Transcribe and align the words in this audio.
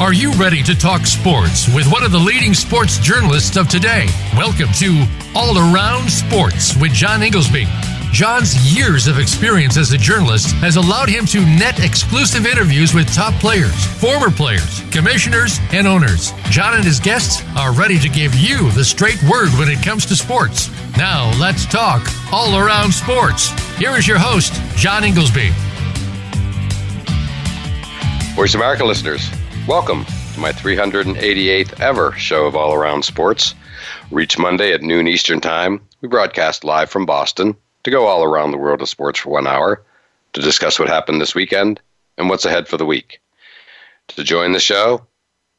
Are 0.00 0.14
you 0.14 0.32
ready 0.32 0.62
to 0.62 0.74
talk 0.74 1.04
sports 1.04 1.68
with 1.74 1.86
one 1.92 2.02
of 2.02 2.10
the 2.10 2.18
leading 2.18 2.54
sports 2.54 2.98
journalists 2.98 3.58
of 3.58 3.68
today? 3.68 4.06
Welcome 4.34 4.72
to 4.78 5.06
All 5.34 5.58
Around 5.58 6.08
Sports 6.08 6.74
with 6.74 6.94
John 6.94 7.22
Inglesby. 7.22 7.66
John's 8.10 8.74
years 8.74 9.06
of 9.06 9.18
experience 9.18 9.76
as 9.76 9.92
a 9.92 9.98
journalist 9.98 10.54
has 10.56 10.76
allowed 10.76 11.10
him 11.10 11.26
to 11.26 11.44
net 11.44 11.84
exclusive 11.84 12.46
interviews 12.46 12.94
with 12.94 13.12
top 13.12 13.34
players, 13.34 13.84
former 14.00 14.30
players, 14.30 14.80
commissioners, 14.90 15.58
and 15.70 15.86
owners. 15.86 16.32
John 16.44 16.76
and 16.76 16.84
his 16.84 16.98
guests 16.98 17.44
are 17.54 17.74
ready 17.74 17.98
to 17.98 18.08
give 18.08 18.34
you 18.34 18.70
the 18.70 18.84
straight 18.84 19.22
word 19.24 19.50
when 19.58 19.68
it 19.68 19.82
comes 19.82 20.06
to 20.06 20.16
sports. 20.16 20.70
Now, 20.96 21.30
let's 21.38 21.66
talk 21.66 22.08
all 22.32 22.56
around 22.56 22.92
sports. 22.92 23.50
Here 23.76 23.94
is 23.98 24.08
your 24.08 24.18
host, 24.18 24.54
John 24.76 25.04
Inglesby. 25.04 25.50
Voice 28.34 28.54
America 28.54 28.82
listeners, 28.82 29.30
Welcome 29.70 30.02
to 30.34 30.40
my 30.40 30.50
388th 30.50 31.78
ever 31.78 32.10
show 32.14 32.46
of 32.46 32.56
All 32.56 32.74
Around 32.74 33.04
Sports. 33.04 33.54
Reach 34.10 34.36
Monday 34.36 34.72
at 34.72 34.82
noon 34.82 35.06
Eastern 35.06 35.40
Time. 35.40 35.80
We 36.00 36.08
broadcast 36.08 36.64
live 36.64 36.90
from 36.90 37.06
Boston 37.06 37.54
to 37.84 37.90
go 37.92 38.08
all 38.08 38.24
around 38.24 38.50
the 38.50 38.58
world 38.58 38.82
of 38.82 38.88
sports 38.88 39.20
for 39.20 39.30
one 39.30 39.46
hour 39.46 39.80
to 40.32 40.40
discuss 40.40 40.80
what 40.80 40.88
happened 40.88 41.20
this 41.20 41.36
weekend 41.36 41.80
and 42.18 42.28
what's 42.28 42.44
ahead 42.44 42.66
for 42.66 42.78
the 42.78 42.84
week. 42.84 43.20
To 44.08 44.24
join 44.24 44.50
the 44.50 44.58
show, 44.58 45.06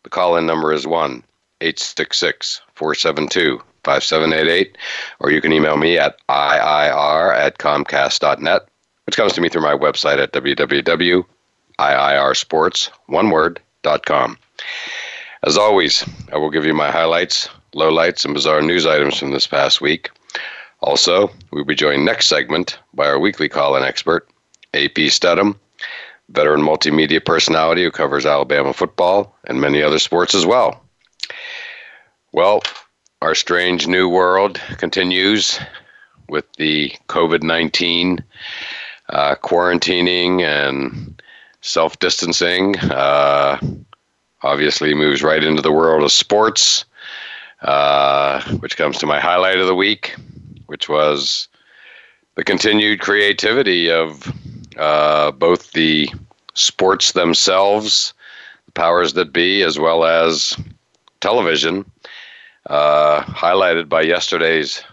the 0.03 0.09
call 0.09 0.35
in 0.35 0.45
number 0.45 0.73
is 0.73 0.85
1 0.85 1.23
866 1.61 2.59
472 2.75 3.61
5788, 3.85 4.77
or 5.21 5.31
you 5.31 5.39
can 5.39 5.53
email 5.53 5.77
me 5.77 5.97
at 5.97 6.17
IIR 6.27 7.33
at 7.33 7.59
Comcast.net, 7.59 8.67
which 9.05 9.15
comes 9.15 9.31
to 9.31 9.39
me 9.39 9.47
through 9.47 9.61
my 9.61 9.77
website 9.77 10.21
at 10.21 10.33
www.iirsports, 10.33 12.89
one 13.05 13.29
word, 13.29 13.61
com. 14.05 14.37
As 15.43 15.57
always, 15.57 16.05
I 16.31 16.37
will 16.37 16.51
give 16.51 16.65
you 16.65 16.73
my 16.73 16.91
highlights, 16.91 17.49
lowlights, 17.75 18.25
and 18.25 18.33
bizarre 18.33 18.61
news 18.61 18.85
items 18.85 19.17
from 19.17 19.31
this 19.31 19.47
past 19.47 19.81
week. 19.81 20.09
Also, 20.81 21.29
we'll 21.51 21.65
be 21.65 21.75
joined 21.75 22.05
next 22.05 22.27
segment 22.27 22.79
by 22.93 23.07
our 23.07 23.19
weekly 23.19 23.49
call-in 23.49 23.83
expert, 23.83 24.27
AP 24.73 24.97
Stedham, 25.09 25.59
veteran 26.29 26.61
multimedia 26.61 27.23
personality 27.23 27.83
who 27.83 27.91
covers 27.91 28.25
Alabama 28.25 28.73
football 28.73 29.35
and 29.45 29.61
many 29.61 29.81
other 29.81 29.99
sports 29.99 30.33
as 30.33 30.45
well. 30.45 30.83
Well, 32.33 32.63
our 33.21 33.35
strange 33.35 33.87
new 33.87 34.09
world 34.09 34.59
continues 34.77 35.59
with 36.29 36.45
the 36.57 36.93
COVID 37.09 37.43
19 37.43 38.23
uh, 39.09 39.35
quarantining 39.35 40.41
and 40.41 41.21
self 41.61 41.97
distancing. 41.99 42.77
Uh, 42.79 43.59
obviously, 44.41 44.93
moves 44.93 45.23
right 45.23 45.43
into 45.43 45.61
the 45.61 45.71
world 45.71 46.03
of 46.03 46.11
sports, 46.11 46.85
uh, 47.61 48.41
which 48.59 48.77
comes 48.77 48.97
to 48.97 49.05
my 49.05 49.19
highlight 49.19 49.57
of 49.57 49.67
the 49.67 49.75
week, 49.75 50.15
which 50.65 50.89
was 50.89 51.47
the 52.35 52.43
continued 52.43 52.99
creativity 52.99 53.89
of 53.91 54.31
uh, 54.77 55.31
both 55.31 55.71
the 55.71 56.09
sports 56.53 57.11
themselves, 57.13 58.13
the 58.65 58.71
powers 58.71 59.13
that 59.13 59.31
be, 59.33 59.63
as 59.63 59.79
well 59.79 60.03
as 60.03 60.57
television, 61.19 61.89
uh, 62.67 63.21
highlighted 63.23 63.87
by 63.89 64.01
yesterday's 64.01 64.83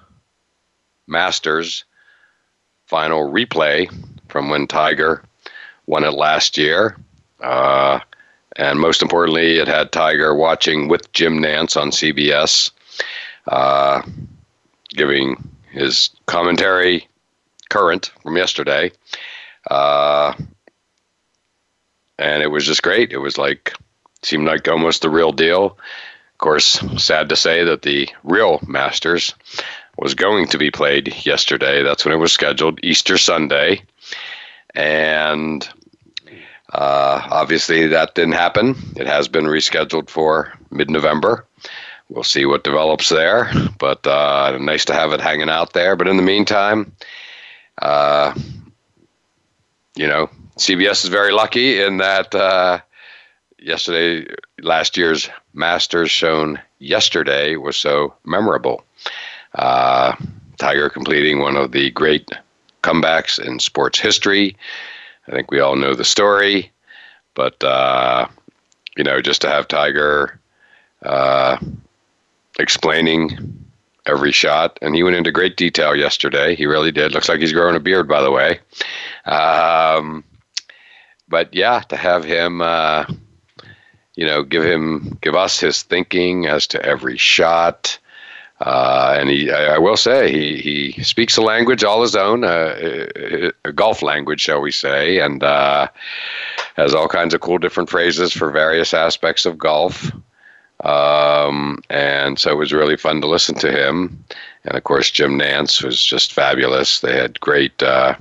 Masters 1.06 1.84
final 2.86 3.32
replay 3.32 3.90
from 4.28 4.50
when 4.50 4.66
Tiger 4.66 5.22
won 5.88 6.04
it 6.04 6.12
last 6.12 6.56
year. 6.56 6.96
Uh, 7.40 7.98
and 8.56 8.78
most 8.78 9.02
importantly, 9.02 9.58
it 9.58 9.66
had 9.66 9.90
Tiger 9.90 10.34
watching 10.34 10.86
with 10.86 11.10
Jim 11.12 11.40
Nantz 11.40 11.80
on 11.80 11.90
CBS, 11.90 12.70
uh, 13.48 14.02
giving 14.90 15.36
his 15.70 16.10
commentary 16.26 17.08
current 17.70 18.12
from 18.22 18.36
yesterday. 18.36 18.92
Uh, 19.70 20.34
and 22.18 22.42
it 22.42 22.48
was 22.48 22.66
just 22.66 22.82
great. 22.82 23.12
It 23.12 23.18
was 23.18 23.38
like, 23.38 23.72
seemed 24.22 24.46
like 24.46 24.68
almost 24.68 25.02
the 25.02 25.10
real 25.10 25.32
deal. 25.32 25.66
Of 25.66 26.38
course, 26.38 26.80
sad 27.02 27.28
to 27.30 27.36
say 27.36 27.64
that 27.64 27.82
the 27.82 28.08
real 28.24 28.60
Masters 28.66 29.34
was 29.96 30.14
going 30.14 30.48
to 30.48 30.58
be 30.58 30.70
played 30.70 31.14
yesterday. 31.24 31.82
That's 31.82 32.04
when 32.04 32.14
it 32.14 32.18
was 32.18 32.32
scheduled, 32.32 32.80
Easter 32.82 33.18
Sunday. 33.18 33.82
And 34.74 35.68
uh, 36.72 37.26
obviously, 37.30 37.86
that 37.88 38.14
didn't 38.14 38.32
happen. 38.32 38.74
It 38.96 39.06
has 39.06 39.28
been 39.28 39.46
rescheduled 39.46 40.10
for 40.10 40.52
mid 40.70 40.90
November. 40.90 41.46
We'll 42.08 42.24
see 42.24 42.46
what 42.46 42.64
develops 42.64 43.10
there, 43.10 43.50
but 43.78 44.06
uh, 44.06 44.56
nice 44.58 44.86
to 44.86 44.94
have 44.94 45.12
it 45.12 45.20
hanging 45.20 45.50
out 45.50 45.74
there. 45.74 45.94
But 45.94 46.08
in 46.08 46.16
the 46.16 46.22
meantime, 46.22 46.92
uh, 47.82 48.34
you 49.94 50.06
know, 50.06 50.30
CBS 50.56 51.04
is 51.04 51.10
very 51.10 51.32
lucky 51.32 51.82
in 51.82 51.98
that 51.98 52.34
uh, 52.34 52.80
yesterday, 53.58 54.26
last 54.62 54.96
year's 54.96 55.28
Masters 55.52 56.10
shown 56.10 56.60
yesterday 56.78 57.56
was 57.56 57.76
so 57.76 58.14
memorable. 58.24 58.84
Uh, 59.54 60.14
Tiger 60.58 60.88
completing 60.88 61.40
one 61.40 61.56
of 61.56 61.72
the 61.72 61.90
great 61.90 62.28
comebacks 62.82 63.38
in 63.38 63.58
sports 63.58 63.98
history. 63.98 64.56
I 65.28 65.32
think 65.32 65.50
we 65.50 65.60
all 65.60 65.76
know 65.76 65.94
the 65.94 66.04
story, 66.04 66.72
but 67.34 67.62
uh, 67.62 68.28
you 68.96 69.04
know, 69.04 69.20
just 69.20 69.42
to 69.42 69.48
have 69.48 69.68
Tiger 69.68 70.40
uh, 71.02 71.58
explaining 72.58 73.64
every 74.06 74.32
shot, 74.32 74.78
and 74.80 74.94
he 74.94 75.02
went 75.02 75.16
into 75.16 75.30
great 75.30 75.56
detail 75.56 75.94
yesterday. 75.94 76.54
He 76.54 76.66
really 76.66 76.90
did. 76.90 77.12
Looks 77.12 77.28
like 77.28 77.40
he's 77.40 77.52
growing 77.52 77.76
a 77.76 77.80
beard, 77.80 78.08
by 78.08 78.22
the 78.22 78.30
way. 78.30 78.60
Um, 79.26 80.24
but 81.28 81.52
yeah, 81.52 81.80
to 81.80 81.96
have 81.96 82.24
him, 82.24 82.62
uh, 82.62 83.04
you 84.16 84.24
know, 84.24 84.42
give 84.42 84.64
him, 84.64 85.18
give 85.20 85.34
us 85.34 85.60
his 85.60 85.82
thinking 85.82 86.46
as 86.46 86.66
to 86.68 86.82
every 86.82 87.18
shot. 87.18 87.98
Uh, 88.60 89.16
and 89.20 89.30
he, 89.30 89.50
I, 89.52 89.78
will 89.78 89.96
say, 89.96 90.32
he, 90.32 90.90
he 90.90 91.02
speaks 91.04 91.36
a 91.36 91.42
language 91.42 91.84
all 91.84 92.02
his 92.02 92.16
own, 92.16 92.42
uh, 92.42 93.50
a 93.64 93.72
golf 93.72 94.02
language, 94.02 94.40
shall 94.40 94.60
we 94.60 94.72
say, 94.72 95.20
and 95.20 95.44
uh, 95.44 95.86
has 96.74 96.92
all 96.92 97.06
kinds 97.06 97.34
of 97.34 97.40
cool 97.40 97.58
different 97.58 97.88
phrases 97.88 98.32
for 98.32 98.50
various 98.50 98.92
aspects 98.92 99.46
of 99.46 99.58
golf. 99.58 100.10
Um, 100.84 101.80
and 101.88 102.38
so 102.38 102.50
it 102.50 102.56
was 102.56 102.72
really 102.72 102.96
fun 102.96 103.20
to 103.20 103.28
listen 103.28 103.54
to 103.56 103.70
him. 103.70 104.24
And 104.64 104.76
of 104.76 104.84
course, 104.84 105.10
Jim 105.10 105.38
Nantz 105.38 105.82
was 105.82 106.02
just 106.02 106.32
fabulous. 106.32 107.00
They 107.00 107.16
had 107.16 107.38
great, 107.40 107.80
uh, 107.82 108.16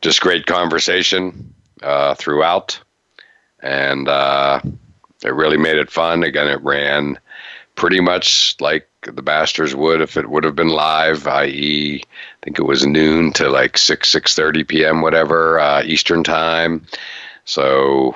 just 0.00 0.20
great 0.20 0.46
conversation 0.46 1.54
uh, 1.82 2.14
throughout, 2.14 2.78
and 3.60 4.08
uh, 4.08 4.60
it 5.24 5.34
really 5.34 5.56
made 5.56 5.76
it 5.76 5.90
fun. 5.90 6.22
Again, 6.22 6.48
it 6.48 6.62
ran 6.62 7.18
pretty 7.74 8.00
much 8.00 8.56
like 8.60 8.88
the 9.04 9.22
Masters 9.22 9.74
would 9.74 10.00
if 10.00 10.16
it 10.16 10.30
would 10.30 10.44
have 10.44 10.56
been 10.56 10.68
live, 10.68 11.26
i.e., 11.26 12.02
I 12.02 12.44
think 12.44 12.58
it 12.58 12.64
was 12.64 12.86
noon 12.86 13.32
to 13.34 13.48
like 13.48 13.78
six 13.78 14.08
six 14.10 14.34
thirty 14.34 14.64
p.m. 14.64 15.02
whatever 15.02 15.58
uh, 15.60 15.82
Eastern 15.84 16.24
time. 16.24 16.86
So 17.44 18.14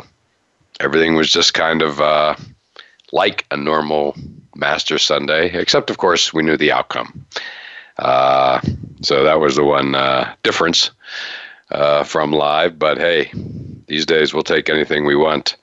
everything 0.80 1.14
was 1.14 1.32
just 1.32 1.54
kind 1.54 1.82
of 1.82 2.00
uh, 2.00 2.36
like 3.12 3.46
a 3.50 3.56
normal 3.56 4.16
Masters 4.54 5.02
Sunday, 5.02 5.50
except 5.52 5.90
of 5.90 5.98
course 5.98 6.32
we 6.32 6.42
knew 6.42 6.56
the 6.56 6.72
outcome. 6.72 7.24
Uh, 7.98 8.60
so 9.02 9.24
that 9.24 9.40
was 9.40 9.56
the 9.56 9.64
one 9.64 9.94
uh, 9.94 10.34
difference 10.42 10.90
uh, 11.70 12.04
from 12.04 12.32
live. 12.32 12.78
But 12.78 12.98
hey, 12.98 13.30
these 13.86 14.06
days 14.06 14.32
we'll 14.32 14.42
take 14.42 14.68
anything 14.68 15.04
we 15.04 15.16
want. 15.16 15.56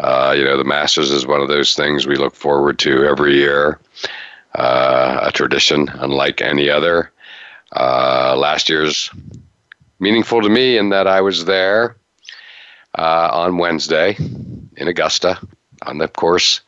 Uh, 0.00 0.34
you 0.36 0.44
know, 0.44 0.56
the 0.56 0.64
Masters 0.64 1.10
is 1.10 1.26
one 1.26 1.40
of 1.40 1.48
those 1.48 1.74
things 1.74 2.06
we 2.06 2.16
look 2.16 2.34
forward 2.34 2.78
to 2.80 3.04
every 3.04 3.34
year, 3.34 3.80
uh, 4.54 5.20
a 5.22 5.32
tradition 5.32 5.88
unlike 5.94 6.40
any 6.40 6.70
other. 6.70 7.10
Uh, 7.74 8.34
last 8.36 8.68
year's 8.68 9.10
meaningful 10.00 10.40
to 10.40 10.48
me 10.48 10.78
in 10.78 10.88
that 10.90 11.06
I 11.06 11.20
was 11.20 11.44
there 11.44 11.96
uh, 12.96 13.28
on 13.32 13.58
Wednesday 13.58 14.16
in 14.18 14.88
Augusta 14.88 15.38
on 15.82 15.98
the 15.98 16.08
course 16.08 16.60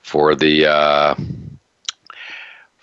for 0.00 0.34
the 0.34 0.66
uh, 0.66 1.14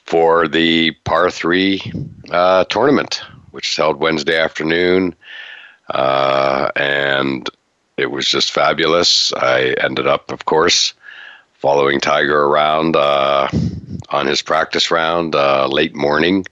for 0.05 0.47
the 0.47 0.91
par 1.05 1.31
three 1.31 1.81
uh, 2.29 2.65
tournament, 2.65 3.21
which 3.51 3.71
is 3.71 3.77
held 3.77 3.97
Wednesday 3.97 4.37
afternoon. 4.37 5.15
and 5.89 7.49
it 7.95 8.11
was 8.11 8.27
just 8.27 8.51
fabulous. 8.51 9.31
I 9.33 9.75
ended 9.79 10.07
up, 10.07 10.31
of 10.31 10.45
course, 10.45 10.93
following 11.63 12.01
Tiger 12.01 12.43
around 12.43 12.97
uh, 12.97 13.47
on 14.09 14.27
his 14.27 14.41
practice 14.41 14.91
round 14.91 15.33
uh, 15.33 15.65
late 15.65 15.95
morning 15.95 16.45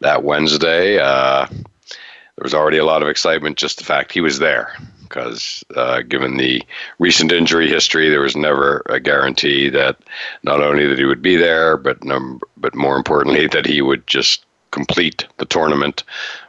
that 0.00 0.24
Wednesday. 0.24 0.98
Uh, 0.98 1.46
there 1.46 2.42
was 2.42 2.54
already 2.54 2.78
a 2.78 2.84
lot 2.84 3.00
of 3.00 3.08
excitement, 3.08 3.56
just 3.56 3.78
the 3.78 3.84
fact 3.84 4.10
he 4.10 4.20
was 4.20 4.40
there. 4.40 4.76
because 5.02 5.64
uh, 5.76 6.02
given 6.02 6.38
the 6.38 6.60
recent 6.98 7.30
injury 7.30 7.68
history, 7.68 8.08
there 8.08 8.20
was 8.20 8.34
never 8.34 8.82
a 8.86 8.98
guarantee 8.98 9.68
that 9.70 9.96
not 10.42 10.60
only 10.60 10.88
that 10.88 10.98
he 10.98 11.04
would 11.04 11.22
be 11.22 11.36
there, 11.36 11.76
but 11.76 12.02
num- 12.02 12.40
but 12.56 12.74
more 12.74 12.96
importantly 12.96 13.46
that 13.46 13.64
he 13.64 13.80
would 13.80 14.04
just 14.08 14.44
complete 14.72 15.24
the 15.36 15.46
tournament 15.46 16.02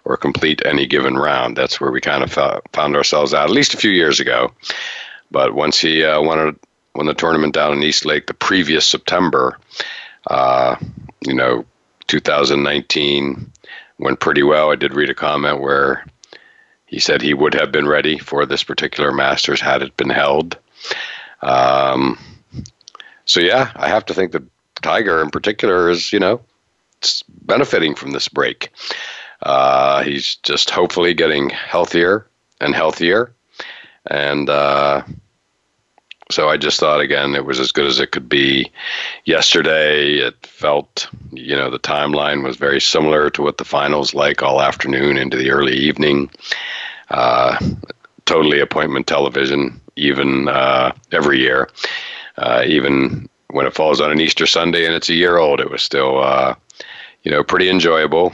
or 0.05 0.17
complete 0.17 0.65
any 0.65 0.87
given 0.87 1.15
round. 1.15 1.55
That's 1.55 1.79
where 1.79 1.91
we 1.91 2.01
kind 2.01 2.23
of 2.23 2.31
found 2.73 2.95
ourselves 2.95 3.35
out 3.35 3.45
at 3.49 3.55
least 3.55 3.75
a 3.75 3.77
few 3.77 3.91
years 3.91 4.19
ago. 4.19 4.51
But 5.29 5.53
once 5.53 5.79
he 5.79 6.03
uh, 6.03 6.19
a, 6.21 6.55
won 6.95 7.05
the 7.05 7.13
tournament 7.13 7.53
down 7.53 7.73
in 7.73 7.83
East 7.83 8.05
Lake 8.05 8.27
the 8.27 8.33
previous 8.33 8.85
September, 8.85 9.57
uh, 10.27 10.75
you 11.21 11.33
know, 11.33 11.65
2019 12.07 13.51
went 13.99 14.19
pretty 14.19 14.43
well. 14.43 14.71
I 14.71 14.75
did 14.75 14.93
read 14.93 15.09
a 15.09 15.15
comment 15.15 15.61
where 15.61 16.05
he 16.85 16.99
said 16.99 17.21
he 17.21 17.33
would 17.33 17.53
have 17.53 17.71
been 17.71 17.87
ready 17.87 18.17
for 18.17 18.45
this 18.45 18.63
particular 18.63 19.11
Masters 19.11 19.61
had 19.61 19.81
it 19.81 19.95
been 19.97 20.09
held. 20.09 20.57
Um, 21.41 22.17
so 23.25 23.39
yeah, 23.39 23.71
I 23.75 23.87
have 23.89 24.05
to 24.07 24.13
think 24.13 24.31
that 24.31 24.43
Tiger 24.81 25.21
in 25.21 25.29
particular 25.29 25.89
is, 25.89 26.11
you 26.11 26.19
know, 26.19 26.41
benefiting 27.29 27.95
from 27.95 28.11
this 28.11 28.27
break. 28.27 28.71
Uh, 29.43 30.03
he's 30.03 30.35
just 30.37 30.69
hopefully 30.69 31.13
getting 31.13 31.49
healthier 31.49 32.25
and 32.59 32.73
healthier. 32.73 33.31
And 34.07 34.49
uh, 34.49 35.03
so 36.31 36.49
I 36.49 36.57
just 36.57 36.79
thought, 36.79 37.01
again, 37.01 37.35
it 37.35 37.45
was 37.45 37.59
as 37.59 37.71
good 37.71 37.87
as 37.87 37.99
it 37.99 38.11
could 38.11 38.29
be. 38.29 38.71
Yesterday, 39.25 40.17
it 40.17 40.45
felt, 40.45 41.07
you 41.31 41.55
know, 41.55 41.69
the 41.69 41.79
timeline 41.79 42.43
was 42.43 42.57
very 42.57 42.79
similar 42.79 43.29
to 43.31 43.41
what 43.41 43.57
the 43.57 43.65
finals 43.65 44.13
like 44.13 44.43
all 44.43 44.61
afternoon 44.61 45.17
into 45.17 45.37
the 45.37 45.51
early 45.51 45.75
evening. 45.75 46.29
Uh, 47.09 47.57
totally 48.25 48.59
appointment 48.59 49.07
television, 49.07 49.79
even 49.95 50.47
uh, 50.47 50.91
every 51.11 51.39
year. 51.39 51.69
Uh, 52.37 52.63
even 52.65 53.27
when 53.49 53.65
it 53.65 53.73
falls 53.73 53.99
on 53.99 54.11
an 54.11 54.21
Easter 54.21 54.45
Sunday 54.45 54.85
and 54.85 54.93
it's 54.93 55.09
a 55.09 55.15
year 55.15 55.37
old, 55.37 55.59
it 55.59 55.71
was 55.71 55.81
still 55.81 56.19
uh, 56.23 56.53
you 57.23 57.31
know, 57.31 57.43
pretty 57.43 57.69
enjoyable. 57.69 58.33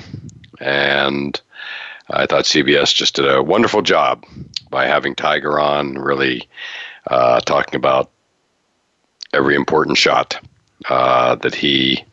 And 0.59 1.39
I 2.09 2.25
thought 2.25 2.45
CBS 2.45 2.93
just 2.93 3.15
did 3.15 3.27
a 3.27 3.41
wonderful 3.41 3.81
job 3.81 4.25
by 4.69 4.85
having 4.85 5.15
Tiger 5.15 5.59
on, 5.59 5.97
really 5.97 6.47
uh, 7.07 7.39
talking 7.41 7.75
about 7.75 8.11
every 9.33 9.55
important 9.55 9.97
shot 9.97 10.39
uh, 10.89 11.35
that 11.35 11.55
he, 11.55 12.03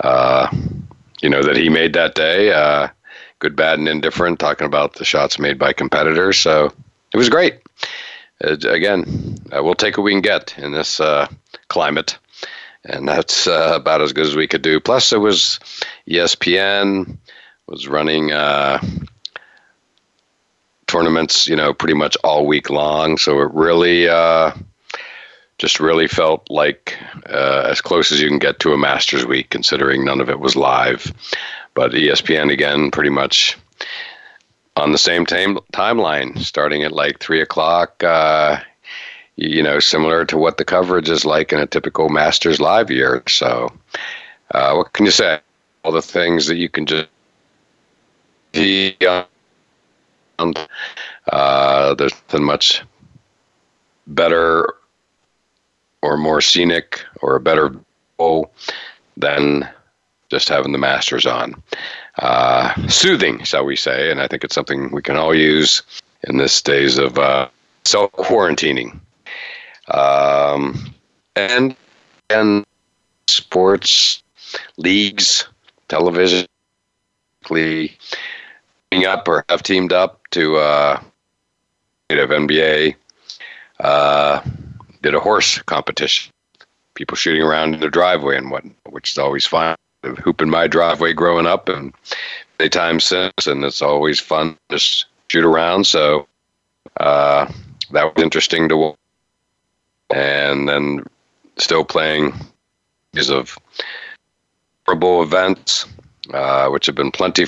uh, 0.00 0.48
you 1.22 1.28
know, 1.28 1.42
that 1.42 1.56
he 1.56 1.68
made 1.68 1.92
that 1.94 2.14
day. 2.14 2.52
Uh, 2.52 2.88
good, 3.38 3.56
bad, 3.56 3.78
and 3.78 3.88
indifferent. 3.88 4.38
Talking 4.38 4.66
about 4.66 4.94
the 4.94 5.04
shots 5.04 5.38
made 5.38 5.58
by 5.58 5.72
competitors. 5.72 6.38
So 6.38 6.72
it 7.12 7.16
was 7.16 7.28
great. 7.28 7.60
again, 8.40 9.36
uh, 9.52 9.62
we'll 9.62 9.74
take 9.74 9.96
what 9.96 10.04
we 10.04 10.12
can 10.12 10.22
get 10.22 10.56
in 10.58 10.72
this 10.72 11.00
climate 11.68 12.18
and 12.84 13.06
that's 13.06 13.46
uh, 13.46 13.72
about 13.74 14.00
as 14.00 14.12
good 14.12 14.26
as 14.26 14.36
we 14.36 14.46
could 14.46 14.62
do. 14.62 14.80
Plus, 14.80 15.12
it 15.12 15.18
was 15.18 15.60
ESPN 16.08 17.18
was 17.66 17.88
running 17.88 18.32
uh, 18.32 18.80
tournaments, 20.90 21.46
you 21.46 21.56
know, 21.56 21.72
pretty 21.72 21.94
much 21.94 22.16
all 22.24 22.46
week 22.46 22.68
long. 22.68 23.16
So 23.16 23.40
it 23.40 23.52
really 23.54 24.08
uh, 24.08 24.52
just 25.58 25.80
really 25.80 26.08
felt 26.08 26.48
like 26.50 26.98
uh, 27.28 27.66
as 27.70 27.80
close 27.80 28.10
as 28.12 28.20
you 28.20 28.28
can 28.28 28.38
get 28.38 28.58
to 28.60 28.72
a 28.72 28.78
Masters 28.78 29.24
week, 29.24 29.50
considering 29.50 30.04
none 30.04 30.20
of 30.20 30.28
it 30.28 30.40
was 30.40 30.56
live. 30.56 31.12
But 31.74 31.92
ESPN 31.92 32.52
again, 32.52 32.90
pretty 32.90 33.10
much 33.10 33.56
on 34.76 34.92
the 34.92 34.98
same 34.98 35.24
time 35.26 35.58
timeline, 35.72 36.38
starting 36.38 36.82
at 36.82 36.92
like 36.92 37.20
three 37.20 37.40
o'clock 37.40 38.02
uh, 38.02 38.60
you 39.40 39.62
know, 39.62 39.78
similar 39.78 40.24
to 40.26 40.36
what 40.36 40.58
the 40.58 40.64
coverage 40.64 41.08
is 41.08 41.24
like 41.24 41.52
in 41.52 41.60
a 41.60 41.66
typical 41.66 42.10
Masters 42.10 42.60
Live 42.60 42.90
year. 42.90 43.22
So, 43.26 43.72
uh, 44.50 44.74
what 44.74 44.92
can 44.92 45.06
you 45.06 45.12
say? 45.12 45.40
All 45.82 45.92
the 45.92 46.02
things 46.02 46.46
that 46.46 46.56
you 46.56 46.68
can 46.68 46.84
just 46.84 47.08
see. 48.52 48.96
Uh, 51.32 51.94
there's 51.94 52.14
nothing 52.28 52.44
much 52.44 52.82
better 54.06 54.74
or 56.02 56.16
more 56.16 56.40
scenic 56.40 57.04
or 57.22 57.36
a 57.36 57.40
better 57.40 57.74
bowl 58.16 58.52
than 59.16 59.68
just 60.30 60.48
having 60.48 60.72
the 60.72 60.78
Masters 60.78 61.26
on. 61.26 61.62
Uh, 62.18 62.74
soothing, 62.88 63.42
shall 63.44 63.64
we 63.64 63.76
say? 63.76 64.10
And 64.10 64.20
I 64.20 64.26
think 64.26 64.44
it's 64.44 64.54
something 64.54 64.90
we 64.90 65.02
can 65.02 65.16
all 65.16 65.34
use 65.34 65.82
in 66.24 66.36
this 66.36 66.60
days 66.62 66.98
of 66.98 67.18
uh, 67.18 67.48
self 67.84 68.12
quarantining. 68.12 69.00
Um, 69.88 70.94
and 71.36 71.74
and 72.28 72.64
sports 73.26 74.22
leagues, 74.76 75.48
television, 75.88 76.46
up 78.92 79.28
or 79.28 79.44
have 79.48 79.62
teamed 79.62 79.92
up 79.92 80.20
to 80.30 80.56
uh, 80.56 81.00
NBA. 82.10 82.96
Uh, 83.78 84.42
did 85.02 85.14
a 85.14 85.20
horse 85.20 85.58
competition. 85.62 86.32
People 86.94 87.16
shooting 87.16 87.42
around 87.42 87.74
in 87.74 87.80
the 87.80 87.88
driveway 87.88 88.36
and 88.36 88.50
what, 88.50 88.64
which 88.88 89.12
is 89.12 89.18
always 89.18 89.46
fun. 89.46 89.76
Hoop 90.02 90.42
in 90.42 90.50
my 90.50 90.66
driveway 90.66 91.12
growing 91.12 91.46
up 91.46 91.68
and 91.68 91.94
many 92.58 92.68
times 92.68 93.04
since, 93.04 93.46
and 93.46 93.64
it's 93.64 93.80
always 93.80 94.18
fun 94.18 94.56
to 94.68 94.78
shoot 94.78 95.44
around. 95.44 95.86
So 95.86 96.26
uh, 96.98 97.50
that 97.92 98.14
was 98.14 98.22
interesting 98.22 98.68
to 98.68 98.76
watch 98.76 98.96
and 100.10 100.68
then 100.68 101.04
still 101.56 101.84
playing 101.84 102.34
because 103.12 103.30
of 103.30 103.56
horrible 104.84 105.22
events, 105.22 105.86
uh, 106.32 106.68
which 106.68 106.86
have 106.86 106.96
been 106.96 107.12
plenty. 107.12 107.46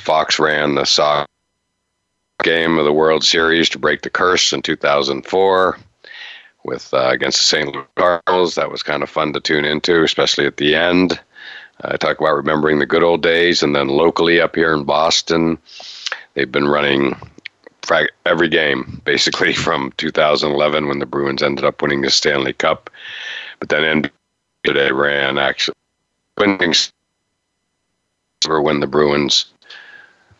Fox 0.00 0.38
ran 0.38 0.74
the 0.74 0.84
soccer 0.84 1.26
game 2.42 2.78
of 2.78 2.84
the 2.84 2.92
World 2.92 3.24
Series 3.24 3.68
to 3.70 3.78
break 3.78 4.02
the 4.02 4.10
curse 4.10 4.52
in 4.52 4.62
2004 4.62 5.78
with 6.64 6.92
uh, 6.94 7.08
against 7.08 7.38
the 7.38 7.44
St. 7.44 7.74
Louis 7.74 7.84
Cardinals. 7.96 8.54
That 8.54 8.70
was 8.70 8.82
kind 8.82 9.02
of 9.02 9.10
fun 9.10 9.32
to 9.32 9.40
tune 9.40 9.64
into, 9.64 10.02
especially 10.02 10.46
at 10.46 10.56
the 10.56 10.74
end. 10.74 11.18
I 11.82 11.96
talk 11.96 12.18
about 12.20 12.34
remembering 12.34 12.78
the 12.78 12.86
good 12.86 13.04
old 13.04 13.22
days, 13.22 13.62
and 13.62 13.74
then 13.74 13.88
locally 13.88 14.40
up 14.40 14.56
here 14.56 14.74
in 14.74 14.84
Boston, 14.84 15.58
they've 16.34 16.50
been 16.50 16.68
running 16.68 17.16
every 18.26 18.48
game 18.48 19.00
basically 19.04 19.52
from 19.64 19.92
2011 19.96 20.88
when 20.88 20.98
the 20.98 21.06
Bruins 21.06 21.42
ended 21.42 21.64
up 21.64 21.80
winning 21.80 22.02
the 22.02 22.10
Stanley 22.10 22.52
Cup. 22.52 22.90
But 23.60 23.68
then 23.68 24.10
today 24.64 24.90
ran 24.90 25.38
actually 25.38 25.76
winning 26.36 26.74
when 28.46 28.80
the 28.80 28.86
Bruins 28.86 29.46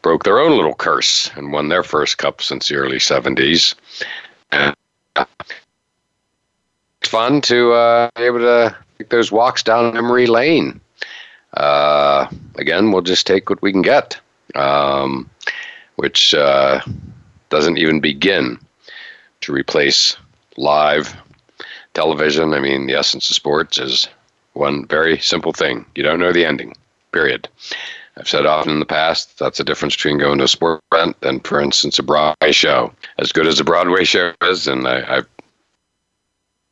broke 0.03 0.25
their 0.25 0.39
own 0.39 0.57
little 0.57 0.75
curse 0.75 1.31
and 1.37 1.53
won 1.53 1.69
their 1.69 1.83
first 1.83 2.19
cup 2.19 2.41
since 2.43 2.69
the 2.69 2.77
early 2.77 2.99
70s. 2.99 3.75
And 4.51 4.75
it's 7.01 7.11
fun 7.11 7.41
to 7.43 7.73
uh, 7.73 8.11
be 8.17 8.23
able 8.23 8.41
to 8.41 8.77
take 8.99 9.11
those 9.11 9.33
walks 9.33 9.63
down 9.63 9.95
memory 9.95 10.27
lane. 10.27 10.81
Uh, 11.55 12.29
again, 12.57 12.93
we'll 12.93 13.03
just 13.03 13.27
take 13.27 13.51
what 13.51 13.63
we 13.63 13.73
can 13.73 13.83
get, 13.83 14.19
um, 14.55 15.29
which 15.97 16.35
uh, 16.35 16.81
doesn't 17.49 17.79
even 17.79 18.01
begin 18.01 18.59
to 19.41 19.53
replace 19.53 20.17
live 20.57 21.17
television. 21.95 22.53
I 22.53 22.61
mean, 22.61 22.87
the 22.87 22.95
essence 22.95 23.31
of 23.31 23.37
sports 23.37 23.79
is 23.79 24.09
one 24.53 24.87
very 24.87 25.19
simple 25.19 25.53
thing 25.53 25.87
you 25.95 26.03
don't 26.03 26.21
know 26.21 26.33
the 26.33 26.45
ending, 26.45 26.75
period. 27.13 27.49
I've 28.19 28.29
said 28.29 28.47
often 28.47 28.73
in 28.73 28.81
the 28.81 28.87
past 28.87 29.39
that's 29.39 29.59
the 29.59 29.65
difference 29.65 29.95
between 29.97 30.19
going 30.19 30.39
to 30.39 30.45
a 30.45 30.49
sport 30.49 30.81
event 30.93 31.17
and, 31.23 31.47
for 31.47 31.61
instance, 31.61 31.99
a 31.99 32.03
Broadway 32.03 32.53
show. 32.53 32.93
As 33.19 33.33
good 33.33 33.47
as 33.47 33.61
a 33.61 33.65
Broadway 33.65 34.05
show 34.05 34.33
is, 34.43 34.67
and 34.67 34.87
I, 34.89 35.19
I 35.19 35.23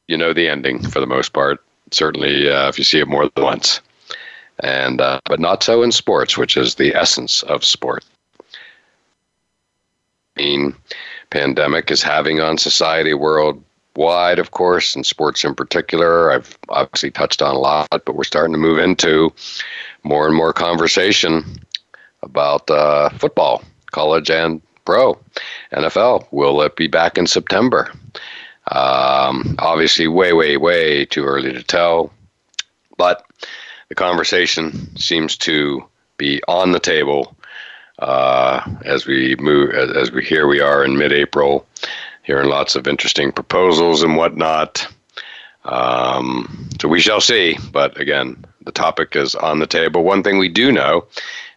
you 0.09 0.17
know 0.17 0.33
the 0.33 0.49
ending 0.49 0.83
for 0.83 1.01
the 1.01 1.07
most 1.07 1.33
part. 1.33 1.63
Certainly, 1.93 2.51
uh, 2.51 2.69
if 2.69 2.79
you 2.79 2.85
see 2.85 2.99
it 2.99 3.09
more 3.09 3.29
than 3.29 3.45
once, 3.45 3.81
and 4.61 5.01
uh, 5.01 5.21
but 5.27 5.39
not 5.39 5.63
so 5.63 5.83
in 5.83 5.93
sports, 5.93 6.37
which 6.37 6.57
is 6.57 6.75
the 6.75 6.95
essence 6.95 7.43
of 7.45 7.65
sport 7.65 8.05
I 10.37 10.43
mean, 10.43 10.75
pandemic 11.31 11.91
is 11.91 12.03
having 12.03 12.41
on 12.41 12.59
society 12.59 13.15
worldwide, 13.15 14.39
of 14.39 14.51
course, 14.51 14.95
and 14.95 15.05
sports 15.05 15.45
in 15.45 15.55
particular. 15.55 16.31
I've 16.31 16.59
obviously 16.69 17.11
touched 17.11 17.43
on 17.43 17.55
a 17.55 17.59
lot, 17.59 17.89
but 17.91 18.15
we're 18.15 18.25
starting 18.25 18.53
to 18.53 18.59
move 18.59 18.79
into 18.79 19.33
more 20.07 20.27
and 20.27 20.37
more 20.37 20.53
conversation 20.53 21.45
about 22.23 22.71
uh, 22.71 23.09
football, 23.11 23.63
college 23.91 24.31
and 24.31 24.63
pro, 24.85 25.19
NFL. 25.73 26.27
Will 26.31 26.63
it 26.63 26.77
be 26.77 26.87
back 26.87 27.19
in 27.19 27.27
September? 27.27 27.93
Um, 28.71 29.57
obviously, 29.59 30.07
way, 30.09 30.33
way, 30.33 30.57
way 30.57 31.05
too 31.05 31.25
early 31.25 31.53
to 31.53 31.63
tell, 31.63 32.13
but 32.97 33.25
the 33.89 33.95
conversation 33.95 34.97
seems 34.97 35.37
to 35.39 35.85
be 36.19 36.41
on 36.49 36.73
the 36.73 36.81
table 36.81 37.37
uh, 37.99 38.61
as 38.85 39.07
we 39.07 39.37
move, 39.39 39.71
as 39.71 40.11
we 40.13 40.25
here 40.25 40.47
we 40.47 40.61
are 40.61 40.85
in 40.85 40.97
mid-April, 40.97 41.67
hearing 42.23 42.49
lots 42.49 42.77
of 42.77 42.87
interesting 42.87 43.33
proposals 43.33 44.03
and 44.03 44.17
whatnot. 44.17 44.87
Um, 45.65 46.69
so 46.81 46.89
we 46.89 47.01
shall 47.01 47.21
see. 47.21 47.59
But 47.73 48.01
again, 48.01 48.45
topic 48.77 49.17
is 49.17 49.35
on 49.35 49.59
the 49.59 49.67
table. 49.67 50.05
One 50.05 50.23
thing 50.23 50.39
we 50.39 50.49
do 50.49 50.71
know, 50.71 51.05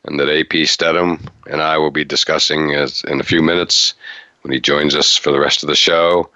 and 0.06 0.20
that 0.20 0.30
AP 0.30 0.68
Stedham 0.68 1.20
and 1.48 1.62
I 1.62 1.78
will 1.78 1.92
be 1.92 2.04
discussing 2.04 2.72
is 2.72 3.04
in 3.04 3.20
a 3.20 3.24
few 3.24 3.42
minutes 3.42 3.94
when 4.42 4.54
he 4.54 4.60
joins 4.60 4.96
us 4.96 5.16
for 5.16 5.32
the 5.32 5.40
rest 5.40 5.62
of 5.64 5.68
the 5.68 5.76
show, 5.76 6.30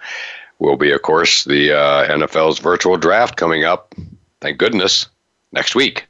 will 0.60 0.78
be, 0.78 0.92
of 0.92 1.02
course, 1.02 1.46
the 1.46 1.72
uh, 1.72 2.08
NFL's 2.08 2.60
virtual 2.60 2.98
draft 2.98 3.38
coming 3.38 3.64
up. 3.64 3.96
Thank 4.42 4.58
goodness 4.58 5.08
next 5.52 5.74
week. 5.74 6.06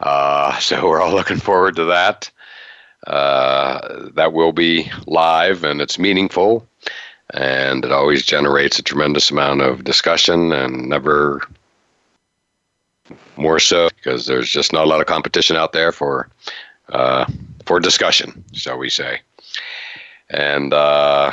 Uh, 0.00 0.58
so 0.60 0.86
we're 0.88 1.00
all 1.00 1.14
looking 1.14 1.38
forward 1.38 1.76
to 1.76 1.84
that. 1.84 2.30
Uh, 3.06 4.10
that 4.12 4.34
will 4.34 4.52
be 4.52 4.90
live 5.06 5.64
and 5.64 5.80
it's 5.80 5.98
meaningful 5.98 6.66
and 7.32 7.84
it 7.84 7.92
always 7.92 8.24
generates 8.24 8.78
a 8.78 8.82
tremendous 8.82 9.30
amount 9.30 9.62
of 9.62 9.84
discussion 9.84 10.52
and 10.52 10.88
never 10.88 11.42
more 13.40 13.58
so 13.58 13.88
because 13.96 14.26
there's 14.26 14.50
just 14.50 14.72
not 14.72 14.84
a 14.84 14.88
lot 14.88 15.00
of 15.00 15.06
competition 15.06 15.56
out 15.56 15.72
there 15.72 15.92
for 15.92 16.28
uh, 16.90 17.24
for 17.66 17.80
discussion, 17.80 18.44
shall 18.52 18.78
we 18.78 18.90
say. 18.90 19.20
And 20.30 20.72
uh, 20.72 21.32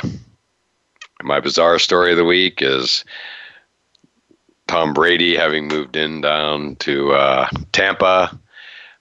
my 1.22 1.40
bizarre 1.40 1.78
story 1.78 2.12
of 2.12 2.16
the 2.16 2.24
week 2.24 2.62
is 2.62 3.04
Tom 4.66 4.92
Brady 4.92 5.36
having 5.36 5.68
moved 5.68 5.96
in 5.96 6.20
down 6.20 6.76
to 6.76 7.12
uh, 7.12 7.48
Tampa. 7.72 8.38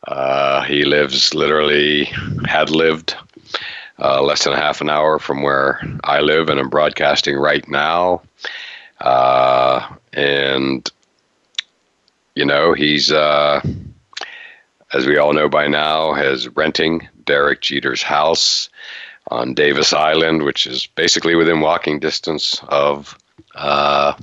Uh, 0.08 0.62
he 0.64 0.84
lives 0.86 1.34
literally, 1.34 2.06
had 2.46 2.70
lived 2.70 3.16
uh, 4.00 4.22
less 4.22 4.44
than 4.44 4.54
a 4.54 4.58
half 4.58 4.82
an 4.82 4.90
hour 4.90 5.20
from 5.20 5.42
where 5.42 5.82
I 6.04 6.22
live, 6.22 6.50
and 6.50 6.60
I'm 6.60 6.70
broadcasting 6.70 7.36
right 7.36 7.68
now. 7.68 8.22
Uh, 9.02 9.96
and, 10.14 10.90
you 12.38 12.46
know, 12.46 12.74
he's, 12.74 13.12
uh, 13.12 13.60
as 14.94 15.08
we 15.08 15.18
all 15.18 15.34
know 15.34 15.50
by 15.50 15.68
now, 15.68 16.14
is 16.14 16.48
renting 16.50 17.08
Derek 17.26 17.62
Jeter's 17.62 18.04
house 18.04 18.70
on 19.32 19.56
Davis 19.56 19.92
Island, 19.92 20.44
which 20.44 20.68
is 20.68 20.86
basically 20.86 21.34
within 21.34 21.62
walking 21.62 22.00
distance 22.00 22.62
of 22.68 23.18
uh, 23.56 24.14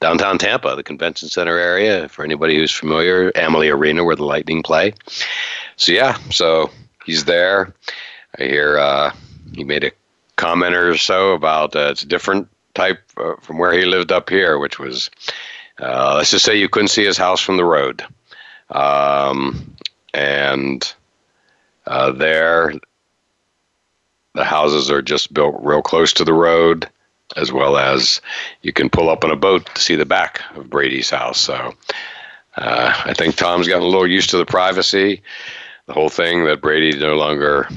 downtown 0.00 0.38
Tampa, 0.38 0.76
the 0.76 0.82
convention 0.82 1.28
center 1.28 1.58
area. 1.58 2.08
For 2.08 2.24
anybody 2.24 2.56
who's 2.56 2.72
familiar, 2.72 3.30
Amalie 3.36 3.68
Arena, 3.68 4.02
where 4.02 4.16
the 4.16 4.24
Lightning 4.24 4.62
play. 4.62 4.94
So 5.76 5.92
yeah, 5.92 6.16
so 6.30 6.70
he's 7.04 7.26
there. 7.26 7.74
I 8.38 8.44
hear 8.44 8.78
uh, 8.78 9.12
he 9.54 9.62
made 9.62 9.84
a 9.84 9.92
comment 10.36 10.74
or 10.74 10.96
so 10.96 11.32
about 11.34 11.76
uh, 11.76 11.90
it's 11.90 12.02
a 12.02 12.06
different 12.06 12.48
type 12.72 13.00
uh, 13.18 13.34
from 13.42 13.58
where 13.58 13.74
he 13.74 13.84
lived 13.84 14.10
up 14.10 14.30
here, 14.30 14.58
which 14.58 14.78
was 14.78 15.10
uh, 15.80 16.14
let's 16.16 16.30
just 16.30 16.44
say 16.44 16.58
you 16.58 16.68
couldn't 16.68 16.88
see 16.88 17.04
his 17.04 17.16
house 17.16 17.40
from 17.40 17.56
the 17.56 17.64
road. 17.64 18.02
Um, 18.70 19.76
and 20.12 20.92
uh, 21.86 22.12
there, 22.12 22.72
the 24.34 24.44
houses 24.44 24.90
are 24.90 25.02
just 25.02 25.32
built 25.32 25.56
real 25.60 25.82
close 25.82 26.12
to 26.14 26.24
the 26.24 26.32
road, 26.32 26.88
as 27.36 27.52
well 27.52 27.76
as 27.76 28.20
you 28.62 28.72
can 28.72 28.90
pull 28.90 29.08
up 29.08 29.24
on 29.24 29.30
a 29.30 29.36
boat 29.36 29.66
to 29.74 29.80
see 29.80 29.94
the 29.94 30.04
back 30.04 30.42
of 30.56 30.70
Brady's 30.70 31.10
house. 31.10 31.40
So 31.40 31.74
uh, 32.56 33.02
I 33.04 33.14
think 33.14 33.36
Tom's 33.36 33.68
gotten 33.68 33.82
a 33.82 33.86
little 33.86 34.06
used 34.06 34.30
to 34.30 34.36
the 34.36 34.46
privacy. 34.46 35.22
The 35.86 35.94
whole 35.94 36.10
thing 36.10 36.44
that 36.44 36.60
Brady 36.60 36.98
no 36.98 37.16
longer 37.16 37.68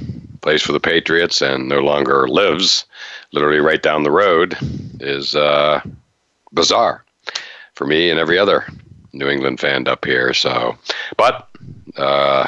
plays 0.42 0.62
for 0.62 0.72
the 0.72 0.80
Patriots 0.80 1.42
and 1.42 1.70
no 1.70 1.80
longer 1.80 2.28
lives 2.28 2.86
literally 3.32 3.60
right 3.60 3.82
down 3.82 4.04
the 4.04 4.12
road 4.12 4.58
is 5.00 5.36
uh, 5.36 5.82
bizarre 6.52 7.06
for 7.82 7.88
me 7.88 8.12
and 8.12 8.20
every 8.20 8.38
other 8.38 8.68
New 9.12 9.28
England 9.28 9.60
fan 9.60 9.88
up 9.88 10.06
here. 10.06 10.36
So, 10.36 10.78
but 11.18 11.50
uh, 11.98 12.46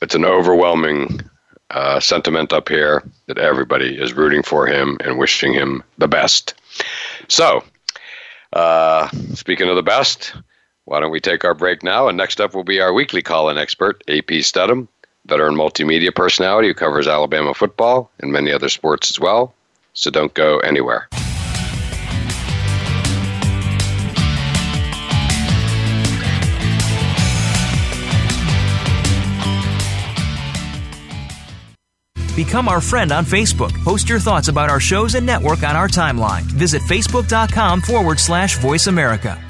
it's 0.00 0.14
an 0.14 0.24
overwhelming 0.24 1.20
uh, 1.68 2.00
sentiment 2.00 2.50
up 2.50 2.70
here 2.70 3.02
that 3.26 3.36
everybody 3.36 4.00
is 4.00 4.14
rooting 4.14 4.42
for 4.42 4.66
him 4.66 4.96
and 5.04 5.18
wishing 5.18 5.52
him 5.52 5.82
the 5.98 6.08
best. 6.08 6.54
So, 7.28 7.62
uh, 8.54 9.10
speaking 9.34 9.68
of 9.68 9.76
the 9.76 9.82
best, 9.82 10.32
why 10.86 11.00
don't 11.00 11.10
we 11.10 11.20
take 11.20 11.44
our 11.44 11.54
break 11.54 11.82
now? 11.82 12.08
And 12.08 12.16
next 12.16 12.40
up 12.40 12.54
will 12.54 12.64
be 12.64 12.80
our 12.80 12.94
weekly 12.94 13.20
call 13.20 13.50
in 13.50 13.58
expert, 13.58 14.02
AP 14.08 14.30
Stedham, 14.40 14.88
veteran 15.26 15.56
multimedia 15.56 16.14
personality 16.14 16.68
who 16.68 16.74
covers 16.74 17.06
Alabama 17.06 17.52
football 17.52 18.10
and 18.20 18.32
many 18.32 18.50
other 18.50 18.70
sports 18.70 19.10
as 19.10 19.20
well. 19.20 19.52
So 19.92 20.10
don't 20.10 20.32
go 20.32 20.60
anywhere. 20.60 21.06
Become 32.36 32.68
our 32.68 32.82
friend 32.82 33.12
on 33.12 33.24
Facebook. 33.24 33.72
Post 33.82 34.10
your 34.10 34.20
thoughts 34.20 34.48
about 34.48 34.68
our 34.68 34.78
shows 34.78 35.14
and 35.14 35.24
network 35.24 35.62
on 35.62 35.74
our 35.74 35.88
timeline. 35.88 36.42
Visit 36.42 36.82
facebook.com 36.82 37.80
forward 37.80 38.20
slash 38.20 38.58
voice 38.58 38.88
America. 38.88 39.42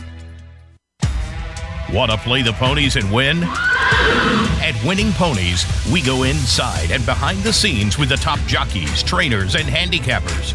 Want 1.92 2.12
to 2.12 2.16
play 2.18 2.42
the 2.42 2.52
ponies 2.52 2.94
and 2.94 3.12
win? 3.12 3.42
At 3.42 4.80
Winning 4.84 5.12
Ponies, 5.12 5.66
we 5.92 6.00
go 6.00 6.22
inside 6.22 6.92
and 6.92 7.04
behind 7.04 7.38
the 7.40 7.52
scenes 7.52 7.98
with 7.98 8.08
the 8.08 8.16
top 8.16 8.38
jockeys, 8.46 9.02
trainers, 9.02 9.56
and 9.56 9.66
handicappers. 9.66 10.54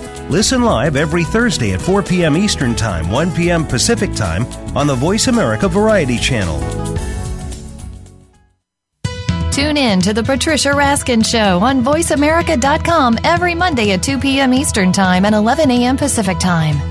Listen 0.31 0.61
live 0.61 0.95
every 0.95 1.25
Thursday 1.25 1.73
at 1.73 1.81
4 1.81 2.03
p.m. 2.03 2.37
Eastern 2.37 2.73
Time, 2.73 3.11
1 3.11 3.35
p.m. 3.35 3.67
Pacific 3.67 4.13
Time 4.13 4.45
on 4.77 4.87
the 4.87 4.95
Voice 4.95 5.27
America 5.27 5.67
Variety 5.67 6.17
Channel. 6.17 6.57
Tune 9.51 9.75
in 9.75 9.99
to 9.99 10.13
the 10.13 10.23
Patricia 10.23 10.69
Raskin 10.69 11.25
Show 11.25 11.59
on 11.59 11.83
VoiceAmerica.com 11.83 13.17
every 13.25 13.53
Monday 13.53 13.91
at 13.91 14.01
2 14.03 14.19
p.m. 14.19 14.53
Eastern 14.53 14.93
Time 14.93 15.25
and 15.25 15.35
11 15.35 15.69
a.m. 15.69 15.97
Pacific 15.97 16.39
Time. 16.39 16.90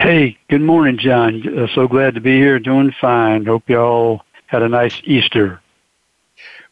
Hey, 0.00 0.38
good 0.48 0.62
morning, 0.62 0.96
John. 0.98 1.58
Uh, 1.58 1.66
so 1.74 1.88
glad 1.88 2.14
to 2.14 2.20
be 2.20 2.36
here. 2.36 2.58
Doing 2.58 2.94
fine. 3.00 3.46
Hope 3.46 3.68
y'all 3.68 4.22
had 4.46 4.62
a 4.62 4.68
nice 4.68 5.00
Easter. 5.04 5.60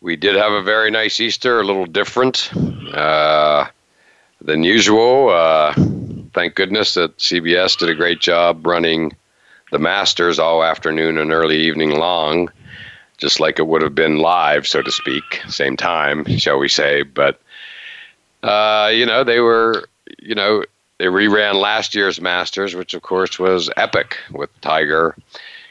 We 0.00 0.16
did 0.16 0.36
have 0.36 0.52
a 0.52 0.62
very 0.62 0.90
nice 0.90 1.20
Easter, 1.20 1.60
a 1.60 1.64
little 1.64 1.86
different 1.86 2.50
uh, 2.94 3.66
than 4.40 4.62
usual. 4.62 5.30
Uh, 5.30 5.74
thank 6.34 6.54
goodness 6.54 6.94
that 6.94 7.16
CBS 7.18 7.78
did 7.78 7.88
a 7.88 7.94
great 7.94 8.20
job 8.20 8.66
running 8.66 9.16
the 9.72 9.78
Masters 9.78 10.38
all 10.38 10.62
afternoon 10.62 11.18
and 11.18 11.32
early 11.32 11.58
evening 11.58 11.90
long, 11.98 12.48
just 13.18 13.40
like 13.40 13.58
it 13.58 13.66
would 13.66 13.82
have 13.82 13.94
been 13.94 14.18
live, 14.18 14.66
so 14.66 14.82
to 14.82 14.92
speak, 14.92 15.42
same 15.48 15.76
time, 15.76 16.24
shall 16.38 16.58
we 16.58 16.68
say. 16.68 17.02
But, 17.02 17.40
uh, 18.42 18.90
you 18.94 19.04
know, 19.06 19.24
they 19.24 19.40
were, 19.40 19.88
you 20.20 20.34
know, 20.34 20.62
they 20.98 21.06
reran 21.06 21.54
last 21.54 21.94
year's 21.94 22.20
Masters, 22.20 22.74
which 22.74 22.94
of 22.94 23.02
course 23.02 23.38
was 23.38 23.70
epic 23.76 24.18
with 24.30 24.50
Tiger 24.60 25.14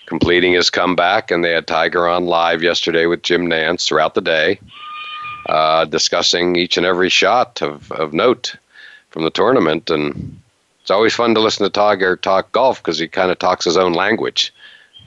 completing 0.05 0.53
his 0.53 0.69
comeback, 0.69 1.31
and 1.31 1.43
they 1.43 1.51
had 1.51 1.67
Tiger 1.67 2.07
on 2.07 2.25
live 2.25 2.61
yesterday 2.61 3.05
with 3.05 3.23
Jim 3.23 3.47
Nantz 3.47 3.87
throughout 3.87 4.13
the 4.13 4.21
day, 4.21 4.59
uh, 5.47 5.85
discussing 5.85 6.55
each 6.55 6.77
and 6.77 6.85
every 6.85 7.09
shot 7.09 7.61
of, 7.61 7.91
of 7.91 8.13
note 8.13 8.55
from 9.09 9.23
the 9.23 9.31
tournament. 9.31 9.89
And 9.89 10.39
it's 10.81 10.91
always 10.91 11.15
fun 11.15 11.33
to 11.35 11.41
listen 11.41 11.63
to 11.63 11.69
Tiger 11.69 12.15
talk 12.15 12.51
golf 12.51 12.81
because 12.81 12.99
he 12.99 13.07
kind 13.07 13.31
of 13.31 13.39
talks 13.39 13.65
his 13.65 13.77
own 13.77 13.93
language. 13.93 14.53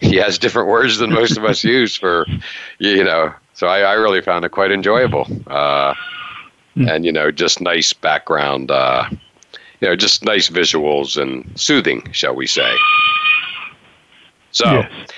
He 0.01 0.17
has 0.17 0.39
different 0.39 0.69
words 0.69 0.99
than 0.99 1.13
most 1.13 1.37
of 1.37 1.45
us 1.45 1.65
use 1.65 1.97
for, 1.97 2.27
you 2.79 3.05
know. 3.05 3.33
So 3.55 3.67
I, 3.67 3.81
I 3.81 3.93
really 3.95 4.21
found 4.21 4.45
it 4.45 4.51
quite 4.51 4.71
enjoyable, 4.71 5.27
uh, 5.49 5.95
hmm. 6.75 6.89
and 6.89 7.05
you 7.05 7.11
know, 7.11 7.33
just 7.33 7.61
nice 7.61 7.93
background. 7.93 8.71
Uh, 8.71 9.09
you 9.81 9.89
know, 9.89 9.97
just 9.97 10.25
nice 10.25 10.49
visuals 10.49 11.21
and 11.21 11.59
soothing, 11.59 12.11
shall 12.13 12.35
we 12.35 12.47
say. 12.47 12.71
So, 14.51 14.65
yes. 14.65 15.11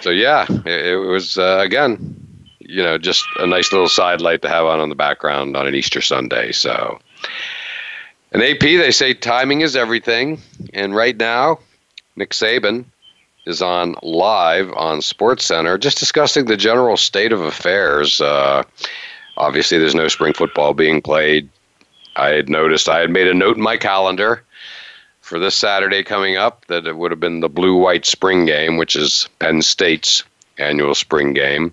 so 0.00 0.10
yeah, 0.10 0.46
it, 0.48 0.86
it 0.86 0.96
was 0.96 1.38
uh, 1.38 1.58
again, 1.60 2.26
you 2.60 2.82
know, 2.82 2.98
just 2.98 3.24
a 3.36 3.46
nice 3.46 3.72
little 3.72 3.88
side 3.88 4.20
light 4.20 4.42
to 4.42 4.48
have 4.48 4.66
on 4.66 4.80
in 4.80 4.88
the 4.88 4.94
background 4.94 5.56
on 5.56 5.66
an 5.66 5.74
Easter 5.74 6.00
Sunday. 6.00 6.52
So, 6.52 7.00
an 8.32 8.42
AP, 8.42 8.60
they 8.60 8.90
say 8.90 9.14
timing 9.14 9.62
is 9.62 9.74
everything, 9.74 10.40
and 10.74 10.94
right 10.94 11.16
now, 11.16 11.58
Nick 12.14 12.30
Saban 12.30 12.84
is 13.46 13.62
on 13.62 13.96
live 14.02 14.70
on 14.74 15.00
Sports 15.00 15.46
Center, 15.46 15.78
just 15.78 15.98
discussing 15.98 16.44
the 16.44 16.56
general 16.56 16.98
state 16.98 17.32
of 17.32 17.40
affairs. 17.40 18.20
Uh, 18.20 18.62
obviously, 19.38 19.78
there's 19.78 19.94
no 19.94 20.08
spring 20.08 20.34
football 20.34 20.74
being 20.74 21.00
played. 21.00 21.48
I 22.18 22.30
had 22.30 22.48
noticed 22.48 22.88
I 22.88 22.98
had 22.98 23.10
made 23.10 23.28
a 23.28 23.34
note 23.34 23.56
in 23.56 23.62
my 23.62 23.76
calendar 23.76 24.42
for 25.20 25.38
this 25.38 25.54
Saturday 25.54 26.02
coming 26.02 26.36
up 26.36 26.64
that 26.66 26.86
it 26.86 26.96
would 26.96 27.10
have 27.10 27.20
been 27.20 27.40
the 27.40 27.48
blue 27.48 27.76
white 27.76 28.06
spring 28.06 28.44
game, 28.44 28.76
which 28.76 28.96
is 28.96 29.28
Penn 29.38 29.62
State's 29.62 30.24
annual 30.58 30.94
spring 30.94 31.32
game. 31.32 31.72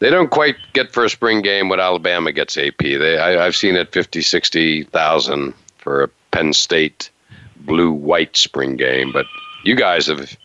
They 0.00 0.10
don't 0.10 0.30
quite 0.30 0.56
get 0.72 0.92
for 0.92 1.04
a 1.04 1.10
spring 1.10 1.42
game 1.42 1.68
what 1.68 1.78
Alabama 1.78 2.32
gets 2.32 2.58
AP. 2.58 2.78
They 2.78 3.18
I, 3.18 3.42
have 3.42 3.54
seen 3.54 3.76
it 3.76 3.92
50, 3.92 4.20
60,000 4.20 5.54
for 5.78 6.02
a 6.02 6.08
Penn 6.32 6.52
State 6.52 7.10
blue 7.58 7.92
white 7.92 8.36
spring 8.36 8.76
game, 8.76 9.12
but 9.12 9.26
you 9.64 9.76
guys 9.76 10.06
have 10.08 10.36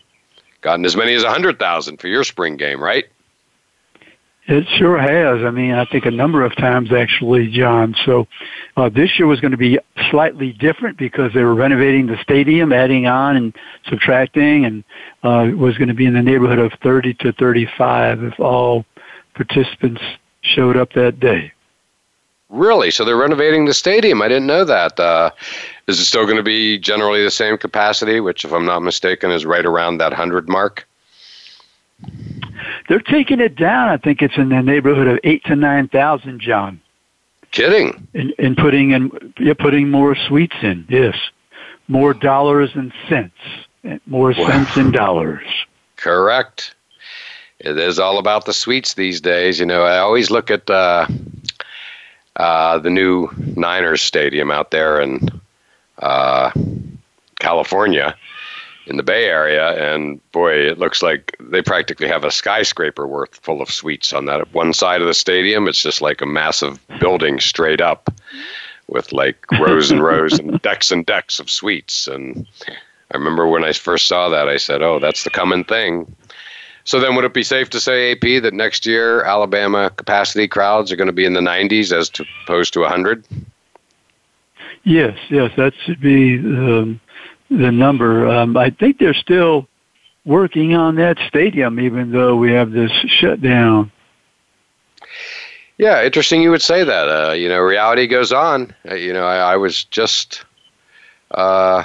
gotten 0.60 0.84
as 0.84 0.96
many 0.96 1.14
as 1.14 1.24
100,000 1.24 1.96
for 1.96 2.06
your 2.06 2.22
spring 2.22 2.56
game, 2.56 2.80
right? 2.80 3.06
It 4.48 4.66
sure 4.78 4.96
has. 4.98 5.44
I 5.44 5.50
mean, 5.50 5.72
I 5.72 5.84
think 5.84 6.06
a 6.06 6.10
number 6.10 6.42
of 6.42 6.56
times 6.56 6.90
actually, 6.90 7.48
John. 7.50 7.94
So 8.06 8.26
uh, 8.78 8.88
this 8.88 9.18
year 9.18 9.28
was 9.28 9.40
going 9.40 9.50
to 9.50 9.58
be 9.58 9.78
slightly 10.10 10.54
different 10.54 10.96
because 10.96 11.34
they 11.34 11.42
were 11.42 11.54
renovating 11.54 12.06
the 12.06 12.16
stadium, 12.22 12.72
adding 12.72 13.06
on 13.06 13.36
and 13.36 13.54
subtracting, 13.90 14.64
and 14.64 14.84
uh, 15.22 15.44
it 15.50 15.58
was 15.58 15.76
going 15.76 15.88
to 15.88 15.94
be 15.94 16.06
in 16.06 16.14
the 16.14 16.22
neighborhood 16.22 16.58
of 16.58 16.72
30 16.82 17.12
to 17.14 17.32
35 17.34 18.22
if 18.24 18.40
all 18.40 18.86
participants 19.34 20.00
showed 20.40 20.78
up 20.78 20.94
that 20.94 21.20
day. 21.20 21.52
Really? 22.48 22.90
So 22.90 23.04
they're 23.04 23.18
renovating 23.18 23.66
the 23.66 23.74
stadium. 23.74 24.22
I 24.22 24.28
didn't 24.28 24.46
know 24.46 24.64
that. 24.64 24.98
Uh, 24.98 25.30
is 25.88 26.00
it 26.00 26.06
still 26.06 26.24
going 26.24 26.38
to 26.38 26.42
be 26.42 26.78
generally 26.78 27.22
the 27.22 27.30
same 27.30 27.58
capacity, 27.58 28.20
which, 28.20 28.46
if 28.46 28.52
I'm 28.54 28.64
not 28.64 28.80
mistaken, 28.80 29.30
is 29.30 29.44
right 29.44 29.66
around 29.66 29.98
that 29.98 30.12
100 30.12 30.48
mark? 30.48 30.88
They're 32.88 33.00
taking 33.00 33.40
it 33.40 33.54
down. 33.54 33.88
I 33.88 33.98
think 33.98 34.22
it's 34.22 34.36
in 34.36 34.48
the 34.48 34.62
neighborhood 34.62 35.06
of 35.06 35.20
eight 35.22 35.44
to 35.44 35.54
nine 35.54 35.88
thousand, 35.88 36.40
John. 36.40 36.80
Kidding. 37.50 38.08
And, 38.14 38.34
and 38.38 38.56
putting 38.56 38.90
in, 38.90 39.34
yeah, 39.38 39.54
putting 39.54 39.90
more 39.90 40.14
suites 40.14 40.56
in. 40.62 40.86
Yes, 40.88 41.16
more 41.86 42.12
dollars 42.14 42.70
and 42.74 42.92
cents, 43.08 43.34
more 44.06 44.34
wow. 44.36 44.46
cents 44.46 44.76
and 44.76 44.92
dollars. 44.92 45.46
Correct. 45.96 46.74
It 47.58 47.78
is 47.78 47.98
all 47.98 48.18
about 48.18 48.44
the 48.44 48.52
suites 48.52 48.94
these 48.94 49.20
days. 49.20 49.58
You 49.58 49.66
know, 49.66 49.82
I 49.82 49.98
always 49.98 50.30
look 50.30 50.50
at 50.50 50.68
uh, 50.70 51.06
uh, 52.36 52.78
the 52.78 52.90
new 52.90 53.28
Niners 53.56 54.00
stadium 54.00 54.50
out 54.50 54.70
there 54.70 55.00
in 55.00 55.28
uh, 55.98 56.52
California 57.40 58.16
in 58.88 58.96
the 58.96 59.02
Bay 59.02 59.26
Area, 59.26 59.92
and 59.92 60.20
boy, 60.32 60.52
it 60.52 60.78
looks 60.78 61.02
like 61.02 61.36
they 61.38 61.60
practically 61.60 62.08
have 62.08 62.24
a 62.24 62.30
skyscraper 62.30 63.06
worth 63.06 63.36
full 63.36 63.60
of 63.60 63.70
suites 63.70 64.12
on 64.12 64.24
that 64.24 64.52
one 64.54 64.72
side 64.72 65.02
of 65.02 65.06
the 65.06 65.14
stadium. 65.14 65.68
It's 65.68 65.82
just 65.82 66.00
like 66.00 66.22
a 66.22 66.26
massive 66.26 66.80
building 66.98 67.38
straight 67.38 67.80
up 67.80 68.10
with 68.88 69.12
like 69.12 69.44
rows 69.52 69.90
and 69.90 70.02
rows 70.02 70.38
and 70.38 70.60
decks 70.62 70.90
and 70.90 71.04
decks 71.04 71.38
of 71.38 71.50
suites. 71.50 72.08
And 72.08 72.46
I 73.12 73.16
remember 73.16 73.46
when 73.46 73.64
I 73.64 73.72
first 73.72 74.06
saw 74.06 74.30
that, 74.30 74.48
I 74.48 74.56
said, 74.56 74.82
"Oh, 74.82 74.98
that's 74.98 75.24
the 75.24 75.30
coming 75.30 75.64
thing." 75.64 76.14
So 76.84 76.98
then, 76.98 77.14
would 77.16 77.26
it 77.26 77.34
be 77.34 77.42
safe 77.42 77.68
to 77.70 77.80
say, 77.80 78.12
AP, 78.12 78.42
that 78.42 78.54
next 78.54 78.86
year 78.86 79.22
Alabama 79.22 79.90
capacity 79.90 80.48
crowds 80.48 80.90
are 80.90 80.96
going 80.96 81.08
to 81.08 81.12
be 81.12 81.26
in 81.26 81.34
the 81.34 81.40
90s 81.40 81.92
as 81.92 82.10
opposed 82.44 82.72
to 82.72 82.80
100? 82.80 83.22
Yes, 84.84 85.18
yes, 85.28 85.52
that 85.58 85.74
should 85.84 86.00
be 86.00 86.38
um, 86.38 86.98
the 87.50 87.72
number. 87.72 88.28
Um, 88.28 88.56
I 88.56 88.70
think 88.70 88.98
they're 88.98 89.14
still 89.14 89.68
working 90.24 90.74
on 90.74 90.96
that 90.96 91.18
stadium, 91.26 91.80
even 91.80 92.12
though 92.12 92.36
we 92.36 92.52
have 92.52 92.70
this 92.72 92.92
shutdown. 93.06 93.90
Yeah, 95.78 96.04
interesting 96.04 96.42
you 96.42 96.50
would 96.50 96.62
say 96.62 96.84
that. 96.84 97.08
Uh, 97.08 97.32
you 97.32 97.48
know, 97.48 97.58
reality 97.60 98.06
goes 98.06 98.32
on. 98.32 98.74
Uh, 98.88 98.94
you 98.94 99.12
know, 99.12 99.24
I, 99.24 99.52
I 99.52 99.56
was 99.56 99.84
just, 99.84 100.44
uh, 101.30 101.84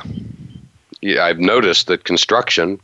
yeah, 1.01 1.23
I've 1.23 1.39
noticed 1.39 1.87
that 1.87 2.03
construction 2.03 2.79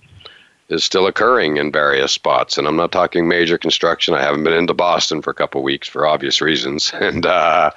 is 0.70 0.84
still 0.84 1.08
occurring 1.08 1.58
in 1.58 1.72
various 1.72 2.12
spots, 2.12 2.58
and 2.58 2.68
I'm 2.68 2.76
not 2.76 2.92
talking 2.92 3.28
major 3.28 3.58
construction. 3.58 4.14
I 4.14 4.22
haven't 4.22 4.44
been 4.44 4.54
into 4.54 4.76
Boston 4.76 5.24
for 5.24 5.32
a 5.32 5.34
couple 5.34 5.64
weeks 5.64 5.88
for 5.88 6.06
obvious 6.06 6.42
reasons, 6.42 6.92
and 7.02 7.26
uh, 7.26 7.72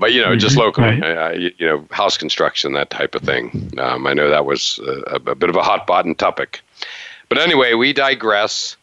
but 0.00 0.14
you 0.14 0.22
know, 0.22 0.34
just 0.34 0.56
mm-hmm. 0.56 0.62
locally, 0.62 1.00
right. 1.00 1.16
uh, 1.16 1.30
you, 1.32 1.52
you, 1.58 1.66
know, 1.66 1.86
house 1.90 2.16
construction, 2.16 2.72
that 2.72 2.90
type 2.90 3.14
of 3.14 3.22
thing. 3.22 3.70
Um, 3.78 4.06
I 4.06 4.14
know 4.14 4.30
that 4.30 4.46
was 4.46 4.80
a, 4.82 5.20
a, 5.26 5.34
bit 5.34 5.50
of 5.50 5.56
a 5.56 5.62
hot 5.62 5.86
button 5.86 6.14
topic, 6.14 6.62
but 7.28 7.38
anyway, 7.38 7.74
we 7.74 7.92
digress. 7.92 8.76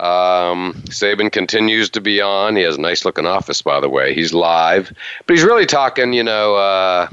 Um, 0.00 0.74
Saban 0.88 1.32
continues 1.32 1.88
to 1.90 2.00
be 2.00 2.20
on. 2.20 2.56
He 2.56 2.62
has 2.62 2.76
a 2.76 2.80
nice 2.80 3.04
looking 3.04 3.26
office, 3.26 3.62
by 3.62 3.80
the 3.80 3.88
way. 3.88 4.14
He's 4.14 4.34
live, 4.34 4.92
but 5.26 5.34
he's 5.34 5.44
really 5.44 5.66
talking, 5.66 6.12
you 6.12 6.22
know, 6.22 6.56
uh, 6.56 7.08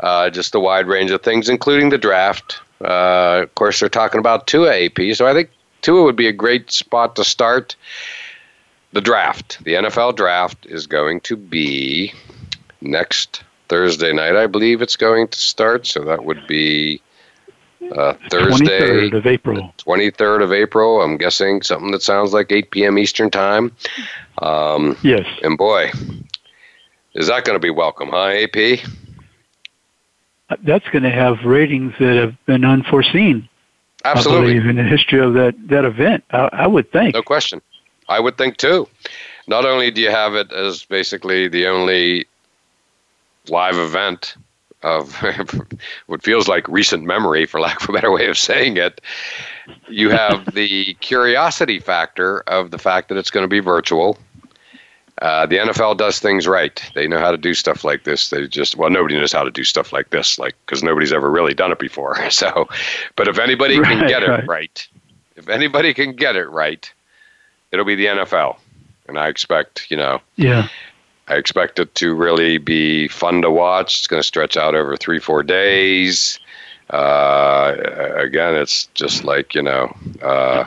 uh, 0.00 0.30
just 0.30 0.54
a 0.54 0.60
wide 0.60 0.86
range 0.86 1.10
of 1.10 1.22
things, 1.22 1.48
including 1.48 1.90
the 1.90 1.98
draft. 1.98 2.60
Uh, 2.80 3.42
of 3.42 3.54
course, 3.56 3.78
they're 3.78 3.88
talking 3.88 4.20
about 4.20 4.46
Tua 4.46 4.86
AP, 4.86 5.14
so 5.14 5.26
I 5.26 5.34
think 5.34 5.50
Tua 5.82 6.02
would 6.02 6.16
be 6.16 6.28
a 6.28 6.32
great 6.32 6.72
spot 6.72 7.14
to 7.16 7.24
start 7.24 7.76
the 8.92 9.00
draft, 9.00 9.62
the 9.64 9.74
NFL 9.74 10.16
draft, 10.16 10.66
is 10.66 10.86
going 10.86 11.20
to 11.22 11.36
be 11.36 12.12
next 12.80 13.42
Thursday 13.68 14.12
night. 14.12 14.36
I 14.36 14.46
believe 14.46 14.82
it's 14.82 14.96
going 14.96 15.28
to 15.28 15.38
start. 15.38 15.86
So 15.86 16.04
that 16.04 16.24
would 16.24 16.46
be 16.46 17.00
uh, 17.96 18.14
Thursday, 18.30 19.08
23rd 19.10 19.16
of 19.16 19.26
April. 19.26 19.74
23rd 19.78 20.42
of 20.42 20.52
April. 20.52 21.02
I'm 21.02 21.16
guessing 21.16 21.62
something 21.62 21.90
that 21.92 22.02
sounds 22.02 22.32
like 22.32 22.52
8 22.52 22.70
p.m. 22.70 22.98
Eastern 22.98 23.30
time. 23.30 23.72
Um, 24.38 24.96
yes. 25.02 25.26
And 25.42 25.56
boy, 25.56 25.90
is 27.14 27.28
that 27.28 27.44
going 27.44 27.56
to 27.56 27.60
be 27.60 27.70
welcome, 27.70 28.08
huh, 28.10 28.28
AP? 28.28 28.80
That's 30.62 30.86
going 30.90 31.04
to 31.04 31.10
have 31.10 31.44
ratings 31.44 31.94
that 31.98 32.16
have 32.16 32.34
been 32.44 32.64
unforeseen. 32.64 33.48
Absolutely. 34.04 34.50
I 34.50 34.60
believe 34.60 34.66
in 34.66 34.76
the 34.76 34.82
history 34.82 35.20
of 35.20 35.34
that 35.34 35.54
that 35.68 35.84
event. 35.84 36.24
I, 36.30 36.48
I 36.52 36.66
would 36.66 36.90
think. 36.90 37.14
No 37.14 37.22
question. 37.22 37.62
I 38.12 38.20
would 38.20 38.38
think 38.38 38.58
too. 38.58 38.88
Not 39.48 39.64
only 39.66 39.90
do 39.90 40.00
you 40.00 40.10
have 40.10 40.34
it 40.34 40.52
as 40.52 40.84
basically 40.84 41.48
the 41.48 41.66
only 41.66 42.26
live 43.48 43.76
event 43.76 44.36
of 44.82 45.14
what 46.06 46.22
feels 46.22 46.48
like 46.48 46.68
recent 46.68 47.04
memory, 47.04 47.46
for 47.46 47.60
lack 47.60 47.82
of 47.82 47.88
a 47.88 47.92
better 47.92 48.12
way 48.12 48.28
of 48.28 48.38
saying 48.38 48.76
it, 48.76 49.00
you 49.88 50.10
have 50.10 50.54
the 50.54 50.94
curiosity 51.00 51.78
factor 51.80 52.40
of 52.46 52.70
the 52.70 52.78
fact 52.78 53.08
that 53.08 53.18
it's 53.18 53.30
going 53.30 53.44
to 53.44 53.48
be 53.48 53.60
virtual. 53.60 54.18
Uh, 55.20 55.46
the 55.46 55.58
NFL 55.58 55.96
does 55.96 56.18
things 56.18 56.48
right. 56.48 56.82
They 56.94 57.06
know 57.06 57.18
how 57.20 57.30
to 57.30 57.38
do 57.38 57.54
stuff 57.54 57.84
like 57.84 58.04
this. 58.04 58.30
They 58.30 58.46
just 58.48 58.76
well, 58.76 58.90
nobody 58.90 59.16
knows 59.18 59.32
how 59.32 59.44
to 59.44 59.50
do 59.50 59.64
stuff 59.64 59.92
like 59.92 60.10
this, 60.10 60.38
like 60.38 60.54
because 60.66 60.82
nobody's 60.82 61.12
ever 61.12 61.30
really 61.30 61.54
done 61.54 61.72
it 61.72 61.78
before. 61.78 62.16
So, 62.30 62.68
but 63.16 63.28
if 63.28 63.38
anybody 63.38 63.80
can 63.80 64.04
Right, 64.04 64.04
get 64.04 64.22
it 64.22 64.34
right. 64.34 64.44
right, 64.44 64.88
if 65.36 65.48
anybody 65.48 65.94
can 65.94 66.14
get 66.16 66.36
it 66.36 66.48
right, 66.50 66.92
it'll 67.72 67.84
be 67.84 67.94
the 67.94 68.06
NFL. 68.06 68.56
And 69.08 69.18
I 69.18 69.28
expect, 69.28 69.90
you 69.90 69.96
know, 69.96 70.20
Yeah. 70.36 70.68
I 71.28 71.36
expect 71.36 71.78
it 71.78 71.94
to 71.96 72.14
really 72.14 72.58
be 72.58 73.08
fun 73.08 73.42
to 73.42 73.50
watch. 73.50 73.98
It's 73.98 74.06
going 74.06 74.20
to 74.20 74.26
stretch 74.26 74.56
out 74.56 74.74
over 74.74 74.96
three, 74.96 75.18
four 75.20 75.42
days. 75.42 76.38
Uh, 76.90 77.74
again, 78.16 78.54
it's 78.54 78.86
just 78.94 79.24
like 79.24 79.54
you 79.54 79.62
know, 79.62 79.96
uh, 80.20 80.64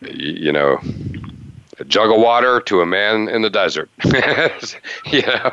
you 0.00 0.52
know, 0.52 0.78
a 1.80 1.84
jug 1.84 2.12
of 2.12 2.20
water 2.20 2.60
to 2.60 2.80
a 2.80 2.86
man 2.86 3.28
in 3.28 3.42
the 3.42 3.50
desert. 3.50 3.90
you 4.04 5.22
know, 5.22 5.50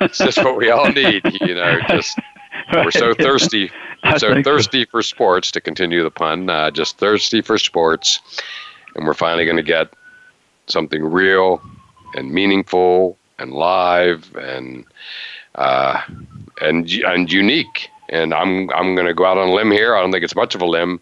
it's 0.00 0.18
just 0.18 0.38
what 0.38 0.56
we 0.58 0.70
all 0.70 0.90
need. 0.90 1.22
You 1.40 1.54
know, 1.54 1.80
just 1.88 2.18
we're 2.74 2.90
so 2.90 3.14
thirsty, 3.14 3.70
so. 4.18 4.42
thirsty 4.42 4.84
for 4.84 5.00
sports. 5.02 5.50
To 5.52 5.60
continue 5.60 6.02
the 6.02 6.10
pun, 6.10 6.50
uh, 6.50 6.70
just 6.70 6.98
thirsty 6.98 7.40
for 7.40 7.56
sports, 7.56 8.20
and 8.94 9.06
we're 9.06 9.14
finally 9.14 9.44
going 9.44 9.56
to 9.56 9.62
get 9.62 9.92
something 10.66 11.02
real 11.02 11.62
and 12.14 12.32
meaningful 12.32 13.16
and 13.38 13.52
live 13.52 14.34
and 14.36 14.84
uh, 15.54 16.00
and 16.60 16.90
and 16.90 17.32
unique. 17.32 17.88
And 18.08 18.34
I'm 18.34 18.70
I'm 18.70 18.94
going 18.94 19.06
to 19.06 19.14
go 19.14 19.24
out 19.24 19.38
on 19.38 19.48
a 19.48 19.52
limb 19.52 19.70
here. 19.70 19.94
I 19.94 20.00
don't 20.00 20.12
think 20.12 20.24
it's 20.24 20.36
much 20.36 20.54
of 20.54 20.62
a 20.62 20.66
limb. 20.66 21.00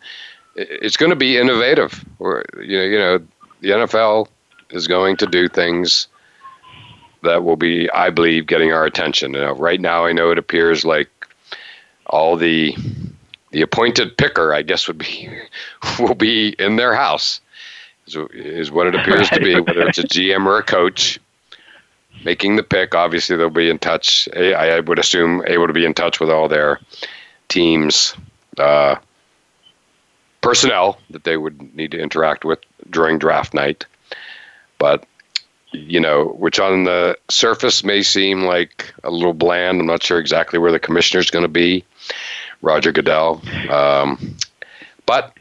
It's 0.55 0.97
going 0.97 1.11
to 1.11 1.17
be 1.17 1.39
innovative. 1.39 2.05
Or 2.19 2.45
you 2.63 2.79
know, 2.79 2.85
you 2.85 2.99
know, 2.99 3.19
the 3.61 3.71
NFL 3.71 4.29
is 4.71 4.87
going 4.87 5.17
to 5.19 5.27
do 5.27 5.49
things 5.49 6.09
that 7.23 7.45
will 7.45 7.57
be, 7.57 7.91
I 7.91 8.11
believe, 8.11 8.47
getting 8.47 8.73
our 8.73 8.85
attention. 8.85 9.35
You 9.35 9.41
know, 9.41 9.53
right 9.53 9.81
now, 9.81 10.07
I 10.07 10.13
know 10.13 10.31
it 10.31 10.39
appears 10.39 10.85
like 10.85 11.09
all 12.07 12.37
the 12.37 12.77
the 13.51 13.63
appointed 13.63 14.17
picker, 14.17 14.55
I 14.55 14.63
guess, 14.63 14.87
would 14.87 14.99
be 14.99 15.29
will 15.99 16.15
be 16.15 16.51
in 16.59 16.77
their 16.77 16.95
house. 16.95 17.41
Is, 18.11 18.17
is 18.33 18.71
what 18.71 18.87
it 18.87 18.95
appears 18.95 19.29
to 19.31 19.41
be, 19.41 19.61
whether 19.61 19.87
it's 19.87 19.99
a 19.99 20.03
GM 20.03 20.47
or 20.47 20.59
a 20.59 20.63
coach 20.63 21.21
making 22.25 22.57
the 22.57 22.63
pick. 22.63 22.95
Obviously, 22.95 23.37
they'll 23.37 23.51
be 23.51 23.71
in 23.71 23.79
touch. 23.79 24.29
I 24.35 24.81
would 24.81 24.99
assume 24.99 25.45
able 25.47 25.67
to 25.67 25.73
be 25.73 25.85
in 25.85 25.95
touch 25.95 26.21
with 26.21 26.31
all 26.31 26.49
their 26.49 26.81
teams, 27.49 28.15
uh, 28.59 28.97
personnel 30.41 30.99
that 31.11 31.25
they 31.25 31.37
would 31.37 31.75
need 31.75 31.91
to 31.93 31.99
interact 31.99 32.45
with 32.45 32.59
during 32.91 33.19
draft 33.19 33.55
night. 33.55 33.87
But 34.79 35.07
you 35.73 36.01
know, 36.01 36.35
which 36.39 36.59
on 36.59 36.85
the 36.85 37.17
surface 37.29 37.85
may 37.85 38.03
seem 38.03 38.43
like 38.43 38.93
a 39.05 39.11
little 39.11 39.35
bland. 39.35 39.81
I'm 39.81 39.87
not 39.87 40.03
sure 40.03 40.19
exactly 40.19 40.59
where 40.59 40.73
the 40.73 40.81
commissioner's 40.81 41.31
going 41.31 41.45
to 41.45 41.49
be, 41.49 41.85
Roger 42.61 42.91
Goodell. 42.91 43.41
Um, 43.71 44.37
but 45.07 45.37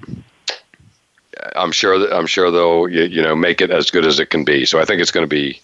I'm 1.55 1.71
sure 1.71 1.99
that 1.99 2.13
I'm 2.13 2.27
sure 2.27 2.51
they'll 2.51 2.89
you, 2.89 3.03
you 3.03 3.21
know 3.21 3.35
make 3.35 3.61
it 3.61 3.71
as 3.71 3.91
good 3.91 4.05
as 4.05 4.19
it 4.19 4.27
can 4.27 4.43
be. 4.43 4.65
So 4.65 4.79
I 4.79 4.85
think 4.85 5.01
it's 5.01 5.11
going 5.11 5.23
to 5.23 5.27
be 5.27 5.61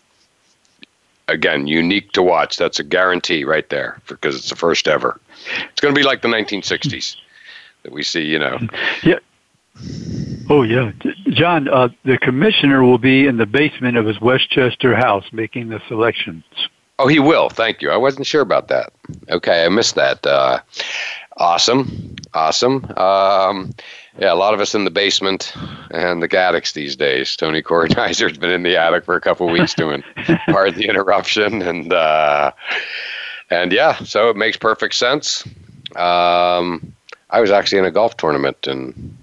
again 1.28 1.68
unique 1.68 2.12
to 2.14 2.22
watch. 2.22 2.58
That's 2.58 2.80
a 2.80 2.84
guarantee 2.84 3.44
right 3.44 3.68
there 3.70 4.00
because 4.08 4.36
it's 4.36 4.50
the 4.50 4.56
first 4.56 4.88
ever. 4.88 5.20
It's 5.72 5.82
going 5.82 5.94
to 5.94 6.00
be 6.00 6.06
like 6.06 6.22
the 6.22 6.28
1960s 6.28 7.16
that 7.84 7.92
we 7.92 8.04
see. 8.04 8.26
You 8.26 8.40
know, 8.40 8.60
Yeah. 9.04 9.20
Oh 10.50 10.64
yeah, 10.64 10.92
John. 11.30 11.68
Uh, 11.68 11.90
the 12.04 12.18
commissioner 12.18 12.84
will 12.84 12.98
be 12.98 13.28
in 13.28 13.38
the 13.38 13.46
basement 13.46 13.98
of 13.98 14.06
his 14.06 14.22
Westchester 14.22 14.96
house 14.96 15.26
making 15.32 15.70
the 15.70 15.82
selections. 15.88 16.44
Oh, 16.98 17.08
he 17.08 17.20
will. 17.20 17.50
Thank 17.50 17.82
you. 17.82 17.92
I 17.92 17.98
wasn't 17.98 18.26
sure 18.26 18.42
about 18.42 18.70
that. 18.70 18.94
Okay, 19.30 19.66
I 19.66 19.70
missed 19.70 19.96
that. 19.96 20.26
Uh, 20.26 20.60
awesome, 21.36 22.16
awesome. 22.34 22.86
Um, 22.96 23.74
yeah, 24.18 24.32
a 24.32 24.36
lot 24.36 24.54
of 24.54 24.60
us 24.62 24.74
in 24.74 24.86
the 24.86 24.92
basement 24.92 25.54
and 25.92 26.24
the 26.24 26.40
attics 26.40 26.74
these 26.74 26.96
days. 26.96 27.36
Tony 27.36 27.62
Kornheiser's 27.62 28.38
been 28.38 28.52
in 28.52 28.64
the 28.64 28.78
attic 28.78 29.06
for 29.06 29.16
a 29.16 29.22
couple 29.22 29.48
of 29.48 29.54
weeks 29.54 29.74
doing 29.74 30.04
pardon 30.48 30.80
the 30.80 30.88
interruption, 30.88 31.62
and 31.62 31.92
uh, 31.92 32.52
and 33.50 33.72
yeah, 33.72 33.98
so 33.98 34.30
it 34.30 34.36
makes 34.36 34.58
perfect 34.58 34.96
sense. 34.96 35.46
Um, 35.96 36.94
I 37.30 37.42
was 37.42 37.52
actually 37.52 37.80
in 37.80 37.86
a 37.86 37.92
golf 37.92 38.16
tournament 38.18 38.68
in 38.68 39.18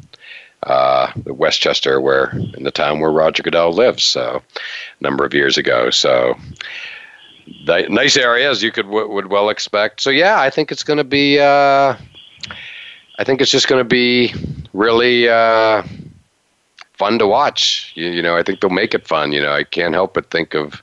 uh, 0.65 1.11
Westchester, 1.27 2.01
where 2.01 2.31
in 2.31 2.65
the 2.65 2.71
town 2.71 3.01
where 3.01 3.11
Roger 3.11 3.43
Goodell 3.43 3.73
lives, 3.73 4.05
so 4.05 4.43
a 4.57 5.03
number 5.03 5.25
of 5.25 5.35
years 5.35 5.57
ago. 5.57 5.91
So 5.91 6.37
ni- 7.67 7.89
nice 7.89 8.17
area 8.17 8.51
as 8.51 8.63
you 8.63 8.71
could 8.71 8.87
w- 8.87 9.11
would 9.11 9.29
well 9.29 9.49
expect. 9.49 10.01
So 10.01 10.11
yeah, 10.11 10.41
I 10.41 10.51
think 10.51 10.71
it's 10.71 10.85
going 10.85 10.99
to 10.99 11.05
be. 11.05 11.41
Uh, 11.41 11.97
I 13.23 13.25
think 13.25 13.41
it's 13.41 13.53
just 13.53 13.69
going 13.69 13.79
to 13.79 13.89
be 13.89 14.35
really 14.73 15.29
uh, 15.29 15.85
fun 16.95 17.21
to 17.21 17.27
watch. 17.29 17.93
You, 17.95 18.09
you 18.09 18.21
know, 18.21 18.37
I 18.37 18.43
think 18.43 18.61
they'll 18.61 18.69
make 18.69 18.95
it 18.95 19.07
fun. 19.07 19.31
You 19.31 19.41
know, 19.41 19.53
I 19.53 19.63
can't 19.63 19.95
help 19.95 20.15
but 20.15 20.33
think 20.33 20.55
of. 20.55 20.83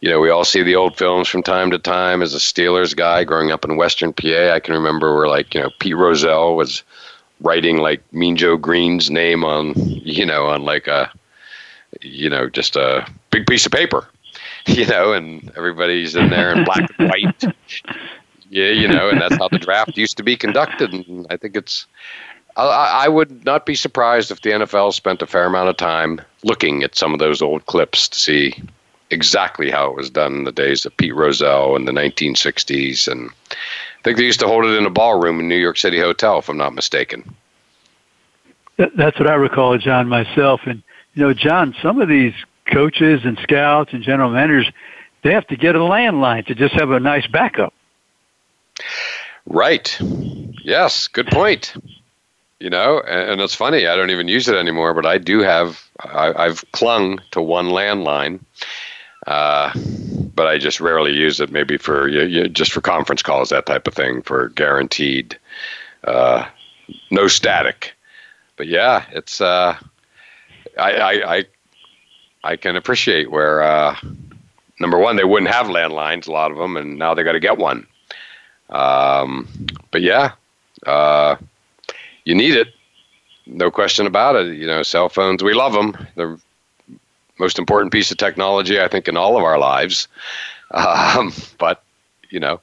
You 0.00 0.10
know, 0.10 0.18
we 0.18 0.28
all 0.28 0.42
see 0.42 0.64
the 0.64 0.74
old 0.74 0.98
films 0.98 1.28
from 1.28 1.44
time 1.44 1.70
to 1.70 1.78
time. 1.78 2.20
As 2.20 2.34
a 2.34 2.38
Steelers 2.38 2.96
guy 2.96 3.22
growing 3.22 3.52
up 3.52 3.64
in 3.64 3.76
Western 3.76 4.12
PA, 4.12 4.54
I 4.54 4.58
can 4.58 4.74
remember 4.74 5.14
where 5.14 5.28
like 5.28 5.54
you 5.54 5.60
know 5.60 5.70
Pete 5.78 5.96
Rozelle 5.96 6.56
was 6.56 6.82
writing 7.40 7.76
like 7.76 8.02
Mean 8.12 8.34
Joe 8.34 8.56
Greene's 8.56 9.08
name 9.08 9.44
on 9.44 9.72
you 9.76 10.26
know 10.26 10.46
on 10.46 10.62
like 10.62 10.88
a 10.88 11.12
you 12.00 12.28
know 12.28 12.48
just 12.50 12.74
a 12.74 13.06
big 13.30 13.46
piece 13.46 13.66
of 13.66 13.70
paper 13.70 14.08
you 14.66 14.84
know, 14.86 15.12
and 15.12 15.52
everybody's 15.56 16.16
in 16.16 16.28
there 16.28 16.52
in 16.52 16.64
black 16.64 16.90
and 16.98 17.08
white. 17.08 17.44
Yeah, 18.50 18.68
you 18.68 18.88
know, 18.88 19.08
and 19.08 19.20
that's 19.20 19.36
how 19.36 19.48
the 19.48 19.58
draft 19.58 19.96
used 19.96 20.16
to 20.18 20.22
be 20.22 20.36
conducted. 20.36 20.92
And 20.92 21.26
I 21.30 21.36
think 21.36 21.56
it's, 21.56 21.86
I, 22.56 23.04
I 23.04 23.08
would 23.08 23.44
not 23.44 23.66
be 23.66 23.74
surprised 23.74 24.30
if 24.30 24.42
the 24.42 24.50
NFL 24.50 24.92
spent 24.92 25.22
a 25.22 25.26
fair 25.26 25.46
amount 25.46 25.68
of 25.68 25.76
time 25.76 26.20
looking 26.44 26.82
at 26.82 26.94
some 26.94 27.12
of 27.12 27.18
those 27.18 27.42
old 27.42 27.66
clips 27.66 28.08
to 28.08 28.18
see 28.18 28.54
exactly 29.10 29.70
how 29.70 29.90
it 29.90 29.96
was 29.96 30.10
done 30.10 30.34
in 30.34 30.44
the 30.44 30.52
days 30.52 30.84
of 30.84 30.96
Pete 30.96 31.14
Rozelle 31.14 31.76
in 31.76 31.84
the 31.84 31.92
1960s. 31.92 33.08
And 33.08 33.30
I 33.50 34.02
think 34.02 34.18
they 34.18 34.24
used 34.24 34.40
to 34.40 34.46
hold 34.46 34.64
it 34.64 34.76
in 34.76 34.86
a 34.86 34.90
ballroom 34.90 35.40
in 35.40 35.48
New 35.48 35.56
York 35.56 35.78
City 35.78 35.98
Hotel, 35.98 36.38
if 36.38 36.48
I'm 36.48 36.56
not 36.56 36.74
mistaken. 36.74 37.34
That's 38.76 39.18
what 39.18 39.26
I 39.26 39.34
recall, 39.34 39.78
John, 39.78 40.08
myself. 40.08 40.60
And 40.66 40.82
you 41.14 41.22
know, 41.22 41.32
John, 41.32 41.74
some 41.82 42.00
of 42.00 42.08
these 42.08 42.34
coaches 42.70 43.22
and 43.24 43.38
scouts 43.42 43.92
and 43.92 44.02
general 44.02 44.30
managers, 44.30 44.70
they 45.22 45.32
have 45.32 45.46
to 45.46 45.56
get 45.56 45.74
a 45.74 45.78
landline 45.78 46.46
to 46.46 46.54
just 46.54 46.74
have 46.74 46.90
a 46.90 47.00
nice 47.00 47.26
backup. 47.26 47.72
Right. 49.46 49.96
Yes. 50.00 51.08
Good 51.08 51.28
point. 51.28 51.74
You 52.58 52.70
know, 52.70 53.00
and, 53.00 53.40
it's 53.42 53.54
funny. 53.54 53.86
I 53.86 53.96
don't 53.96 54.10
even 54.10 54.28
use 54.28 54.48
it 54.48 54.54
anymore, 54.54 54.94
but 54.94 55.04
I 55.04 55.18
do 55.18 55.40
have. 55.40 55.82
I, 56.00 56.32
I've 56.44 56.64
clung 56.72 57.20
to 57.32 57.42
one 57.42 57.66
landline, 57.66 58.40
uh, 59.26 59.72
but 60.34 60.46
I 60.46 60.56
just 60.56 60.80
rarely 60.80 61.12
use 61.12 61.38
it. 61.38 61.52
Maybe 61.52 61.76
for 61.76 62.08
you, 62.08 62.22
you, 62.22 62.48
just 62.48 62.72
for 62.72 62.80
conference 62.80 63.22
calls, 63.22 63.50
that 63.50 63.66
type 63.66 63.86
of 63.86 63.92
thing, 63.92 64.22
for 64.22 64.48
guaranteed, 64.50 65.38
uh, 66.04 66.46
no 67.10 67.28
static. 67.28 67.92
But 68.56 68.68
yeah, 68.68 69.04
it's. 69.12 69.38
Uh, 69.42 69.76
I, 70.78 70.92
I 70.92 71.36
I 71.36 71.44
I 72.42 72.56
can 72.56 72.74
appreciate 72.74 73.30
where 73.30 73.62
uh, 73.62 73.96
number 74.80 74.98
one 74.98 75.16
they 75.16 75.24
wouldn't 75.24 75.52
have 75.52 75.66
landlines, 75.66 76.26
a 76.26 76.32
lot 76.32 76.50
of 76.50 76.56
them, 76.56 76.78
and 76.78 76.98
now 76.98 77.12
they 77.12 77.22
got 77.22 77.32
to 77.32 77.40
get 77.40 77.58
one. 77.58 77.86
Um, 78.70 79.48
but 79.90 80.02
yeah, 80.02 80.32
uh, 80.86 81.36
you 82.24 82.34
need 82.34 82.54
it. 82.54 82.68
No 83.46 83.70
question 83.70 84.06
about 84.06 84.36
it. 84.36 84.56
You 84.56 84.66
know, 84.66 84.82
cell 84.82 85.08
phones, 85.08 85.42
we 85.42 85.54
love 85.54 85.72
them. 85.72 85.96
They're 86.16 86.38
most 87.38 87.58
important 87.58 87.92
piece 87.92 88.10
of 88.10 88.16
technology, 88.16 88.80
I 88.80 88.88
think, 88.88 89.08
in 89.08 89.16
all 89.16 89.36
of 89.36 89.44
our 89.44 89.58
lives. 89.58 90.08
Um, 90.70 91.32
but, 91.58 91.82
you 92.30 92.40
know, 92.40 92.60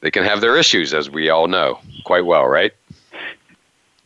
they 0.00 0.10
can 0.10 0.24
have 0.24 0.40
their 0.40 0.56
issues, 0.56 0.94
as 0.94 1.10
we 1.10 1.28
all 1.30 1.48
know 1.48 1.78
quite 2.04 2.24
well, 2.24 2.46
right? 2.46 2.72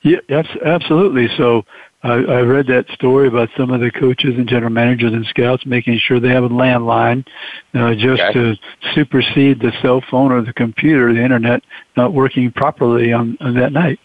Yeah, 0.02 0.18
absolutely. 0.64 1.28
So 1.36 1.64
I, 2.04 2.12
I 2.12 2.40
read 2.42 2.66
that 2.66 2.86
story 2.90 3.28
about 3.28 3.48
some 3.56 3.70
of 3.70 3.80
the 3.80 3.90
coaches 3.90 4.36
and 4.36 4.46
general 4.46 4.70
managers 4.70 5.14
and 5.14 5.24
scouts 5.24 5.64
making 5.64 5.98
sure 5.98 6.20
they 6.20 6.28
have 6.28 6.44
a 6.44 6.50
landline 6.50 7.26
uh, 7.72 7.94
just 7.94 8.20
okay. 8.20 8.32
to 8.34 8.56
supersede 8.92 9.60
the 9.60 9.72
cell 9.80 10.02
phone 10.02 10.30
or 10.30 10.42
the 10.42 10.52
computer, 10.52 11.14
the 11.14 11.24
internet 11.24 11.62
not 11.96 12.12
working 12.12 12.52
properly 12.52 13.10
on, 13.10 13.38
on 13.40 13.54
that 13.54 13.72
night. 13.72 13.98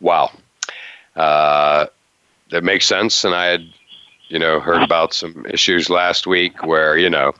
Wow. 0.00 0.30
Uh, 1.16 1.86
that 2.50 2.62
makes 2.62 2.84
sense. 2.84 3.24
And 3.24 3.34
I 3.34 3.46
had, 3.46 3.64
you 4.28 4.38
know, 4.38 4.60
heard 4.60 4.82
about 4.82 5.14
some 5.14 5.46
issues 5.46 5.88
last 5.88 6.26
week 6.26 6.66
where, 6.66 6.98
you 6.98 7.08
know, 7.08 7.32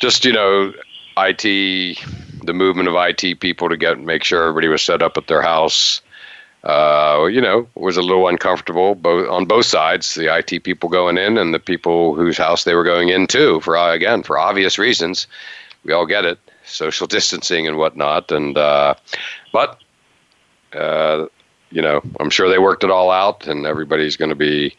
just, 0.00 0.26
you 0.26 0.34
know, 0.34 0.74
IT, 1.16 1.98
the 2.44 2.52
movement 2.52 2.88
of 2.90 2.94
IT 2.94 3.40
people 3.40 3.70
to 3.70 3.76
get 3.78 3.98
make 3.98 4.22
sure 4.22 4.42
everybody 4.42 4.68
was 4.68 4.82
set 4.82 5.00
up 5.00 5.16
at 5.16 5.28
their 5.28 5.40
house 5.40 6.02
uh, 6.64 7.28
you 7.30 7.40
know, 7.40 7.68
was 7.74 7.96
a 7.96 8.02
little 8.02 8.26
uncomfortable 8.26 8.94
both 8.94 9.28
on 9.28 9.44
both 9.44 9.66
sides, 9.66 10.14
the 10.14 10.34
IT 10.34 10.64
people 10.64 10.88
going 10.88 11.16
in 11.16 11.38
and 11.38 11.54
the 11.54 11.60
people 11.60 12.14
whose 12.14 12.36
house 12.36 12.64
they 12.64 12.74
were 12.74 12.84
going 12.84 13.08
into 13.08 13.60
for 13.60 13.76
uh, 13.76 13.92
again 13.92 14.22
for 14.22 14.38
obvious 14.38 14.78
reasons. 14.78 15.26
We 15.84 15.92
all 15.92 16.06
get 16.06 16.24
it, 16.24 16.38
social 16.64 17.06
distancing 17.06 17.68
and 17.68 17.78
whatnot, 17.78 18.32
and 18.32 18.58
uh, 18.58 18.94
but 19.52 19.80
uh, 20.72 21.26
you 21.70 21.82
know, 21.82 22.00
I'm 22.18 22.30
sure 22.30 22.48
they 22.48 22.58
worked 22.58 22.82
it 22.82 22.90
all 22.90 23.10
out, 23.10 23.46
and 23.46 23.66
everybody's 23.66 24.16
going 24.16 24.30
to 24.30 24.34
be 24.34 24.74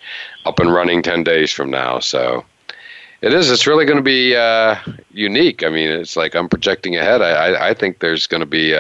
up 0.46 0.60
and 0.60 0.74
running 0.74 1.02
ten 1.02 1.24
days 1.24 1.54
from 1.54 1.70
now. 1.70 2.00
So 2.00 2.44
it 3.22 3.34
is. 3.34 3.50
It's 3.50 3.66
really 3.66 3.86
going 3.86 3.98
to 3.98 4.04
be 4.04 4.36
uh, 4.36 4.76
unique. 5.12 5.64
I 5.64 5.70
mean, 5.70 5.90
it's 5.90 6.18
like 6.18 6.36
I'm 6.36 6.50
projecting 6.50 6.98
ahead. 6.98 7.22
I 7.22 7.30
I, 7.30 7.70
I 7.70 7.74
think 7.74 8.00
there's 8.00 8.28
going 8.28 8.42
to 8.42 8.46
be. 8.46 8.76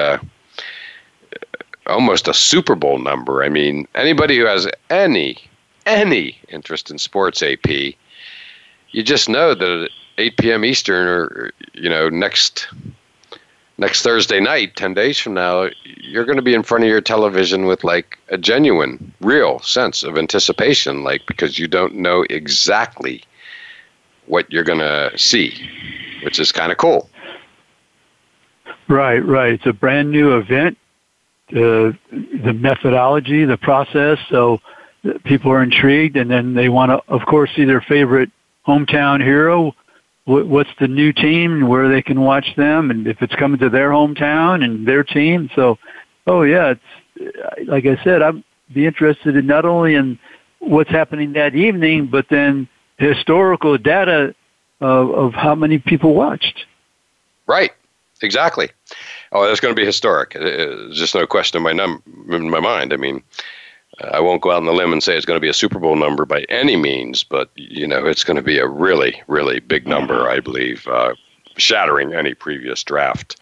Almost 1.87 2.27
a 2.27 2.33
Super 2.33 2.75
Bowl 2.75 2.99
number. 2.99 3.43
I 3.43 3.49
mean, 3.49 3.87
anybody 3.95 4.37
who 4.37 4.45
has 4.45 4.67
any 4.89 5.37
any 5.85 6.37
interest 6.49 6.91
in 6.91 6.97
sports 6.97 7.41
AP, 7.41 7.67
you 8.91 9.03
just 9.03 9.29
know 9.29 9.55
that 9.55 9.83
at 9.83 9.89
8 10.17 10.37
p.m. 10.37 10.65
Eastern 10.65 11.07
or 11.07 11.51
you 11.73 11.89
know 11.89 12.09
next 12.09 12.67
next 13.77 14.01
Thursday 14.01 14.39
night, 14.39 14.75
10 14.75 14.93
days 14.93 15.19
from 15.19 15.33
now, 15.33 15.69
you're 15.83 16.25
going 16.25 16.37
to 16.37 16.41
be 16.41 16.53
in 16.53 16.63
front 16.63 16.83
of 16.83 16.89
your 16.89 17.01
television 17.01 17.65
with 17.65 17.83
like 17.83 18.17
a 18.29 18.37
genuine, 18.37 19.13
real 19.21 19.59
sense 19.59 20.03
of 20.03 20.17
anticipation, 20.17 21.03
like 21.03 21.25
because 21.27 21.59
you 21.59 21.67
don't 21.67 21.95
know 21.95 22.25
exactly 22.29 23.23
what 24.25 24.51
you're 24.51 24.63
going 24.63 24.79
to 24.79 25.11
see, 25.15 25.69
which 26.23 26.39
is 26.39 26.51
kind 26.51 26.71
of 26.71 26.77
cool. 26.77 27.09
Right, 28.87 29.19
right. 29.19 29.53
It's 29.53 29.65
a 29.65 29.73
brand 29.73 30.11
new 30.11 30.37
event 30.37 30.77
the 31.49 31.97
the 32.11 32.53
methodology, 32.53 33.45
the 33.45 33.57
process. 33.57 34.19
So 34.29 34.59
people 35.23 35.51
are 35.51 35.63
intrigued, 35.63 36.17
and 36.17 36.29
then 36.29 36.53
they 36.53 36.69
want 36.69 36.91
to, 36.91 37.01
of 37.11 37.25
course, 37.25 37.49
see 37.55 37.65
their 37.65 37.81
favorite 37.81 38.29
hometown 38.67 39.21
hero. 39.21 39.73
What's 40.25 40.69
the 40.77 40.89
new 40.89 41.13
team 41.13 41.67
where 41.69 41.87
they 41.87 42.01
can 42.01 42.19
watch 42.19 42.53
them, 42.57 42.91
and 42.91 43.07
if 43.07 43.21
it's 43.21 43.35
coming 43.35 43.59
to 43.59 43.69
their 43.69 43.91
hometown 43.91 44.63
and 44.63 44.85
their 44.85 45.03
team. 45.03 45.49
So, 45.55 45.77
oh 46.25 46.41
yeah, 46.43 46.73
it's 46.73 47.67
like 47.67 47.85
I 47.85 48.01
said, 48.03 48.21
I'd 48.21 48.43
be 48.73 48.85
interested 48.85 49.37
in 49.37 49.47
not 49.47 49.63
only 49.63 49.95
in 49.95 50.19
what's 50.59 50.89
happening 50.89 51.33
that 51.33 51.55
evening, 51.55 52.07
but 52.07 52.25
then 52.29 52.67
historical 52.97 53.77
data 53.77 54.35
of, 54.81 55.11
of 55.11 55.33
how 55.33 55.55
many 55.55 55.79
people 55.79 56.13
watched. 56.13 56.65
Right. 57.45 57.71
Exactly. 58.21 58.69
Oh, 59.31 59.45
that's 59.45 59.59
going 59.59 59.75
to 59.75 59.79
be 59.79 59.85
historic. 59.85 60.33
There's 60.33 60.97
just 60.97 61.15
no 61.15 61.27
question 61.27 61.57
in 61.57 61.63
my 61.63 61.73
num- 61.73 62.03
in 62.29 62.49
my 62.49 62.59
mind. 62.59 62.93
I 62.93 62.97
mean, 62.97 63.21
I 64.11 64.19
won't 64.19 64.41
go 64.41 64.51
out 64.51 64.57
on 64.57 64.65
the 64.65 64.73
limb 64.73 64.93
and 64.93 65.03
say 65.03 65.15
it's 65.15 65.25
going 65.25 65.37
to 65.37 65.41
be 65.41 65.49
a 65.49 65.53
Super 65.53 65.79
Bowl 65.79 65.95
number 65.95 66.25
by 66.25 66.41
any 66.49 66.75
means, 66.75 67.23
but 67.23 67.49
you 67.55 67.87
know, 67.87 68.05
it's 68.05 68.23
going 68.23 68.37
to 68.37 68.43
be 68.43 68.59
a 68.59 68.67
really, 68.67 69.21
really 69.27 69.59
big 69.59 69.87
number. 69.87 70.29
I 70.29 70.39
believe, 70.39 70.87
uh, 70.87 71.13
shattering 71.57 72.13
any 72.13 72.33
previous 72.33 72.83
draft 72.83 73.39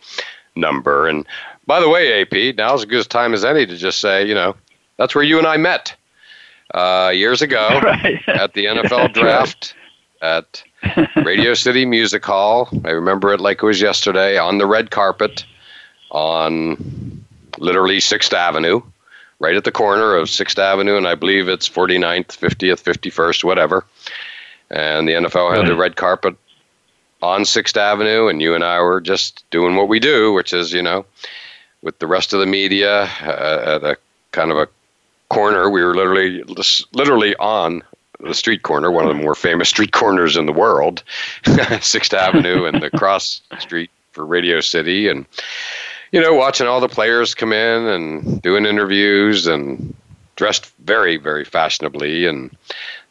number. 0.55 1.07
And 1.07 1.25
by 1.67 1.79
the 1.79 1.89
way, 1.89 2.21
AP, 2.21 2.55
now's 2.55 2.81
as 2.81 2.85
good 2.85 3.05
a 3.05 3.09
time 3.09 3.33
as 3.33 3.43
any 3.43 3.65
to 3.65 3.77
just 3.77 3.99
say, 3.99 4.25
you 4.25 4.33
know, 4.33 4.55
that's 4.97 5.13
where 5.13 5.23
you 5.23 5.37
and 5.37 5.47
I 5.47 5.57
met 5.57 5.95
uh, 6.73 7.11
years 7.13 7.41
ago 7.41 7.67
right. 7.83 8.21
at 8.27 8.53
the 8.53 8.65
NFL 8.65 9.13
draft 9.13 9.75
at 10.21 10.63
Radio 11.17 11.53
City 11.53 11.85
Music 11.85 12.25
Hall. 12.25 12.69
I 12.85 12.91
remember 12.91 13.33
it 13.33 13.41
like 13.41 13.61
it 13.61 13.65
was 13.65 13.81
yesterday 13.81 14.37
on 14.37 14.57
the 14.57 14.65
red 14.65 14.91
carpet 14.91 15.45
on 16.15 17.25
literally 17.57 17.97
6th 17.97 18.31
Avenue, 18.31 18.81
right 19.39 19.55
at 19.55 19.65
the 19.65 19.71
corner 19.71 20.15
of 20.15 20.29
6th 20.29 20.57
Avenue, 20.57 20.95
and 20.95 21.07
I 21.07 21.13
believe 21.13 21.49
it's 21.49 21.67
49th, 21.67 22.27
50th, 22.27 22.81
51st, 22.81 23.43
whatever. 23.43 23.85
And 24.71 25.07
the 25.07 25.13
NFL 25.13 25.55
had 25.55 25.67
the 25.67 25.75
red 25.75 25.97
carpet 25.97 26.35
on 27.21 27.41
6th 27.41 27.75
Avenue, 27.75 28.27
and 28.27 28.41
you 28.41 28.55
and 28.55 28.63
I 28.63 28.79
were 28.79 29.01
just 29.01 29.43
doing 29.51 29.75
what 29.75 29.89
we 29.89 29.99
do, 29.99 30.31
which 30.31 30.53
is, 30.53 30.71
you 30.71 30.81
know, 30.81 31.05
with 31.81 31.99
the 31.99 32.07
rest 32.07 32.31
of 32.33 32.39
the 32.39 32.45
media 32.45 33.03
uh, 33.21 33.75
at 33.75 33.83
a 33.83 33.97
kind 34.31 34.51
of 34.51 34.57
a 34.57 34.69
corner. 35.29 35.69
We 35.69 35.83
were 35.83 35.95
literally, 35.95 36.43
literally 36.93 37.35
on 37.35 37.83
the 38.21 38.33
street 38.33 38.63
corner, 38.63 38.89
one 38.89 39.03
of 39.03 39.15
the 39.15 39.21
more 39.21 39.35
famous 39.35 39.67
street 39.67 39.91
corners 39.91 40.37
in 40.37 40.45
the 40.45 40.53
world, 40.53 41.03
Sixth 41.81 42.13
Avenue 42.13 42.63
and 42.63 42.81
the 42.81 42.89
cross 42.89 43.41
street 43.59 43.91
for 44.13 44.25
Radio 44.25 44.61
City, 44.61 45.09
and 45.09 45.25
you 46.11 46.21
know, 46.21 46.33
watching 46.33 46.67
all 46.67 46.79
the 46.79 46.87
players 46.87 47.35
come 47.35 47.53
in 47.53 47.87
and 47.87 48.41
doing 48.41 48.65
interviews 48.65 49.47
and 49.47 49.95
dressed 50.35 50.71
very, 50.79 51.17
very 51.17 51.45
fashionably, 51.45 52.25
and 52.25 52.55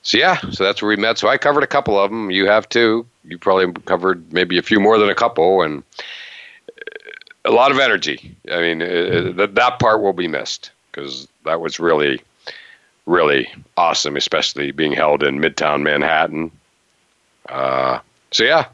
so 0.02 0.18
yeah, 0.18 0.38
so 0.50 0.64
that's 0.64 0.82
where 0.82 0.90
we 0.90 0.96
met. 0.96 1.18
So 1.18 1.28
I 1.28 1.38
covered 1.38 1.62
a 1.62 1.68
couple 1.68 1.98
of 1.98 2.10
them. 2.10 2.30
You 2.30 2.46
have 2.46 2.68
too. 2.68 3.06
You 3.24 3.38
probably 3.38 3.72
covered 3.82 4.32
maybe 4.32 4.58
a 4.58 4.62
few 4.62 4.80
more 4.80 4.98
than 4.98 5.08
a 5.08 5.14
couple, 5.14 5.62
and 5.62 5.82
a 7.44 7.50
lot 7.50 7.70
of 7.70 7.78
energy. 7.78 8.36
I 8.50 8.60
mean, 8.60 8.82
it, 8.82 9.38
it, 9.38 9.54
that 9.54 9.78
part 9.78 10.02
will 10.02 10.12
be 10.12 10.28
missed 10.28 10.70
because 10.90 11.28
that 11.44 11.60
was 11.60 11.80
really 11.80 12.20
really 13.06 13.48
awesome, 13.76 14.16
especially 14.16 14.70
being 14.70 14.92
held 14.92 15.22
in 15.22 15.38
Midtown 15.38 15.82
Manhattan. 15.82 16.50
Uh, 17.48 17.98
so 18.30 18.44
yeah, 18.44 18.66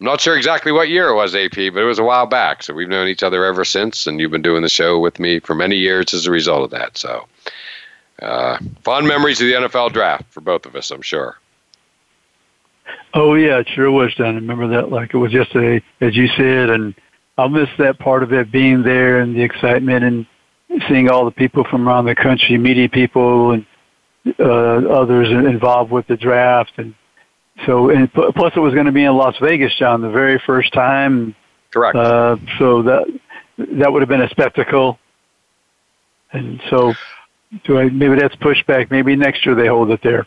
I'm 0.00 0.06
not 0.06 0.20
sure 0.20 0.34
exactly 0.34 0.72
what 0.72 0.88
year 0.88 1.08
it 1.08 1.14
was, 1.14 1.34
AP, 1.34 1.52
but 1.52 1.82
it 1.82 1.84
was 1.84 1.98
a 1.98 2.04
while 2.04 2.24
back. 2.24 2.62
So 2.62 2.72
we've 2.72 2.88
known 2.88 3.08
each 3.08 3.22
other 3.22 3.44
ever 3.44 3.66
since, 3.66 4.06
and 4.06 4.18
you've 4.18 4.30
been 4.30 4.40
doing 4.40 4.62
the 4.62 4.68
show 4.70 4.98
with 4.98 5.20
me 5.20 5.40
for 5.40 5.54
many 5.54 5.76
years 5.76 6.14
as 6.14 6.26
a 6.26 6.30
result 6.30 6.64
of 6.64 6.70
that. 6.70 6.96
So 6.96 7.28
uh, 8.22 8.58
fond 8.82 9.06
memories 9.06 9.42
of 9.42 9.46
the 9.46 9.52
NFL 9.52 9.92
draft 9.92 10.32
for 10.32 10.40
both 10.40 10.64
of 10.64 10.74
us, 10.74 10.90
I'm 10.90 11.02
sure. 11.02 11.36
Oh 13.12 13.34
yeah, 13.34 13.58
it 13.58 13.68
sure 13.68 13.90
was, 13.90 14.14
Don. 14.14 14.28
I 14.28 14.38
remember 14.38 14.68
that 14.68 14.90
like 14.90 15.12
it 15.12 15.18
was 15.18 15.32
yesterday, 15.32 15.84
as 16.00 16.16
you 16.16 16.28
said, 16.28 16.70
and 16.70 16.94
I'll 17.36 17.48
miss 17.50 17.68
that 17.78 17.98
part 17.98 18.22
of 18.22 18.32
it 18.32 18.50
being 18.50 18.82
there 18.82 19.20
and 19.20 19.36
the 19.36 19.42
excitement 19.42 20.04
and 20.04 20.26
seeing 20.88 21.10
all 21.10 21.26
the 21.26 21.30
people 21.30 21.64
from 21.64 21.86
around 21.86 22.06
the 22.06 22.14
country, 22.14 22.56
media 22.56 22.88
people 22.88 23.50
and 23.50 23.66
uh, 24.38 24.42
others 24.42 25.28
involved 25.30 25.90
with 25.90 26.06
the 26.06 26.16
draft, 26.16 26.72
and 26.78 26.94
so 27.66 27.90
and 27.90 28.12
plus 28.12 28.52
it 28.56 28.60
was 28.60 28.74
going 28.74 28.86
to 28.86 28.92
be 28.92 29.04
in 29.04 29.16
Las 29.16 29.36
Vegas, 29.40 29.74
John, 29.76 30.00
the 30.00 30.10
very 30.10 30.38
first 30.38 30.72
time. 30.72 31.34
Correct. 31.70 31.96
Uh, 31.96 32.36
so 32.58 32.82
that 32.82 33.06
that 33.58 33.92
would 33.92 34.02
have 34.02 34.08
been 34.08 34.22
a 34.22 34.30
spectacle, 34.30 34.98
and 36.32 36.60
so 36.70 36.94
do 37.64 37.78
I, 37.78 37.88
maybe 37.88 38.16
that's 38.16 38.36
pushback. 38.36 38.90
Maybe 38.90 39.16
next 39.16 39.44
year 39.44 39.54
they 39.54 39.66
hold 39.66 39.90
it 39.90 40.00
there. 40.02 40.26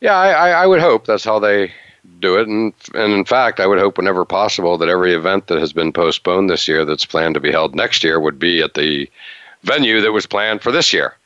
Yeah, 0.00 0.16
I, 0.16 0.50
I 0.50 0.66
would 0.66 0.80
hope 0.80 1.06
that's 1.06 1.24
how 1.24 1.38
they 1.38 1.72
do 2.20 2.38
it, 2.38 2.48
and 2.48 2.72
and 2.94 3.12
in 3.12 3.24
fact, 3.24 3.60
I 3.60 3.66
would 3.66 3.78
hope 3.78 3.98
whenever 3.98 4.24
possible 4.24 4.78
that 4.78 4.88
every 4.88 5.14
event 5.14 5.48
that 5.48 5.58
has 5.58 5.72
been 5.72 5.92
postponed 5.92 6.48
this 6.48 6.66
year 6.66 6.84
that's 6.84 7.04
planned 7.04 7.34
to 7.34 7.40
be 7.40 7.52
held 7.52 7.74
next 7.74 8.02
year 8.02 8.18
would 8.18 8.38
be 8.38 8.62
at 8.62 8.74
the 8.74 9.10
venue 9.62 10.00
that 10.00 10.12
was 10.12 10.26
planned 10.26 10.62
for 10.62 10.72
this 10.72 10.92
year. 10.92 11.16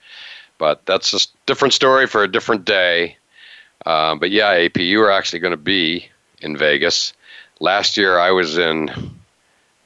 But 0.59 0.85
that's 0.87 1.15
a 1.15 1.27
different 1.47 1.75
story 1.75 2.07
for 2.07 2.23
a 2.23 2.31
different 2.31 2.65
day. 2.65 3.17
Um, 3.87 4.19
but 4.19 4.31
yeah, 4.31 4.51
AP, 4.51 4.79
you 4.79 4.99
were 4.99 5.11
actually 5.11 5.41
going 5.41 5.53
to 5.53 5.57
be 5.57 6.09
in 6.41 6.57
Vegas. 6.57 7.13
Last 7.61 7.97
year, 7.97 8.19
I 8.19 8.31
was 8.31 8.59
in 8.59 8.91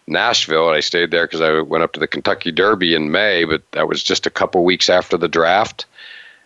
Nashville, 0.07 0.69
and 0.69 0.77
I 0.77 0.81
stayed 0.81 1.11
there 1.11 1.27
because 1.27 1.41
I 1.41 1.61
went 1.61 1.85
up 1.85 1.93
to 1.93 2.01
the 2.01 2.07
Kentucky 2.07 2.53
Derby 2.53 2.95
in 2.95 3.11
May, 3.11 3.45
but 3.45 3.63
that 3.73 3.89
was 3.89 4.03
just 4.03 4.27
a 4.27 4.31
couple 4.31 4.65
weeks 4.65 4.89
after 4.89 5.17
the 5.17 5.29
draft. 5.29 5.87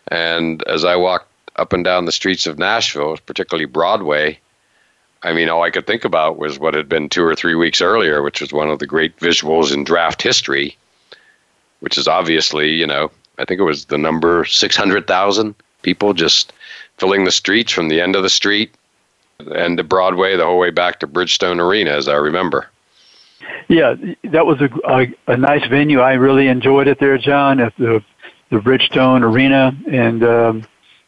And 0.08 0.62
as 0.66 0.84
I 0.84 0.96
walked 0.96 1.28
up 1.56 1.72
and 1.72 1.84
down 1.84 2.06
the 2.06 2.12
streets 2.12 2.46
of 2.46 2.58
Nashville, 2.58 3.18
particularly 3.26 3.66
Broadway, 3.66 4.38
I 5.22 5.32
mean, 5.32 5.48
all 5.48 5.62
I 5.62 5.70
could 5.70 5.86
think 5.86 6.04
about 6.04 6.38
was 6.38 6.58
what 6.58 6.74
had 6.74 6.88
been 6.88 7.08
two 7.08 7.24
or 7.24 7.36
three 7.36 7.54
weeks 7.54 7.80
earlier, 7.80 8.22
which 8.22 8.40
was 8.40 8.52
one 8.52 8.70
of 8.70 8.80
the 8.80 8.86
great 8.86 9.16
visuals 9.18 9.72
in 9.72 9.84
draft 9.84 10.22
history 10.22 10.76
which 11.82 11.98
is 11.98 12.06
obviously, 12.06 12.70
you 12.70 12.86
know, 12.86 13.10
I 13.38 13.44
think 13.44 13.60
it 13.60 13.64
was 13.64 13.86
the 13.86 13.98
number 13.98 14.44
600,000 14.44 15.54
people 15.82 16.14
just 16.14 16.52
filling 16.98 17.24
the 17.24 17.32
streets 17.32 17.72
from 17.72 17.88
the 17.88 18.00
end 18.00 18.16
of 18.16 18.22
the 18.22 18.30
street, 18.30 18.74
and 19.38 19.78
the 19.78 19.84
Broadway, 19.84 20.36
the 20.36 20.44
whole 20.44 20.58
way 20.58 20.70
back 20.70 21.00
to 21.00 21.06
Bridgestone 21.06 21.58
Arena, 21.60 21.90
as 21.90 22.08
I 22.08 22.14
remember. 22.14 22.68
Yeah, 23.68 23.94
that 24.24 24.46
was 24.46 24.60
a, 24.60 24.70
a, 24.88 25.32
a 25.32 25.36
nice 25.36 25.66
venue. 25.68 26.00
I 26.00 26.14
really 26.14 26.48
enjoyed 26.48 26.88
it 26.88 26.98
there, 27.00 27.18
John, 27.18 27.60
at 27.60 27.74
the 27.76 28.04
the 28.50 28.58
Bridgestone 28.58 29.22
Arena, 29.22 29.74
and 29.90 30.22
um, 30.22 30.64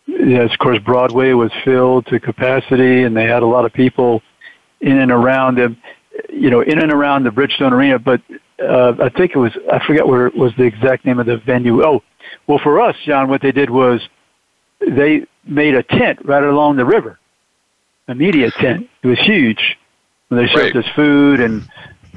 yes, 0.07 0.51
of 0.51 0.59
course 0.59 0.79
Broadway 0.79 1.35
was 1.35 1.53
filled 1.63 2.07
to 2.07 2.19
capacity, 2.19 3.03
and 3.03 3.15
they 3.15 3.25
had 3.25 3.43
a 3.43 3.47
lot 3.47 3.67
of 3.67 3.73
people 3.73 4.23
in 4.81 4.99
and 4.99 5.13
around 5.13 5.59
them, 5.59 5.77
you 6.31 6.49
know, 6.49 6.63
in 6.63 6.79
and 6.79 6.91
around 6.91 7.25
the 7.25 7.31
Bridgestone 7.31 7.73
Arena. 7.73 7.99
But 7.99 8.23
uh, 8.59 8.95
I 8.99 9.11
think 9.11 9.33
it 9.33 9.39
was 9.39 9.53
I 9.71 9.85
forget 9.87 10.07
where 10.07 10.31
was 10.31 10.55
the 10.57 10.65
exact 10.65 11.05
name 11.05 11.19
of 11.19 11.27
the 11.27 11.37
venue. 11.37 11.85
Oh, 11.85 12.03
well, 12.47 12.59
for 12.59 12.81
us, 12.81 12.97
John, 13.05 13.29
what 13.29 13.43
they 13.43 13.53
did 13.53 13.69
was 13.69 14.01
they 14.81 15.27
made 15.47 15.75
a 15.75 15.83
tent 15.83 16.25
right 16.25 16.43
along 16.43 16.77
the 16.77 16.85
river, 16.85 17.19
a 18.09 18.15
media 18.15 18.51
tent. 18.61 18.89
It 19.03 19.07
was 19.09 19.19
huge. 19.21 19.77
And 20.31 20.39
They 20.39 20.47
served 20.49 20.75
right. 20.75 20.85
us 20.85 20.91
food 20.95 21.41
and 21.41 21.69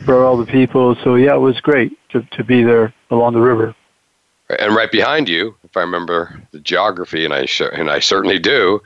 for 0.05 0.23
all 0.23 0.37
the 0.37 0.45
people. 0.45 0.95
So 1.03 1.15
yeah, 1.15 1.35
it 1.35 1.39
was 1.39 1.59
great 1.59 1.97
to 2.09 2.21
to 2.31 2.43
be 2.43 2.63
there 2.63 2.93
along 3.11 3.33
the 3.33 3.41
river. 3.41 3.75
And 4.59 4.73
right 4.75 4.91
behind 4.91 5.27
you, 5.27 5.55
if 5.65 5.75
I 5.75 5.81
remember 5.81 6.41
the 6.51 6.59
geography, 6.59 7.25
and 7.25 7.33
I 7.33 7.45
sh- 7.45 7.61
and 7.73 7.89
I 7.91 7.99
certainly 7.99 8.39
do, 8.39 8.81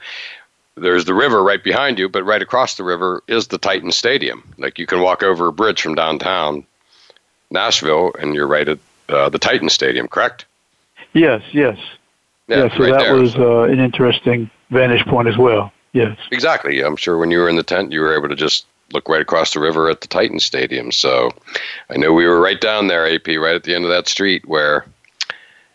there's 0.75 1.05
the 1.05 1.13
river 1.13 1.43
right 1.43 1.63
behind 1.63 1.99
you, 1.99 2.09
but 2.09 2.23
right 2.23 2.41
across 2.41 2.75
the 2.75 2.83
river 2.83 3.21
is 3.27 3.47
the 3.47 3.59
Titan 3.59 3.91
Stadium. 3.91 4.43
Like 4.57 4.79
you 4.79 4.87
can 4.87 5.01
walk 5.01 5.21
over 5.21 5.47
a 5.47 5.51
bridge 5.53 5.81
from 5.81 5.93
downtown 5.93 6.65
Nashville, 7.51 8.11
and 8.19 8.33
you're 8.33 8.47
right 8.47 8.67
at 8.67 8.79
uh, 9.09 9.29
the 9.29 9.37
Titan 9.37 9.69
Stadium. 9.69 10.07
Correct? 10.07 10.45
Yes. 11.13 11.43
Yes. 11.51 11.77
Yeah. 12.51 12.65
yeah 12.65 12.77
so 12.77 12.83
right 12.83 12.91
that 12.91 13.01
there. 13.01 13.15
was 13.15 13.35
uh, 13.35 13.63
an 13.63 13.79
interesting 13.79 14.49
vantage 14.69 15.05
point 15.05 15.27
as 15.27 15.37
well. 15.37 15.71
Yes. 15.93 16.17
Exactly. 16.31 16.81
I'm 16.83 16.95
sure 16.95 17.17
when 17.17 17.31
you 17.31 17.39
were 17.39 17.49
in 17.49 17.55
the 17.55 17.63
tent, 17.63 17.91
you 17.91 17.99
were 17.99 18.15
able 18.15 18.29
to 18.29 18.35
just 18.35 18.65
look 18.93 19.07
right 19.09 19.21
across 19.21 19.53
the 19.53 19.59
river 19.59 19.89
at 19.89 20.01
the 20.01 20.07
Titan 20.07 20.39
Stadium. 20.39 20.91
So 20.91 21.31
I 21.89 21.97
know 21.97 22.13
we 22.13 22.25
were 22.25 22.39
right 22.39 22.59
down 22.59 22.87
there, 22.87 23.07
AP, 23.11 23.27
right 23.27 23.55
at 23.55 23.63
the 23.63 23.75
end 23.75 23.85
of 23.85 23.89
that 23.89 24.07
street 24.07 24.47
where 24.47 24.85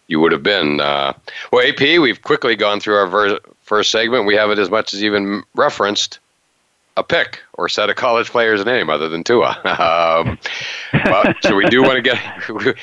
you 0.07 0.21
would 0.21 0.33
have 0.33 0.43
been. 0.43 0.81
Uh, 0.81 1.13
well, 1.53 1.67
AP, 1.67 1.81
we've 1.81 2.23
quickly 2.23 2.57
gone 2.57 2.81
through 2.81 2.97
our 2.97 3.07
ver- 3.07 3.41
first 3.63 3.91
segment. 3.91 4.27
We 4.27 4.35
haven't 4.35 4.59
as 4.59 4.71
much 4.71 4.95
as 4.95 5.03
even 5.03 5.43
referenced 5.55 6.19
a 6.97 7.03
pick 7.03 7.41
or 7.55 7.69
said 7.69 7.91
a 7.91 7.95
college 7.95 8.31
player's 8.31 8.65
name 8.65 8.89
other 8.89 9.09
than 9.09 9.23
Tua. 9.23 9.59
um, 10.25 10.39
but, 10.93 11.37
so 11.43 11.55
we 11.55 11.67
do 11.69 11.83
want 11.83 11.97
to 11.97 12.03
get 12.03 12.17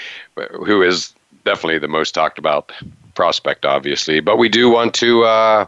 who 0.51 0.84
is 0.84 1.13
definitely 1.45 1.79
the 1.79 1.88
most 1.88 2.13
talked 2.13 2.38
about 2.38 2.71
prospect, 3.15 3.65
obviously. 3.65 4.19
But 4.19 4.38
we 4.38 4.49
do 4.49 4.69
want 4.69 4.93
to 4.95 5.23
uh, 5.23 5.67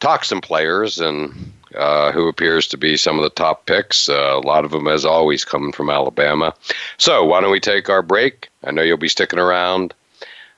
talk 0.00 0.24
some 0.24 0.40
players 0.40 0.98
and 0.98 1.52
uh, 1.74 2.10
who 2.12 2.28
appears 2.28 2.66
to 2.68 2.76
be 2.76 2.96
some 2.96 3.16
of 3.18 3.22
the 3.22 3.30
top 3.30 3.66
picks. 3.66 4.08
Uh, 4.08 4.36
a 4.36 4.40
lot 4.40 4.64
of 4.64 4.70
them, 4.70 4.88
as 4.88 5.04
always, 5.04 5.44
coming 5.44 5.72
from 5.72 5.90
Alabama. 5.90 6.54
So 6.98 7.24
why 7.24 7.40
don't 7.40 7.52
we 7.52 7.60
take 7.60 7.88
our 7.88 8.02
break? 8.02 8.48
I 8.64 8.72
know 8.72 8.82
you'll 8.82 8.96
be 8.96 9.08
sticking 9.08 9.38
around 9.38 9.94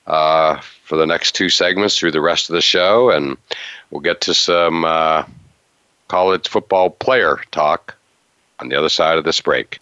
uh, 0.07 0.59
for 0.83 0.97
the 0.97 1.05
next 1.05 1.33
two 1.33 1.49
segments 1.49 1.97
through 1.97 2.11
the 2.11 2.21
rest 2.21 2.49
of 2.49 2.55
the 2.55 2.61
show, 2.61 3.09
and 3.09 3.37
we'll 3.91 4.01
get 4.01 4.21
to 4.21 4.33
some 4.33 4.85
uh, 4.85 5.23
college 6.07 6.47
football 6.47 6.89
player 6.89 7.39
talk 7.51 7.95
on 8.59 8.69
the 8.69 8.75
other 8.75 8.89
side 8.89 9.17
of 9.17 9.23
this 9.23 9.39
break. 9.39 9.79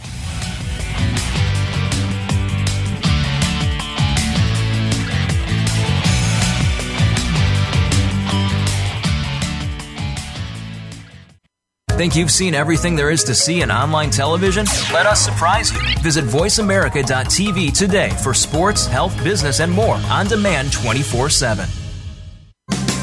Think 12.02 12.16
you've 12.16 12.32
seen 12.32 12.56
everything 12.56 12.96
there 12.96 13.12
is 13.12 13.24
to 13.26 13.36
see 13.36 13.62
in 13.62 13.70
online 13.70 14.10
television? 14.10 14.66
Let 14.92 15.06
us 15.06 15.24
surprise 15.24 15.72
you. 15.72 15.80
Visit 16.02 16.26
VoiceAmerica.tv 16.26 17.78
today 17.78 18.10
for 18.24 18.34
sports, 18.34 18.88
health, 18.88 19.16
business, 19.24 19.60
and 19.60 19.72
more 19.72 19.98
on 20.10 20.26
demand 20.26 20.74
24 20.74 21.30
7. 21.30 21.68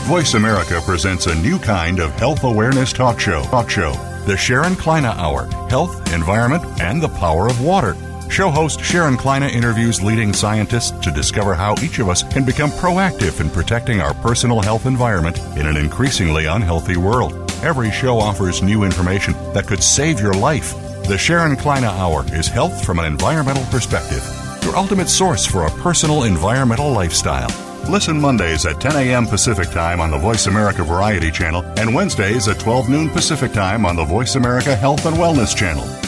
Voice 0.09 0.35
America 0.35 0.81
presents 0.85 1.27
a 1.27 1.35
new 1.37 1.61
kind 1.61 2.01
of 2.01 2.11
health 2.15 2.43
awareness 2.43 2.93
talk 2.93 3.21
show. 3.21 3.45
Talk 3.45 3.71
show. 3.71 3.93
The 4.27 4.37
Sharon 4.37 4.75
Kleyne 4.75 5.05
Hour 5.05 5.47
Health, 5.71 6.13
Environment, 6.13 6.65
and 6.81 7.01
the 7.01 7.09
Power 7.09 7.47
of 7.47 7.61
Water. 7.61 7.95
Show 8.29 8.51
host 8.51 8.81
Sharon 8.81 9.17
Kleyne 9.17 9.45
interviews 9.45 10.03
leading 10.03 10.33
scientists 10.33 10.91
to 11.05 11.13
discover 11.13 11.55
how 11.55 11.77
each 11.81 12.01
of 12.01 12.09
us 12.09 12.25
can 12.25 12.45
become 12.45 12.71
proactive 12.73 13.41
in 13.41 13.49
protecting 13.49 14.01
our 14.01 14.15
personal 14.15 14.61
health 14.61 14.87
environment 14.87 15.39
in 15.57 15.69
an 15.69 15.77
increasingly 15.77 16.47
unhealthy 16.47 16.97
world. 16.97 17.48
Every 17.63 17.91
show 17.91 18.19
offers 18.21 18.63
new 18.63 18.85
information 18.85 19.35
that 19.53 19.67
could 19.67 19.83
save 19.83 20.21
your 20.21 20.33
life. 20.33 20.75
The 21.09 21.19
Sharon 21.19 21.57
Kleyne 21.57 21.83
Hour 21.83 22.25
is 22.33 22.47
health 22.47 22.85
from 22.85 23.01
an 23.01 23.05
environmental 23.05 23.65
perspective, 23.65 24.23
your 24.63 24.77
ultimate 24.77 25.09
source 25.09 25.45
for 25.45 25.67
a 25.67 25.71
personal 25.83 26.23
environmental 26.23 26.93
lifestyle. 26.93 27.51
Listen 27.91 28.21
Mondays 28.21 28.65
at 28.65 28.81
10 28.81 28.95
a.m. 28.95 29.27
Pacific 29.27 29.71
Time 29.71 30.01
on 30.01 30.13
the 30.13 30.19
Voice 30.19 30.47
America 30.47 30.85
Variety 30.85 31.33
Channel 31.33 31.65
and 31.79 31.93
Wednesdays 31.93 32.47
at 32.47 32.61
12 32.61 32.89
noon 32.89 33.09
Pacific 33.11 33.53
Time 33.53 33.85
on 33.85 33.97
the 33.97 34.05
Voice 34.05 34.37
America 34.37 34.77
Health 34.77 35.05
and 35.07 35.17
Wellness 35.17 35.57
Channel. 35.57 36.08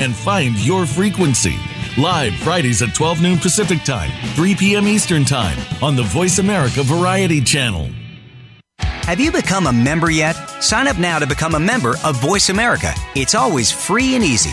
and 0.00 0.14
find 0.14 0.58
your 0.58 0.86
frequency. 0.86 1.56
Live 1.96 2.34
Fridays 2.36 2.82
at 2.82 2.94
12 2.94 3.22
noon 3.22 3.38
Pacific 3.38 3.82
Time, 3.84 4.10
3 4.34 4.54
p.m. 4.54 4.86
Eastern 4.86 5.24
Time 5.24 5.58
on 5.82 5.96
the 5.96 6.02
Voice 6.02 6.38
America 6.38 6.82
Variety 6.82 7.40
Channel. 7.40 7.90
Have 8.78 9.18
you 9.18 9.32
become 9.32 9.66
a 9.66 9.72
member 9.72 10.10
yet? 10.10 10.34
Sign 10.62 10.86
up 10.86 10.98
now 10.98 11.18
to 11.18 11.26
become 11.26 11.54
a 11.54 11.60
member 11.60 11.96
of 12.04 12.20
Voice 12.20 12.48
America. 12.48 12.92
It's 13.16 13.34
always 13.34 13.72
free 13.72 14.14
and 14.14 14.22
easy. 14.22 14.52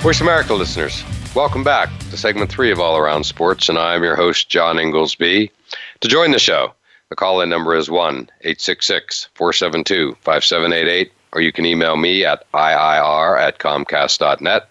Voice 0.00 0.22
America 0.22 0.54
listeners, 0.54 1.04
welcome 1.34 1.62
back 1.62 1.90
to 2.08 2.16
segment 2.16 2.50
three 2.50 2.70
of 2.70 2.80
All 2.80 2.96
Around 2.96 3.24
Sports, 3.24 3.68
and 3.68 3.76
I'm 3.76 4.02
your 4.02 4.16
host, 4.16 4.48
John 4.48 4.78
Inglesby. 4.78 5.52
To 6.00 6.08
join 6.08 6.30
the 6.30 6.38
show, 6.38 6.72
the 7.10 7.16
call 7.16 7.42
in 7.42 7.50
number 7.50 7.74
is 7.74 7.90
1 7.90 8.14
866 8.40 9.28
472 9.34 10.16
5788, 10.22 11.12
or 11.32 11.42
you 11.42 11.52
can 11.52 11.66
email 11.66 11.96
me 11.96 12.24
at 12.24 12.50
IIR 12.52 13.38
at 13.38 13.58
Comcast.net. 13.58 14.70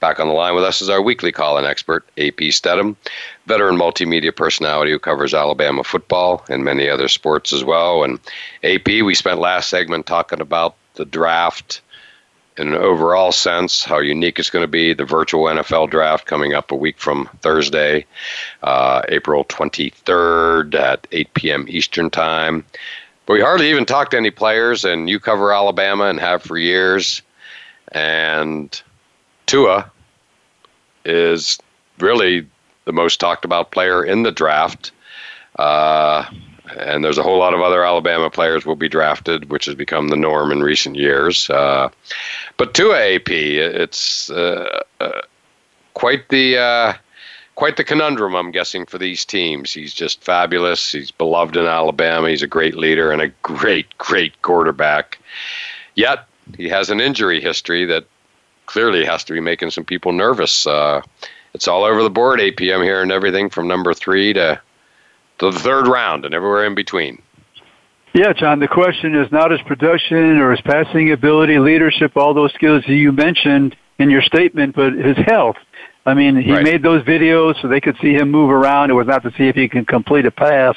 Back 0.00 0.18
on 0.18 0.28
the 0.28 0.32
line 0.32 0.54
with 0.54 0.64
us 0.64 0.80
is 0.80 0.88
our 0.88 1.02
weekly 1.02 1.32
call 1.32 1.58
in 1.58 1.66
expert, 1.66 2.08
AP 2.16 2.40
Stedham, 2.50 2.96
veteran 3.44 3.76
multimedia 3.76 4.34
personality 4.34 4.90
who 4.90 4.98
covers 4.98 5.34
Alabama 5.34 5.84
football 5.84 6.46
and 6.48 6.64
many 6.64 6.88
other 6.88 7.08
sports 7.08 7.52
as 7.52 7.62
well. 7.62 8.04
And 8.04 8.18
AP, 8.64 8.86
we 8.86 9.14
spent 9.14 9.38
last 9.38 9.68
segment 9.68 10.06
talking 10.06 10.40
about 10.40 10.76
the 10.94 11.04
draft 11.04 11.82
in 12.58 12.68
an 12.68 12.74
overall 12.74 13.32
sense, 13.32 13.82
how 13.84 13.98
unique 13.98 14.38
it's 14.38 14.50
going 14.50 14.62
to 14.62 14.68
be. 14.68 14.92
The 14.92 15.04
virtual 15.04 15.44
NFL 15.44 15.90
draft 15.90 16.26
coming 16.26 16.54
up 16.54 16.70
a 16.70 16.76
week 16.76 16.98
from 16.98 17.28
Thursday, 17.40 18.06
uh, 18.62 19.02
April 19.08 19.44
23rd 19.44 20.74
at 20.74 21.06
8 21.12 21.34
p.m. 21.34 21.66
Eastern 21.68 22.10
Time. 22.10 22.64
But 23.26 23.34
we 23.34 23.40
hardly 23.40 23.70
even 23.70 23.86
talk 23.86 24.10
to 24.10 24.16
any 24.16 24.30
players, 24.30 24.84
and 24.84 25.08
you 25.08 25.18
cover 25.18 25.52
Alabama 25.52 26.04
and 26.04 26.20
have 26.20 26.42
for 26.42 26.58
years. 26.58 27.22
And 27.92 28.82
Tua 29.46 29.90
is 31.04 31.58
really 31.98 32.46
the 32.84 32.92
most 32.92 33.20
talked 33.20 33.44
about 33.44 33.70
player 33.70 34.04
in 34.04 34.22
the 34.24 34.32
draft. 34.32 34.92
Uh, 35.58 36.24
and 36.78 37.04
there's 37.04 37.18
a 37.18 37.22
whole 37.22 37.38
lot 37.38 37.54
of 37.54 37.60
other 37.60 37.84
Alabama 37.84 38.30
players 38.30 38.66
will 38.66 38.76
be 38.76 38.88
drafted, 38.88 39.50
which 39.50 39.66
has 39.66 39.74
become 39.74 40.08
the 40.08 40.16
norm 40.16 40.52
in 40.52 40.62
recent 40.62 40.96
years. 40.96 41.48
Uh, 41.50 41.88
but 42.56 42.74
to 42.74 42.92
AP, 42.92 43.28
it's 43.30 44.30
uh, 44.30 44.82
uh, 45.00 45.22
quite 45.94 46.28
the 46.28 46.58
uh, 46.58 46.92
quite 47.54 47.76
the 47.76 47.84
conundrum, 47.84 48.34
I'm 48.34 48.50
guessing, 48.50 48.86
for 48.86 48.98
these 48.98 49.24
teams. 49.24 49.72
He's 49.72 49.94
just 49.94 50.22
fabulous. 50.22 50.92
He's 50.92 51.10
beloved 51.10 51.56
in 51.56 51.66
Alabama. 51.66 52.28
He's 52.28 52.42
a 52.42 52.46
great 52.48 52.76
leader 52.76 53.10
and 53.10 53.22
a 53.22 53.28
great, 53.42 53.96
great 53.98 54.40
quarterback. 54.42 55.18
Yet 55.94 56.26
he 56.56 56.68
has 56.68 56.90
an 56.90 57.00
injury 57.00 57.40
history 57.40 57.84
that 57.86 58.04
clearly 58.66 59.04
has 59.04 59.24
to 59.24 59.32
be 59.32 59.40
making 59.40 59.70
some 59.70 59.84
people 59.84 60.12
nervous. 60.12 60.66
Uh, 60.66 61.02
it's 61.54 61.68
all 61.68 61.84
over 61.84 62.02
the 62.02 62.10
board. 62.10 62.40
APM 62.40 62.82
here 62.82 63.02
and 63.02 63.12
everything 63.12 63.50
from 63.50 63.68
number 63.68 63.92
three 63.92 64.32
to 64.32 64.60
to 65.42 65.50
the 65.50 65.58
third 65.58 65.88
round 65.88 66.24
and 66.24 66.34
everywhere 66.34 66.64
in 66.64 66.74
between. 66.74 67.20
Yeah, 68.14 68.32
John, 68.32 68.60
the 68.60 68.68
question 68.68 69.14
is 69.14 69.30
not 69.32 69.50
his 69.50 69.60
production 69.62 70.38
or 70.38 70.50
his 70.50 70.60
passing 70.60 71.12
ability, 71.12 71.58
leadership, 71.58 72.16
all 72.16 72.34
those 72.34 72.52
skills 72.52 72.84
that 72.86 72.94
you 72.94 73.10
mentioned 73.10 73.74
in 73.98 74.10
your 74.10 74.22
statement, 74.22 74.74
but 74.76 74.92
his 74.92 75.16
health. 75.26 75.56
I 76.04 76.14
mean, 76.14 76.36
he 76.36 76.52
right. 76.52 76.64
made 76.64 76.82
those 76.82 77.02
videos 77.04 77.60
so 77.62 77.68
they 77.68 77.80
could 77.80 77.96
see 78.02 78.12
him 78.12 78.30
move 78.30 78.50
around. 78.50 78.90
It 78.90 78.94
was 78.94 79.06
not 79.06 79.22
to 79.22 79.30
see 79.38 79.48
if 79.48 79.54
he 79.54 79.68
can 79.68 79.84
complete 79.84 80.26
a 80.26 80.30
pass 80.30 80.76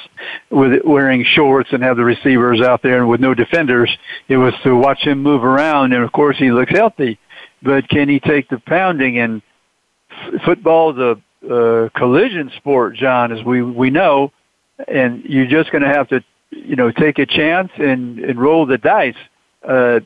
with 0.50 0.82
wearing 0.84 1.24
shorts 1.24 1.68
and 1.72 1.82
have 1.82 1.96
the 1.96 2.04
receivers 2.04 2.60
out 2.60 2.82
there 2.82 2.98
and 2.98 3.08
with 3.08 3.20
no 3.20 3.34
defenders. 3.34 3.90
It 4.28 4.36
was 4.36 4.54
to 4.62 4.76
watch 4.76 5.00
him 5.00 5.22
move 5.22 5.44
around, 5.44 5.92
and 5.92 6.04
of 6.04 6.12
course, 6.12 6.38
he 6.38 6.52
looks 6.52 6.70
healthy. 6.70 7.18
But 7.62 7.88
can 7.88 8.08
he 8.08 8.20
take 8.20 8.48
the 8.48 8.60
pounding? 8.60 9.18
And 9.18 9.42
f- 10.10 10.42
football 10.44 10.92
is 10.92 10.98
a 10.98 11.52
uh, 11.52 11.88
collision 11.90 12.50
sport, 12.56 12.96
John, 12.96 13.32
as 13.32 13.44
we 13.44 13.62
we 13.62 13.90
know 13.90 14.32
and 14.88 15.24
you're 15.24 15.46
just 15.46 15.70
going 15.70 15.82
to 15.82 15.88
have 15.88 16.08
to, 16.08 16.22
you 16.50 16.76
know, 16.76 16.90
take 16.90 17.18
a 17.18 17.26
chance 17.26 17.70
and, 17.76 18.18
and 18.18 18.40
roll 18.40 18.66
the 18.66 18.78
dice. 18.78 19.16
Uh, 19.66 20.00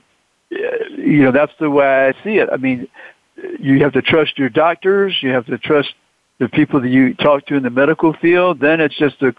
you 0.51 1.23
know, 1.23 1.33
that's 1.33 1.53
the 1.61 1.71
way 1.71 2.09
I 2.09 2.25
see 2.25 2.39
it. 2.39 2.49
I 2.53 2.57
mean, 2.57 2.89
you 3.59 3.83
have 3.83 3.93
to 3.93 4.03
trust 4.03 4.39
your 4.39 4.49
doctors. 4.49 5.15
You 5.23 5.31
have 5.31 5.47
to 5.47 5.59
trust 5.59 5.95
the 6.39 6.49
people 6.49 6.81
that 6.81 6.89
you 6.89 7.15
talk 7.15 7.47
to 7.47 7.55
in 7.55 7.63
the 7.63 7.71
medical 7.71 8.13
field. 8.15 8.61
Then 8.61 8.81
it's 8.81 8.99
just 8.99 9.23
a, 9.23 9.35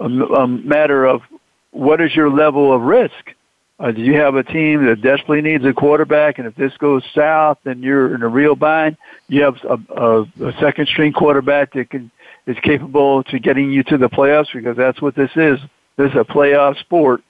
a, 0.00 0.04
a 0.06 0.48
matter 0.48 1.04
of 1.04 1.22
what 1.70 2.00
is 2.00 2.14
your 2.14 2.30
level 2.30 2.72
of 2.72 2.82
risk. 2.82 3.34
Uh, 3.80 3.90
do 3.90 4.00
you 4.00 4.14
have 4.14 4.36
a 4.36 4.44
team 4.44 4.86
that 4.86 5.02
desperately 5.02 5.42
needs 5.42 5.64
a 5.64 5.72
quarterback, 5.72 6.38
and 6.38 6.46
if 6.46 6.54
this 6.54 6.72
goes 6.78 7.02
south, 7.12 7.58
then 7.64 7.82
you're 7.82 8.14
in 8.14 8.22
a 8.22 8.28
real 8.28 8.54
bind? 8.54 8.96
You 9.26 9.42
have 9.42 9.56
a, 9.64 9.78
a, 10.00 10.22
a 10.22 10.52
second 10.60 10.86
string 10.86 11.12
quarterback 11.12 11.72
that 11.72 11.90
can 11.90 12.12
is 12.46 12.56
capable 12.62 13.22
to 13.24 13.38
getting 13.38 13.70
you 13.70 13.82
to 13.84 13.98
the 13.98 14.08
playoffs 14.08 14.52
because 14.52 14.76
that's 14.76 15.00
what 15.00 15.14
this 15.14 15.30
is. 15.36 15.58
This 15.96 16.10
is 16.10 16.16
a 16.16 16.24
playoff 16.24 16.78
sport. 16.80 17.22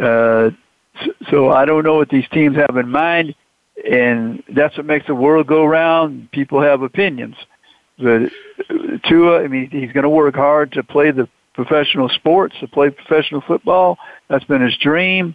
Uh, 0.00 0.50
so 1.30 1.50
I 1.50 1.64
don't 1.64 1.84
know 1.84 1.96
what 1.96 2.08
these 2.08 2.28
teams 2.32 2.56
have 2.56 2.76
in 2.76 2.88
mind, 2.88 3.34
and 3.88 4.42
that's 4.54 4.76
what 4.76 4.86
makes 4.86 5.06
the 5.06 5.14
world 5.14 5.46
go 5.46 5.64
round. 5.64 6.30
People 6.32 6.60
have 6.62 6.82
opinions, 6.82 7.36
but 7.98 8.30
Tua, 9.04 9.42
I 9.42 9.48
mean, 9.48 9.70
he's 9.70 9.92
going 9.92 10.04
to 10.04 10.10
work 10.10 10.34
hard 10.34 10.72
to 10.72 10.82
play 10.82 11.10
the 11.10 11.28
professional 11.54 12.08
sports, 12.10 12.54
to 12.60 12.68
play 12.68 12.90
professional 12.90 13.40
football. 13.40 13.98
That's 14.28 14.44
been 14.44 14.62
his 14.62 14.76
dream. 14.76 15.34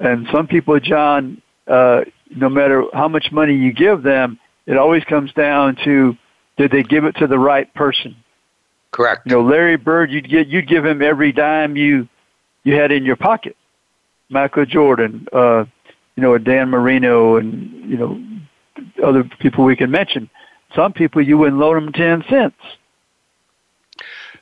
And 0.00 0.26
some 0.32 0.46
people, 0.46 0.78
John, 0.80 1.42
uh, 1.66 2.02
no 2.34 2.48
matter 2.48 2.84
how 2.92 3.08
much 3.08 3.30
money 3.32 3.54
you 3.54 3.72
give 3.72 4.02
them, 4.02 4.38
it 4.66 4.76
always 4.76 5.04
comes 5.04 5.32
down 5.32 5.76
to 5.84 6.16
did 6.56 6.70
they 6.70 6.82
give 6.82 7.04
it 7.04 7.16
to 7.16 7.26
the 7.26 7.38
right 7.38 7.72
person? 7.74 8.16
Correct. 8.90 9.22
You 9.26 9.32
know, 9.32 9.42
Larry 9.42 9.76
Bird, 9.76 10.10
you'd 10.10 10.28
get 10.28 10.48
you'd 10.48 10.68
give 10.68 10.84
him 10.84 11.02
every 11.02 11.32
dime 11.32 11.76
you 11.76 12.08
you 12.64 12.74
had 12.74 12.92
in 12.92 13.04
your 13.04 13.16
pocket. 13.16 13.56
Michael 14.30 14.66
Jordan, 14.66 15.26
uh, 15.32 15.64
you 16.16 16.22
know, 16.22 16.36
Dan 16.38 16.68
Marino, 16.68 17.36
and 17.36 17.90
you 17.90 17.96
know, 17.96 18.20
other 19.04 19.24
people 19.40 19.64
we 19.64 19.76
can 19.76 19.90
mention. 19.90 20.28
Some 20.74 20.92
people 20.92 21.22
you 21.22 21.38
wouldn't 21.38 21.58
loan 21.58 21.74
them 21.74 21.92
ten 21.92 22.24
cents. 22.28 22.56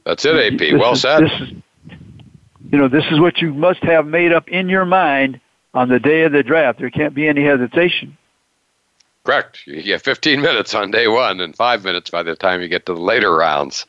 That's 0.05 0.25
it, 0.25 0.55
AP. 0.55 0.59
This 0.59 0.73
well 0.73 0.93
is, 0.93 1.03
said. 1.03 1.25
This 1.25 1.33
is, 1.41 1.49
you 2.71 2.79
know, 2.79 2.89
this 2.89 3.05
is 3.11 3.21
what 3.21 3.39
you 3.39 3.55
must 3.55 3.83
have 3.83 4.07
made 4.07 4.33
up 4.33 4.49
in 4.49 4.69
your 4.69 4.85
mind 4.85 5.41
on 5.75 5.89
the 5.89 6.01
day 6.01 6.23
of 6.23 6.33
the 6.33 6.43
draft. 6.43 6.79
There 6.79 6.91
can't 6.91 7.15
be 7.15 7.29
any 7.29 7.45
hesitation. 7.45 8.17
Correct. 9.25 9.67
You 9.67 9.83
get 9.83 10.03
15 10.03 10.41
minutes 10.41 10.75
on 10.75 10.93
day 10.93 11.09
one 11.09 11.41
and 11.41 11.55
five 11.55 11.85
minutes 11.85 12.11
by 12.11 12.23
the 12.23 12.37
time 12.37 12.63
you 12.63 12.69
get 12.69 12.87
to 12.87 12.95
the 12.95 13.01
later 13.01 13.35
rounds. 13.35 13.85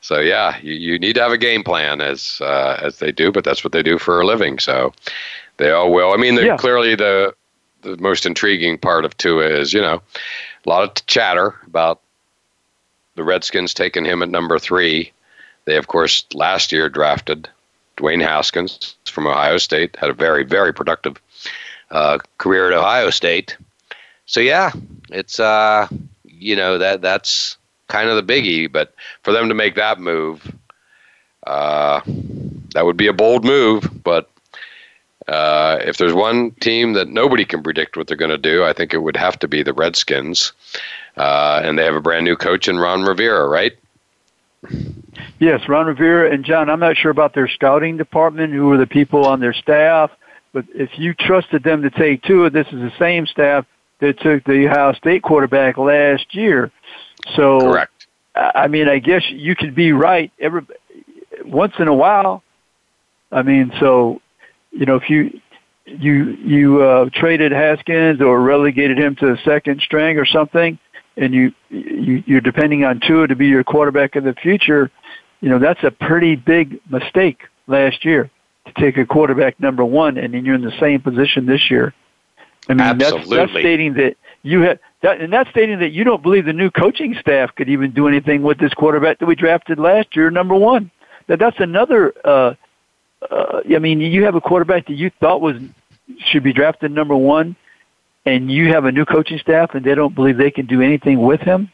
So 0.00 0.20
yeah, 0.20 0.58
you, 0.62 0.74
you 0.74 0.98
need 0.98 1.14
to 1.14 1.22
have 1.22 1.32
a 1.32 1.38
game 1.38 1.64
plan 1.64 2.00
as 2.00 2.40
uh, 2.40 2.78
as 2.82 2.98
they 2.98 3.12
do, 3.12 3.32
but 3.32 3.44
that's 3.44 3.64
what 3.64 3.72
they 3.72 3.82
do 3.82 3.98
for 3.98 4.20
a 4.20 4.26
living. 4.26 4.58
So 4.58 4.92
they 5.56 5.70
all 5.70 5.92
will. 5.92 6.12
I 6.12 6.16
mean, 6.16 6.36
yeah. 6.36 6.56
clearly 6.56 6.94
the 6.94 7.34
the 7.82 7.96
most 7.98 8.26
intriguing 8.26 8.78
part 8.78 9.04
of 9.04 9.16
Tua 9.16 9.46
is 9.46 9.72
you 9.72 9.80
know 9.80 10.00
a 10.64 10.68
lot 10.68 10.82
of 10.82 11.06
chatter 11.06 11.54
about 11.66 12.00
the 13.16 13.24
Redskins 13.24 13.74
taking 13.74 14.04
him 14.04 14.22
at 14.22 14.30
number 14.30 14.58
three. 14.58 15.12
They 15.64 15.76
of 15.76 15.88
course 15.88 16.24
last 16.32 16.72
year 16.72 16.88
drafted 16.88 17.48
Dwayne 17.96 18.22
Haskins 18.22 18.94
from 19.06 19.26
Ohio 19.26 19.58
State, 19.58 19.96
had 19.96 20.10
a 20.10 20.14
very 20.14 20.44
very 20.44 20.72
productive 20.72 21.20
uh, 21.90 22.18
career 22.38 22.68
at 22.68 22.78
Ohio 22.78 23.10
State. 23.10 23.56
So 24.26 24.40
yeah, 24.40 24.72
it's 25.10 25.40
uh, 25.40 25.88
you 26.24 26.54
know 26.54 26.78
that 26.78 27.02
that's 27.02 27.57
kind 27.88 28.08
of 28.08 28.16
the 28.16 28.32
biggie. 28.32 28.70
But 28.70 28.94
for 29.22 29.32
them 29.32 29.48
to 29.48 29.54
make 29.54 29.74
that 29.74 29.98
move, 29.98 30.54
uh, 31.46 32.00
that 32.74 32.84
would 32.84 32.96
be 32.96 33.08
a 33.08 33.12
bold 33.12 33.44
move. 33.44 34.02
But 34.04 34.30
uh, 35.26 35.78
if 35.82 35.96
there's 35.98 36.14
one 36.14 36.52
team 36.52 36.94
that 36.94 37.08
nobody 37.08 37.44
can 37.44 37.62
predict 37.62 37.96
what 37.96 38.06
they're 38.06 38.16
going 38.16 38.30
to 38.30 38.38
do, 38.38 38.64
I 38.64 38.72
think 38.72 38.94
it 38.94 38.98
would 38.98 39.16
have 39.16 39.38
to 39.40 39.48
be 39.48 39.62
the 39.62 39.74
Redskins. 39.74 40.52
Uh, 41.16 41.60
and 41.64 41.78
they 41.78 41.84
have 41.84 41.96
a 41.96 42.00
brand 42.00 42.24
new 42.24 42.36
coach 42.36 42.68
in 42.68 42.78
Ron 42.78 43.02
Rivera, 43.02 43.48
right? 43.48 43.72
Yes, 45.38 45.68
Ron 45.68 45.86
Rivera 45.86 46.32
and 46.32 46.44
John. 46.44 46.70
I'm 46.70 46.80
not 46.80 46.96
sure 46.96 47.10
about 47.10 47.34
their 47.34 47.48
scouting 47.48 47.96
department, 47.96 48.52
who 48.52 48.72
are 48.72 48.76
the 48.76 48.86
people 48.86 49.26
on 49.26 49.40
their 49.40 49.52
staff, 49.52 50.10
but 50.52 50.64
if 50.74 50.98
you 50.98 51.14
trusted 51.14 51.62
them 51.62 51.82
to 51.82 51.90
take 51.90 52.22
Tua, 52.22 52.50
this 52.50 52.66
is 52.68 52.80
the 52.80 52.92
same 52.98 53.26
staff 53.26 53.66
that 54.00 54.20
took 54.20 54.44
the 54.44 54.66
Ohio 54.66 54.92
State 54.92 55.22
quarterback 55.22 55.76
last 55.76 56.34
year. 56.34 56.70
So, 57.36 57.60
correct. 57.60 58.06
I 58.34 58.68
mean, 58.68 58.88
I 58.88 58.98
guess 58.98 59.22
you 59.28 59.56
could 59.56 59.74
be 59.74 59.92
right 59.92 60.30
every 60.38 60.62
once 61.44 61.74
in 61.78 61.88
a 61.88 61.94
while. 61.94 62.42
I 63.32 63.42
mean, 63.42 63.72
so 63.80 64.20
you 64.70 64.86
know, 64.86 64.96
if 64.96 65.10
you 65.10 65.40
you 65.86 66.24
you 66.44 66.82
uh, 66.82 67.10
traded 67.12 67.52
Haskins 67.52 68.20
or 68.20 68.40
relegated 68.40 68.98
him 68.98 69.16
to 69.16 69.26
the 69.26 69.38
second 69.44 69.80
string 69.80 70.18
or 70.18 70.26
something, 70.26 70.78
and 71.16 71.34
you, 71.34 71.52
you 71.70 72.22
you're 72.26 72.40
depending 72.40 72.84
on 72.84 73.00
Tua 73.00 73.26
to 73.26 73.36
be 73.36 73.46
your 73.46 73.64
quarterback 73.64 74.16
in 74.16 74.24
the 74.24 74.34
future, 74.34 74.90
you 75.40 75.48
know 75.48 75.58
that's 75.58 75.82
a 75.82 75.90
pretty 75.90 76.36
big 76.36 76.80
mistake 76.90 77.42
last 77.66 78.04
year 78.04 78.30
to 78.66 78.72
take 78.80 78.96
a 78.96 79.06
quarterback 79.06 79.58
number 79.60 79.84
one, 79.84 80.16
and 80.18 80.34
then 80.34 80.44
you're 80.44 80.54
in 80.54 80.62
the 80.62 80.78
same 80.78 81.00
position 81.00 81.46
this 81.46 81.70
year. 81.70 81.94
I 82.68 82.74
mean, 82.74 82.80
Absolutely. 82.80 83.36
that's, 83.36 83.52
that's 83.52 83.62
stating 83.62 83.94
that 83.94 84.16
you 84.42 84.60
had 84.60 84.78
that, 85.02 85.20
and 85.20 85.32
that's 85.32 85.50
stating 85.50 85.78
that 85.80 85.90
you 85.90 86.04
don't 86.04 86.22
believe 86.22 86.44
the 86.44 86.52
new 86.52 86.70
coaching 86.70 87.14
staff 87.20 87.54
could 87.54 87.68
even 87.68 87.92
do 87.92 88.08
anything 88.08 88.42
with 88.42 88.58
this 88.58 88.72
quarterback 88.74 89.18
that 89.18 89.26
we 89.26 89.34
drafted 89.34 89.78
last 89.78 90.14
year, 90.16 90.30
number 90.30 90.54
one. 90.54 90.90
That 91.26 91.38
that's 91.38 91.58
another. 91.60 92.14
Uh, 92.24 92.54
uh, 93.30 93.60
I 93.68 93.78
mean, 93.78 94.00
you 94.00 94.24
have 94.24 94.34
a 94.34 94.40
quarterback 94.40 94.86
that 94.86 94.94
you 94.94 95.10
thought 95.20 95.40
was 95.40 95.56
should 96.18 96.42
be 96.42 96.52
drafted 96.52 96.92
number 96.92 97.16
one, 97.16 97.56
and 98.24 98.50
you 98.50 98.68
have 98.72 98.84
a 98.84 98.92
new 98.92 99.04
coaching 99.04 99.38
staff, 99.38 99.74
and 99.74 99.84
they 99.84 99.94
don't 99.94 100.14
believe 100.14 100.36
they 100.36 100.50
can 100.50 100.66
do 100.66 100.80
anything 100.80 101.20
with 101.20 101.40
him. 101.40 101.70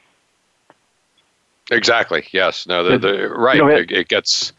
Exactly. 1.70 2.26
Yes. 2.32 2.66
No. 2.66 2.84
The, 2.84 2.98
the 2.98 3.28
right. 3.28 3.56
You 3.56 3.62
know, 3.62 3.68
it, 3.68 3.90
it, 3.90 4.08
gets 4.08 4.52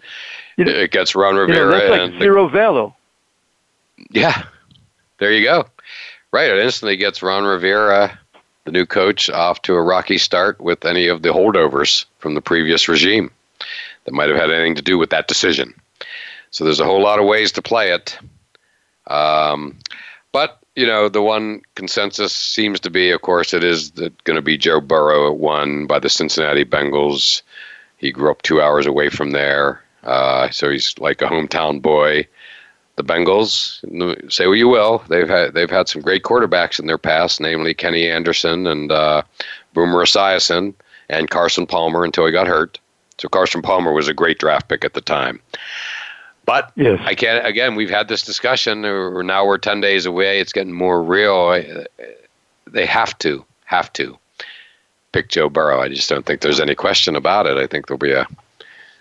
you 0.58 0.66
know, 0.66 0.72
it 0.72 0.92
gets 0.92 1.16
Ron 1.16 1.36
Rivera 1.36 1.58
you 1.58 1.64
know, 1.64 1.72
that's 1.72 1.90
like 1.90 2.02
and 2.02 2.20
zero 2.22 2.48
velo. 2.48 2.96
Yeah. 4.10 4.44
There 5.20 5.32
you 5.32 5.44
go. 5.44 5.66
Right. 6.36 6.52
It 6.52 6.60
instantly 6.60 6.98
gets 6.98 7.24
Ron 7.24 7.46
Rivera 7.46 8.20
the 8.66 8.72
new 8.74 8.86
coach 8.86 9.30
off 9.30 9.62
to 9.62 9.76
a 9.76 9.82
rocky 9.82 10.18
start 10.18 10.60
with 10.60 10.84
any 10.84 11.08
of 11.08 11.22
the 11.22 11.30
holdovers 11.30 12.04
from 12.20 12.34
the 12.34 12.42
previous 12.42 12.90
regime 12.90 13.32
that 14.04 14.14
might 14.14 14.28
have 14.28 14.38
had 14.38 14.52
anything 14.52 14.76
to 14.76 14.82
do 14.82 14.98
with 14.98 15.12
that 15.12 15.30
decision. 15.30 15.74
So 16.52 16.66
there's 16.66 16.82
a 16.82 16.86
whole 16.86 17.02
lot 17.02 17.20
of 17.20 17.26
ways 17.26 17.54
to 17.54 17.62
play 17.62 17.94
it. 17.94 18.20
Um, 19.08 19.78
but 20.34 20.60
you 20.76 20.86
know, 20.86 21.08
the 21.08 21.22
one 21.22 21.62
consensus 21.76 22.34
seems 22.34 22.82
to 22.82 22.90
be, 22.90 23.12
of 23.12 23.22
course, 23.22 23.54
it 23.54 23.64
is 23.64 23.92
going 23.92 24.36
to 24.36 24.42
be 24.42 24.58
Joe 24.58 24.82
Burrow 24.82 25.32
at 25.32 25.38
one 25.38 25.88
by 25.88 26.00
the 26.00 26.10
Cincinnati 26.10 26.66
Bengals. 26.66 27.44
He 27.96 28.12
grew 28.12 28.30
up 28.30 28.42
two 28.42 28.62
hours 28.62 28.86
away 28.86 29.08
from 29.08 29.32
there, 29.32 29.82
uh, 30.04 30.50
so 30.50 30.70
he's 30.70 31.00
like 31.00 31.22
a 31.22 31.28
hometown 31.28 31.82
boy. 31.82 32.28
The 32.98 33.04
Bengals, 33.04 34.32
say 34.32 34.48
what 34.48 34.54
you 34.54 34.70
will, 34.70 35.04
they've 35.10 35.28
had 35.28 35.54
they've 35.54 35.70
had 35.70 35.90
some 35.90 36.02
great 36.02 36.24
quarterbacks 36.24 36.80
in 36.80 36.88
their 36.88 36.98
past, 36.98 37.42
namely 37.42 37.74
Kenny 37.74 38.10
Anderson 38.10 38.66
and 38.68 38.90
uh, 38.90 39.22
Boomer 39.74 40.06
Esiason 40.06 40.74
and 41.10 41.30
Carson 41.30 41.68
Palmer 41.68 42.06
until 42.06 42.26
he 42.26 42.32
got 42.32 42.48
hurt. 42.48 42.80
So 43.18 43.28
Carson 43.28 43.62
Palmer 43.62 43.92
was 43.92 44.08
a 44.08 44.14
great 44.14 44.40
draft 44.40 44.70
pick 44.70 44.86
at 44.86 44.94
the 44.94 45.02
time. 45.02 45.42
But 46.46 46.72
yes. 46.76 47.02
I 47.04 47.16
can't. 47.16 47.46
Again, 47.46 47.76
we've 47.76 47.90
had 47.90 48.08
this 48.08 48.24
discussion. 48.24 48.82
Now 48.82 49.46
we're 49.46 49.58
ten 49.58 49.82
days 49.82 50.06
away. 50.06 50.40
It's 50.40 50.54
getting 50.54 50.74
more 50.74 51.04
real. 51.04 51.86
They 52.68 52.86
have 52.86 53.18
to, 53.20 53.44
have 53.66 53.92
to 53.94 54.18
pick 55.12 55.30
Joe 55.30 55.50
Burrow. 55.50 55.82
I 55.82 55.90
just 55.90 56.10
don't 56.10 56.26
think 56.26 56.42
there's 56.42 56.60
any 56.60 56.76
question 56.76 57.16
about 57.16 57.46
it. 57.46 57.58
I 57.58 57.68
think 57.68 57.88
there'll 57.88 57.98
be 57.98 58.12
a, 58.12 58.28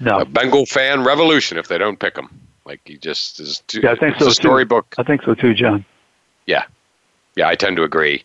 no. 0.00 0.20
a 0.20 0.24
Bengal 0.24 0.66
fan 0.66 1.04
revolution 1.04 1.58
if 1.58 1.68
they 1.68 1.78
don't 1.78 1.98
pick 1.98 2.16
him. 2.16 2.28
Like 2.64 2.80
he 2.84 2.96
just 2.96 3.40
is. 3.40 3.60
Too, 3.66 3.80
yeah, 3.82 3.92
I 3.92 3.96
think 3.96 4.18
so. 4.18 4.30
storybook. 4.30 4.90
Too. 4.90 5.02
I 5.02 5.04
think 5.04 5.22
so 5.22 5.34
too, 5.34 5.54
John. 5.54 5.84
Yeah, 6.46 6.64
yeah, 7.36 7.48
I 7.48 7.54
tend 7.54 7.76
to 7.76 7.82
agree. 7.82 8.24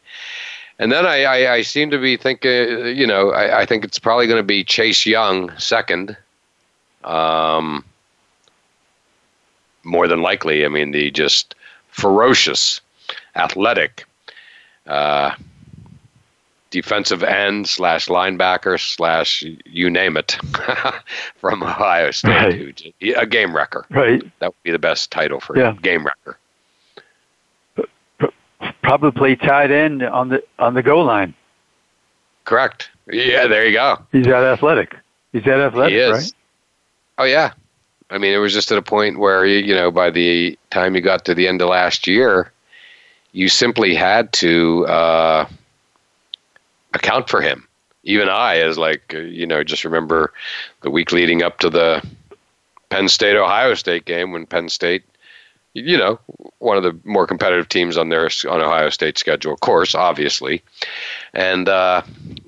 And 0.78 0.92
then 0.92 1.06
I, 1.06 1.24
I, 1.24 1.54
I 1.56 1.62
seem 1.62 1.92
to 1.92 1.98
be 1.98 2.16
thinking, 2.16 2.96
you 2.96 3.06
know, 3.06 3.32
I, 3.32 3.62
I 3.62 3.66
think 3.66 3.84
it's 3.84 4.00
probably 4.00 4.28
going 4.28 4.40
to 4.40 4.44
be 4.44 4.64
Chase 4.64 5.06
Young 5.06 5.52
second. 5.58 6.16
Um, 7.04 7.84
more 9.84 10.08
than 10.08 10.22
likely. 10.22 10.66
I 10.66 10.68
mean, 10.70 10.92
the 10.92 11.12
just 11.12 11.56
ferocious, 11.90 12.82
athletic, 13.36 14.06
uh, 14.88 15.32
defensive 16.70 17.24
end 17.24 17.67
slash 17.67 18.07
linebacker 18.07 18.80
slash 18.80 19.43
you 19.65 19.89
name 19.89 20.17
it 20.17 20.38
from 21.38 21.63
Ohio 21.63 22.11
State, 22.11 22.93
right. 23.01 23.15
a 23.17 23.26
game 23.26 23.55
wrecker. 23.55 23.86
Right. 23.89 24.22
That 24.39 24.47
would 24.47 24.63
be 24.63 24.72
the 24.72 24.80
best 24.80 25.11
title 25.11 25.39
for 25.39 25.57
yeah. 25.57 25.74
game 25.82 26.05
wrecker. 26.05 26.38
Probably 28.82 29.36
tied 29.36 29.72
in 29.72 30.03
on 30.03 30.30
the 30.30 30.43
on 30.57 30.74
the 30.74 30.84
goal 30.84 31.05
line. 31.05 31.34
Correct. 32.45 32.89
Yeah, 33.11 33.47
there 33.47 33.65
you 33.65 33.74
go. 33.74 33.99
He's 34.11 34.26
that 34.26 34.43
athletic. 34.43 34.95
He's 35.32 35.43
that 35.43 35.59
athletic, 35.59 35.93
he 35.93 36.03
right? 36.03 36.34
Oh 37.20 37.24
yeah, 37.26 37.53
I 38.09 38.17
mean, 38.17 38.34
it 38.34 38.38
was 38.38 38.53
just 38.53 38.72
at 38.72 38.78
a 38.78 38.82
point 38.82 39.20
where 39.20 39.45
you 39.45 39.74
know 39.74 39.91
by 39.91 40.09
the 40.09 40.57
time 40.70 40.95
you 40.95 41.01
got 41.01 41.26
to 41.26 41.36
the 41.36 41.47
end 41.47 41.61
of 41.61 41.70
last 41.70 42.07
year, 42.07 42.51
you 43.32 43.49
simply 43.49 43.93
had 43.93 44.34
to 44.34 44.86
uh, 44.88 45.45
account 46.94 47.30
for 47.30 47.42
him. 47.42 47.68
Even 48.04 48.30
I, 48.30 48.58
as 48.58 48.78
like 48.78 49.14
uh, 49.14 49.20
you 49.20 49.46
know, 49.46 49.64
just 49.64 49.86
remember 49.86 50.34
the 50.82 50.90
week 50.90 51.12
leading 51.12 51.44
up 51.44 51.60
to 51.60 51.70
the 51.70 52.06
Penn 52.90 53.10
State 53.10 53.36
Ohio 53.36 53.74
State 53.74 54.06
game 54.06 54.32
when 54.32 54.46
Penn 54.46 54.70
State, 54.70 55.04
you 55.74 55.98
know, 55.98 56.20
one 56.60 56.78
of 56.78 56.84
the 56.84 56.98
more 57.04 57.28
competitive 57.28 57.70
teams 57.70 57.98
on 57.98 58.10
their 58.10 58.30
on 58.50 58.62
Ohio 58.62 58.90
State 58.90 59.18
schedule, 59.18 59.54
of 59.54 59.60
course, 59.60 59.96
obviously, 59.96 60.62
and 61.34 61.68
uh, 61.68 62.02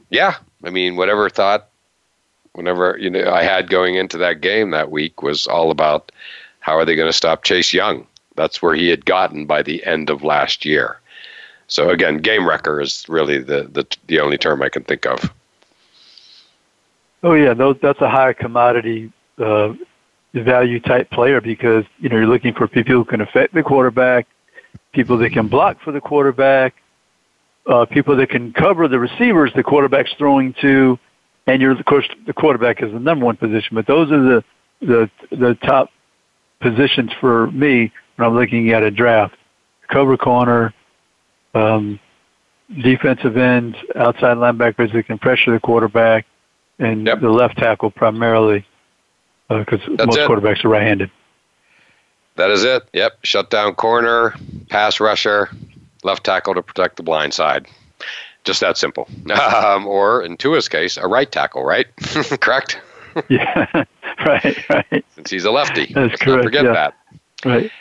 yeah, 0.09 0.35
I 0.63 0.69
mean, 0.69 0.95
whatever 0.95 1.29
thought 1.29 1.67
whenever 2.53 2.97
you 2.99 3.09
know 3.09 3.31
I 3.31 3.43
had 3.43 3.69
going 3.69 3.95
into 3.95 4.17
that 4.17 4.41
game 4.41 4.71
that 4.71 4.91
week 4.91 5.21
was 5.21 5.47
all 5.47 5.71
about 5.71 6.11
how 6.59 6.77
are 6.77 6.85
they 6.85 6.95
going 6.95 7.09
to 7.09 7.17
stop 7.17 7.43
Chase 7.43 7.73
Young. 7.73 8.07
That's 8.35 8.61
where 8.61 8.75
he 8.75 8.89
had 8.89 9.05
gotten 9.05 9.45
by 9.45 9.61
the 9.61 9.83
end 9.85 10.09
of 10.09 10.23
last 10.23 10.65
year. 10.65 10.99
So 11.71 11.89
again, 11.89 12.17
game 12.17 12.45
wrecker 12.45 12.81
is 12.81 13.05
really 13.07 13.39
the 13.39 13.63
the, 13.71 13.87
the 14.07 14.19
only 14.19 14.37
term 14.37 14.61
I 14.61 14.67
can 14.67 14.83
think 14.83 15.05
of. 15.05 15.31
Oh 17.23 17.33
yeah, 17.33 17.53
those, 17.53 17.77
that's 17.81 18.01
a 18.01 18.09
high 18.09 18.33
commodity 18.33 19.11
uh, 19.37 19.73
value 20.33 20.81
type 20.81 21.09
player 21.11 21.39
because 21.39 21.85
you 21.99 22.09
know 22.09 22.17
you're 22.17 22.27
looking 22.27 22.53
for 22.53 22.67
people 22.67 22.95
who 22.95 23.05
can 23.05 23.21
affect 23.21 23.53
the 23.53 23.63
quarterback, 23.63 24.27
people 24.91 25.17
that 25.19 25.31
can 25.31 25.47
block 25.47 25.81
for 25.81 25.93
the 25.93 26.01
quarterback, 26.01 26.75
uh, 27.67 27.85
people 27.85 28.17
that 28.17 28.29
can 28.29 28.51
cover 28.51 28.89
the 28.89 28.99
receivers 28.99 29.51
the 29.55 29.63
quarterback's 29.63 30.11
throwing 30.17 30.53
to, 30.59 30.99
and 31.47 31.61
you're 31.61 31.71
of 31.71 31.85
course 31.85 32.07
the 32.27 32.33
quarterback 32.33 32.83
is 32.83 32.91
the 32.91 32.99
number 32.99 33.25
one 33.25 33.37
position, 33.37 33.75
but 33.75 33.87
those 33.87 34.11
are 34.11 34.21
the 34.21 34.43
the 34.81 35.09
the 35.31 35.55
top 35.63 35.89
positions 36.59 37.11
for 37.21 37.49
me 37.51 37.93
when 38.17 38.27
I'm 38.27 38.35
looking 38.35 38.71
at 38.71 38.83
a 38.83 38.91
draft. 38.91 39.37
Cover 39.87 40.17
corner, 40.17 40.73
um, 41.53 41.99
defensive 42.81 43.37
ends, 43.37 43.77
outside 43.95 44.37
linebackers 44.37 44.93
that 44.93 45.03
can 45.07 45.17
pressure 45.17 45.51
the 45.51 45.59
quarterback, 45.59 46.25
and 46.79 47.05
yep. 47.05 47.21
the 47.21 47.29
left 47.29 47.57
tackle 47.57 47.91
primarily 47.91 48.65
because 49.49 49.81
uh, 49.87 50.05
most 50.05 50.17
it. 50.17 50.29
quarterbacks 50.29 50.63
are 50.63 50.69
right-handed. 50.69 51.11
That 52.35 52.49
is 52.49 52.63
it. 52.63 52.83
Yep, 52.93 53.19
shut 53.23 53.49
down 53.49 53.75
corner, 53.75 54.33
pass 54.69 54.99
rusher, 54.99 55.49
left 56.03 56.23
tackle 56.23 56.55
to 56.55 56.63
protect 56.63 56.97
the 56.97 57.03
blind 57.03 57.33
side. 57.33 57.67
Just 58.43 58.61
that 58.61 58.77
simple. 58.77 59.07
Um, 59.31 59.85
or 59.87 60.23
in 60.23 60.37
Tua's 60.37 60.67
case, 60.67 60.97
a 60.97 61.07
right 61.07 61.31
tackle, 61.31 61.63
right? 61.63 61.87
correct? 62.41 62.79
yeah, 63.29 63.67
right, 64.25 64.69
right. 64.69 65.05
Since 65.15 65.29
he's 65.29 65.45
a 65.45 65.51
lefty. 65.51 65.85
That's 65.93 66.11
Let's 66.11 66.21
correct. 66.21 66.43
Forget 66.43 66.65
yeah. 66.65 66.73
that. 66.73 66.93
Right. 67.45 67.71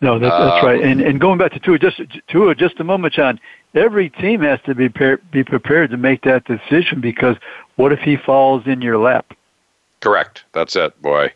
No, 0.00 0.18
that's, 0.18 0.32
that's 0.32 0.64
right. 0.64 0.82
Um, 0.82 0.90
and 0.90 1.00
and 1.00 1.20
going 1.20 1.38
back 1.38 1.52
to 1.52 1.60
Tua, 1.60 1.78
just 1.78 2.00
Tua, 2.28 2.54
just 2.54 2.80
a 2.80 2.84
moment, 2.84 3.14
John. 3.14 3.38
Every 3.74 4.10
team 4.10 4.40
has 4.40 4.58
to 4.64 4.74
be 4.74 4.88
be 4.88 5.44
prepared 5.44 5.90
to 5.90 5.96
make 5.96 6.22
that 6.22 6.44
decision 6.44 7.00
because 7.00 7.36
what 7.76 7.92
if 7.92 8.00
he 8.00 8.16
falls 8.16 8.66
in 8.66 8.82
your 8.82 8.98
lap? 8.98 9.34
Correct. 10.00 10.44
That's 10.52 10.74
it, 10.74 11.00
boy. 11.02 11.32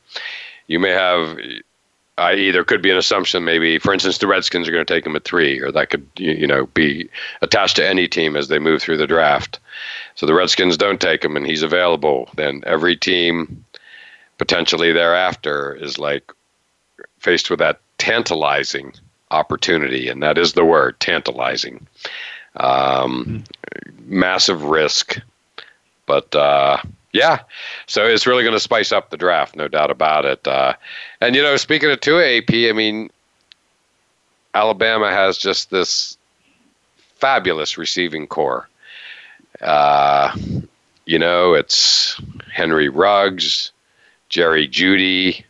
You 0.67 0.79
may 0.81 0.91
have 0.91 1.37
I 2.17 2.35
either 2.35 2.63
could 2.63 2.81
be 2.81 2.91
an 2.91 2.97
assumption, 2.97 3.45
maybe, 3.45 3.79
for 3.79 3.93
instance, 3.93 4.19
the 4.19 4.29
Redskins 4.29 4.69
are 4.69 4.73
going 4.73 4.85
to 4.87 4.95
take 4.95 5.05
him 5.05 5.17
at 5.17 5.25
three, 5.25 5.59
or 5.61 5.73
that 5.73 5.91
could, 5.91 6.07
you 6.17 6.47
know, 6.47 6.67
be 6.67 7.09
attached 7.43 7.77
to 7.77 7.87
any 7.87 8.07
team 8.07 8.37
as 8.37 8.47
they 8.47 8.61
move 8.61 8.81
through 8.81 8.99
the 8.99 9.07
draft. 9.07 9.59
So 10.15 10.25
the 10.25 10.35
Redskins 10.35 10.77
don't 10.77 11.01
take 11.01 11.25
him 11.25 11.37
and 11.37 11.45
he's 11.45 11.63
available. 11.63 12.31
Then 12.37 12.63
every 12.67 12.97
team 12.97 13.65
potentially 14.39 14.93
thereafter 14.93 15.75
is 15.75 15.99
like 15.99 16.31
faced 17.19 17.51
with 17.51 17.59
that 17.59 17.81
tantalizing 18.05 18.93
opportunity, 19.31 20.11
and 20.11 20.23
that 20.23 20.37
is 20.37 20.53
the 20.53 20.65
word 20.65 21.01
tantalizing. 21.01 21.87
Um, 22.57 23.43
mm-hmm. 23.49 24.19
Massive 24.21 24.65
risk, 24.65 25.19
but 26.05 26.35
uh, 26.35 26.77
yeah, 27.15 27.39
so 27.87 28.05
it's 28.05 28.27
really 28.27 28.43
going 28.43 28.55
to 28.55 28.61
spice 28.61 28.93
up 28.93 29.09
the 29.09 29.17
draft, 29.17 29.57
no 29.57 29.69
doubt 29.69 29.91
about 29.91 30.27
it. 30.27 30.47
Uh, 30.47 30.75
and 31.23 31.35
you 31.35 31.43
know, 31.43 31.57
speaking 31.57 31.91
of 31.91 32.01
two 32.01 32.21
AP, 32.21 32.53
I 32.53 32.73
mean, 32.73 33.09
Alabama 34.53 35.11
has 35.11 35.39
just 35.39 35.71
this 35.71 36.19
fabulous 37.17 37.79
receiving 37.79 38.27
corps. 38.27 38.69
Uh, 39.63 40.37
you 41.07 41.19
know, 41.19 41.55
it's 41.55 42.21
Henry 42.53 42.91
Ruggs, 42.91 43.73
Jerry 44.29 44.69
Jeudy. 44.69 45.45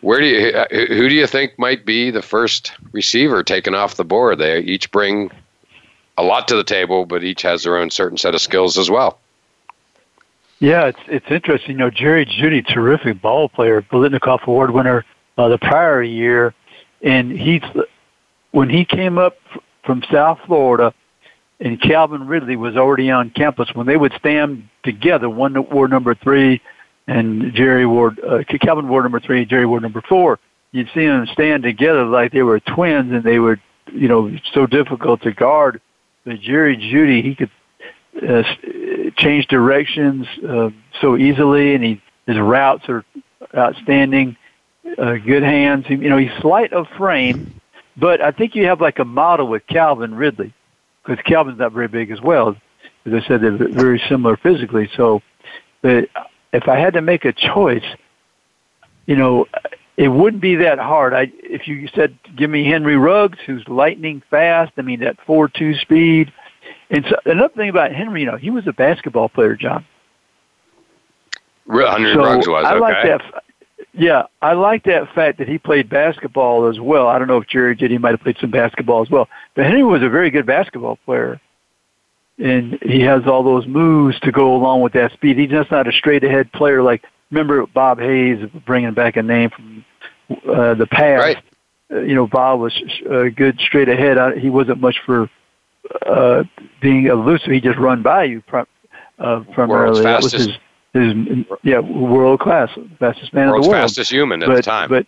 Where 0.00 0.20
do 0.20 0.26
you 0.26 0.52
who 0.70 1.08
do 1.08 1.14
you 1.14 1.26
think 1.26 1.58
might 1.58 1.84
be 1.84 2.10
the 2.10 2.22
first 2.22 2.72
receiver 2.92 3.42
taken 3.42 3.74
off 3.74 3.96
the 3.96 4.04
board? 4.04 4.38
They 4.38 4.60
each 4.60 4.90
bring 4.92 5.30
a 6.16 6.22
lot 6.22 6.48
to 6.48 6.56
the 6.56 6.64
table, 6.64 7.04
but 7.04 7.24
each 7.24 7.42
has 7.42 7.64
their 7.64 7.76
own 7.76 7.90
certain 7.90 8.18
set 8.18 8.34
of 8.34 8.40
skills 8.40 8.78
as 8.78 8.90
well. 8.90 9.18
Yeah, 10.60 10.86
it's 10.86 11.00
it's 11.06 11.30
interesting. 11.30 11.72
You 11.72 11.78
know, 11.78 11.90
Jerry 11.90 12.26
Jeudy, 12.26 12.66
terrific 12.66 13.20
ball 13.20 13.48
player, 13.48 13.82
Biletnikoff 13.82 14.42
Award 14.42 14.72
winner 14.72 15.04
uh, 15.36 15.48
the 15.48 15.58
prior 15.58 16.02
year, 16.02 16.54
and 17.02 17.30
he's 17.32 17.62
when 18.50 18.68
he 18.68 18.84
came 18.84 19.18
up 19.18 19.36
from 19.84 20.02
South 20.10 20.38
Florida, 20.46 20.92
and 21.60 21.80
Calvin 21.80 22.26
Ridley 22.26 22.56
was 22.56 22.76
already 22.76 23.10
on 23.10 23.30
campus. 23.30 23.72
When 23.74 23.86
they 23.86 23.96
would 23.96 24.12
stand 24.14 24.68
together, 24.82 25.28
one 25.30 25.54
wore 25.70 25.88
number 25.88 26.14
three, 26.14 26.60
and 27.08 27.54
Jerry 27.54 27.86
Ward, 27.86 28.20
uh, 28.20 28.44
Calvin 28.60 28.86
Ward 28.86 29.04
number 29.04 29.18
three, 29.18 29.44
Jerry 29.46 29.66
Ward 29.66 29.82
number 29.82 30.02
four. 30.02 30.38
You'd 30.72 30.90
see 30.94 31.06
them 31.06 31.26
stand 31.32 31.62
together 31.62 32.04
like 32.04 32.30
they 32.30 32.42
were 32.42 32.60
twins, 32.60 33.10
and 33.12 33.24
they 33.24 33.38
were, 33.38 33.58
you 33.92 34.06
know, 34.06 34.30
so 34.52 34.66
difficult 34.66 35.22
to 35.22 35.32
guard. 35.32 35.80
But 36.24 36.40
Jerry 36.40 36.76
Jeudy, 36.76 37.22
he 37.22 37.34
could 37.34 37.50
uh, 38.22 38.42
change 39.16 39.46
directions 39.46 40.26
uh, 40.46 40.68
so 41.00 41.16
easily, 41.16 41.74
and 41.74 41.82
he 41.82 42.02
his 42.26 42.38
routes 42.38 42.86
are 42.90 43.04
outstanding. 43.56 44.36
Uh, 44.98 45.14
good 45.14 45.42
hands. 45.42 45.86
He, 45.86 45.94
you 45.94 46.10
know, 46.10 46.18
he's 46.18 46.30
slight 46.40 46.72
of 46.74 46.86
frame, 46.98 47.60
but 47.96 48.20
I 48.20 48.30
think 48.32 48.54
you 48.54 48.66
have 48.66 48.80
like 48.82 48.98
a 48.98 49.04
model 49.04 49.48
with 49.48 49.66
Calvin 49.66 50.14
Ridley, 50.14 50.52
because 51.02 51.22
Calvin's 51.24 51.58
not 51.58 51.72
very 51.72 51.88
big 51.88 52.10
as 52.10 52.20
well. 52.20 52.54
As 53.06 53.12
I 53.14 53.26
said, 53.26 53.40
they're 53.40 53.56
very 53.56 54.02
similar 54.10 54.36
physically. 54.36 54.90
So, 54.94 55.22
but 55.80 56.08
if 56.52 56.68
I 56.68 56.78
had 56.78 56.94
to 56.94 57.02
make 57.02 57.24
a 57.24 57.32
choice, 57.32 57.84
you 59.06 59.16
know, 59.16 59.46
it 59.96 60.08
wouldn't 60.08 60.42
be 60.42 60.56
that 60.56 60.78
hard. 60.78 61.12
I, 61.12 61.32
if 61.42 61.66
you 61.66 61.88
said, 61.94 62.16
give 62.36 62.48
me 62.50 62.64
Henry 62.64 62.96
Ruggs, 62.96 63.38
who's 63.46 63.66
lightning 63.66 64.22
fast, 64.30 64.72
I 64.76 64.82
mean, 64.82 65.00
that 65.00 65.16
4-2 65.26 65.80
speed. 65.80 66.32
And 66.90 67.04
so, 67.08 67.16
another 67.24 67.52
thing 67.54 67.68
about 67.68 67.92
Henry, 67.92 68.20
you 68.20 68.26
know, 68.26 68.36
he 68.36 68.50
was 68.50 68.66
a 68.66 68.72
basketball 68.72 69.28
player, 69.28 69.56
John. 69.56 69.84
Henry 71.98 72.14
so 72.14 72.20
Ruggs 72.20 72.48
was, 72.48 72.64
I 72.64 72.74
okay. 72.74 72.80
like 72.80 73.02
that. 73.04 73.44
Yeah, 73.92 74.24
I 74.40 74.52
like 74.52 74.84
that 74.84 75.12
fact 75.14 75.38
that 75.38 75.48
he 75.48 75.58
played 75.58 75.88
basketball 75.88 76.68
as 76.68 76.78
well. 76.78 77.08
I 77.08 77.18
don't 77.18 77.26
know 77.26 77.38
if 77.38 77.48
Jerry 77.48 77.74
did. 77.74 77.90
He 77.90 77.98
might 77.98 78.12
have 78.12 78.20
played 78.20 78.36
some 78.40 78.50
basketball 78.50 79.02
as 79.02 79.10
well. 79.10 79.28
But 79.56 79.64
Henry 79.64 79.82
was 79.82 80.02
a 80.02 80.08
very 80.08 80.30
good 80.30 80.46
basketball 80.46 80.96
player. 81.04 81.40
And 82.38 82.78
he 82.82 83.00
has 83.00 83.26
all 83.26 83.42
those 83.42 83.66
moves 83.66 84.18
to 84.20 84.30
go 84.30 84.54
along 84.54 84.82
with 84.82 84.92
that 84.92 85.12
speed. 85.12 85.38
He's 85.38 85.50
just 85.50 85.70
not 85.72 85.88
a 85.88 85.92
straight 85.92 86.22
ahead 86.22 86.52
player 86.52 86.82
like, 86.82 87.02
remember 87.30 87.66
Bob 87.66 87.98
Hayes, 87.98 88.48
bringing 88.64 88.94
back 88.94 89.16
a 89.16 89.22
name 89.22 89.50
from 89.50 89.84
uh, 90.48 90.74
the 90.74 90.86
past. 90.86 91.20
Right. 91.20 91.36
Uh, 91.90 92.00
you 92.00 92.14
know, 92.14 92.26
Bob 92.26 92.60
was 92.60 92.80
uh, 93.10 93.24
good 93.34 93.58
straight 93.58 93.88
ahead. 93.88 94.18
I, 94.18 94.38
he 94.38 94.50
wasn't 94.50 94.80
much 94.80 94.98
for 95.04 95.28
uh, 96.06 96.44
being 96.80 97.06
elusive. 97.06 97.50
He 97.50 97.60
just 97.60 97.78
run 97.78 98.02
by 98.02 98.24
you 98.24 98.40
prim- 98.42 98.66
uh, 99.18 99.40
primarily. 99.52 100.02
World's 100.02 100.02
that 100.02 100.22
was 100.22 100.32
fastest. 100.32 100.60
his, 100.92 101.16
his 101.16 101.44
yeah, 101.62 101.80
world 101.80 102.40
class, 102.40 102.70
fastest 102.98 103.32
man 103.32 103.48
World's 103.48 103.66
in 103.66 103.70
the 103.72 103.76
world. 103.76 103.88
fastest 103.88 104.12
human 104.12 104.42
at 104.42 104.48
but, 104.48 104.56
the 104.56 104.62
time. 104.62 104.88
But 104.88 105.06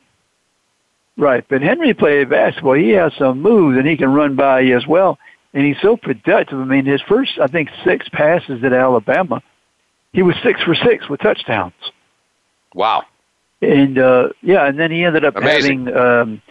right, 1.16 1.44
but 1.48 1.62
Henry 1.62 1.94
played 1.94 2.30
basketball. 2.30 2.74
He 2.74 2.90
has 2.90 3.12
some 3.18 3.40
moves, 3.40 3.78
and 3.78 3.86
he 3.86 3.96
can 3.96 4.12
run 4.12 4.34
by 4.34 4.60
you 4.60 4.76
as 4.76 4.86
well. 4.86 5.18
And 5.52 5.64
he's 5.66 5.80
so 5.82 5.96
productive. 5.96 6.58
I 6.60 6.64
mean, 6.64 6.84
his 6.86 7.00
first, 7.02 7.32
I 7.42 7.48
think, 7.48 7.70
six 7.84 8.08
passes 8.08 8.62
at 8.62 8.72
Alabama, 8.72 9.42
he 10.12 10.22
was 10.22 10.36
six 10.44 10.62
for 10.62 10.74
six 10.74 11.08
with 11.08 11.20
touchdowns. 11.20 11.72
wow. 12.74 13.02
And 13.62 13.98
uh, 13.98 14.30
yeah, 14.42 14.66
and 14.66 14.78
then 14.80 14.90
he 14.90 15.04
ended 15.04 15.24
up 15.24 15.36
Amazing. 15.36 15.86
having 15.86 15.96
um, 15.96 16.42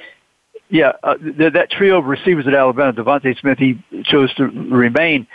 yeah 0.69 0.91
uh, 1.01 1.15
th- 1.15 1.53
that 1.53 1.71
trio 1.71 1.97
of 1.97 2.05
receivers 2.05 2.45
at 2.45 2.53
Alabama. 2.53 2.93
DeVonta 2.93 3.35
Smith, 3.39 3.57
he 3.57 3.83
chose 4.03 4.31
to 4.35 4.43
remain. 4.45 5.25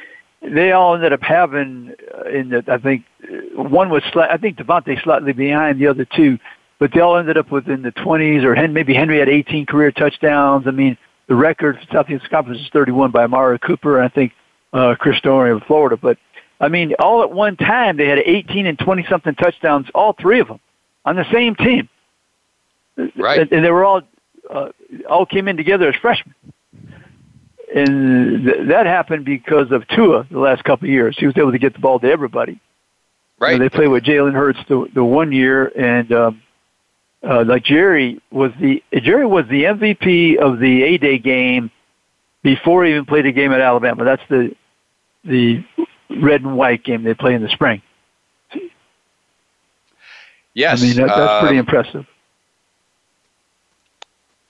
They 0.40 0.70
all 0.70 0.94
ended 0.94 1.12
up 1.12 1.22
having 1.22 1.92
uh, 2.16 2.28
in 2.28 2.50
the 2.50 2.64
I 2.68 2.78
think 2.78 3.04
uh, 3.24 3.60
one 3.60 3.90
was 3.90 4.04
sli- 4.04 4.30
I 4.30 4.36
think 4.36 4.56
DeVonta 4.56 5.02
slightly 5.02 5.32
behind 5.32 5.80
the 5.80 5.88
other 5.88 6.04
two, 6.04 6.38
but 6.78 6.92
they 6.94 7.00
all 7.00 7.16
ended 7.16 7.36
up 7.38 7.50
within 7.50 7.82
the 7.82 7.90
20s 7.90 8.44
or 8.44 8.54
Hen- 8.54 8.72
maybe 8.72 8.94
Henry 8.94 9.18
had 9.18 9.28
18 9.28 9.66
career 9.66 9.90
touchdowns. 9.90 10.68
I 10.68 10.70
mean, 10.70 10.96
the 11.26 11.34
record 11.34 11.78
for 11.78 11.92
Southeast 11.92 12.28
Conference 12.30 12.60
is 12.60 12.68
31 12.72 13.10
by 13.10 13.24
Amari 13.24 13.58
Cooper 13.58 13.98
and 13.98 14.10
I 14.10 14.14
think 14.14 14.32
uh, 14.72 14.94
Chris 14.98 15.16
Story 15.18 15.52
of 15.52 15.62
Florida. 15.62 15.96
But 15.96 16.18
I 16.60 16.68
mean, 16.68 16.94
all 16.98 17.22
at 17.22 17.30
one 17.30 17.56
time 17.56 17.96
they 17.96 18.06
had 18.06 18.18
18 18.18 18.66
and 18.66 18.78
20 18.78 19.06
something 19.08 19.34
touchdowns, 19.34 19.86
all 19.94 20.12
three 20.12 20.40
of 20.40 20.48
them 20.48 20.60
on 21.04 21.16
the 21.16 21.24
same 21.32 21.54
team. 21.54 21.88
Right. 23.16 23.40
And, 23.40 23.52
and 23.52 23.64
they 23.64 23.70
were 23.70 23.84
all 23.84 24.02
uh, 24.48 24.68
all 25.08 25.26
came 25.26 25.48
in 25.48 25.56
together 25.56 25.88
as 25.88 25.96
freshmen. 26.00 26.34
And 27.74 28.44
th- 28.44 28.68
that 28.68 28.86
happened 28.86 29.24
because 29.24 29.72
of 29.72 29.86
Tua 29.88 30.26
the 30.30 30.38
last 30.38 30.62
couple 30.64 30.86
of 30.86 30.92
years. 30.92 31.16
He 31.18 31.26
was 31.26 31.36
able 31.36 31.52
to 31.52 31.58
get 31.58 31.72
the 31.72 31.80
ball 31.80 31.98
to 31.98 32.06
everybody. 32.06 32.60
Right. 33.40 33.52
You 33.52 33.58
know, 33.58 33.64
they 33.64 33.68
played 33.68 33.88
with 33.88 34.04
Jalen 34.04 34.34
Hurts 34.34 34.60
the 34.68 34.88
the 34.94 35.02
one 35.02 35.32
year, 35.32 35.66
and 35.76 36.12
um, 36.12 36.42
uh, 37.26 37.44
like 37.46 37.64
Jerry 37.64 38.20
was 38.30 38.52
the 38.60 38.82
Jerry 38.92 39.26
was 39.26 39.46
the 39.48 39.64
MVP 39.64 40.36
of 40.36 40.58
the 40.58 40.82
A 40.82 40.98
Day 40.98 41.18
game 41.18 41.70
before 42.42 42.84
he 42.84 42.92
even 42.92 43.06
played 43.06 43.26
a 43.26 43.32
game 43.32 43.52
at 43.52 43.60
Alabama. 43.60 44.04
That's 44.04 44.22
the 44.28 44.54
the 45.24 45.64
red 46.10 46.42
and 46.42 46.56
white 46.56 46.84
game 46.84 47.02
they 47.02 47.14
play 47.14 47.34
in 47.34 47.42
the 47.42 47.48
spring. 47.48 47.82
Yes. 50.52 50.82
I 50.82 50.86
mean 50.86 50.96
that, 50.96 51.08
that's 51.08 51.40
pretty 51.40 51.58
um, 51.58 51.66
impressive. 51.66 52.06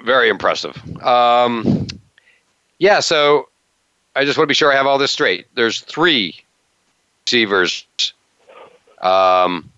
Very 0.03 0.29
impressive. 0.29 0.77
Um, 1.03 1.87
yeah, 2.79 3.01
so 3.01 3.49
I 4.15 4.25
just 4.25 4.37
want 4.37 4.45
to 4.45 4.49
be 4.49 4.55
sure 4.55 4.71
I 4.71 4.77
have 4.77 4.87
all 4.87 4.99
this 4.99 5.13
straight. 5.13 5.47
There's 5.55 5.81
three 5.81 6.37
receivers 7.27 7.87
um, 9.01 9.71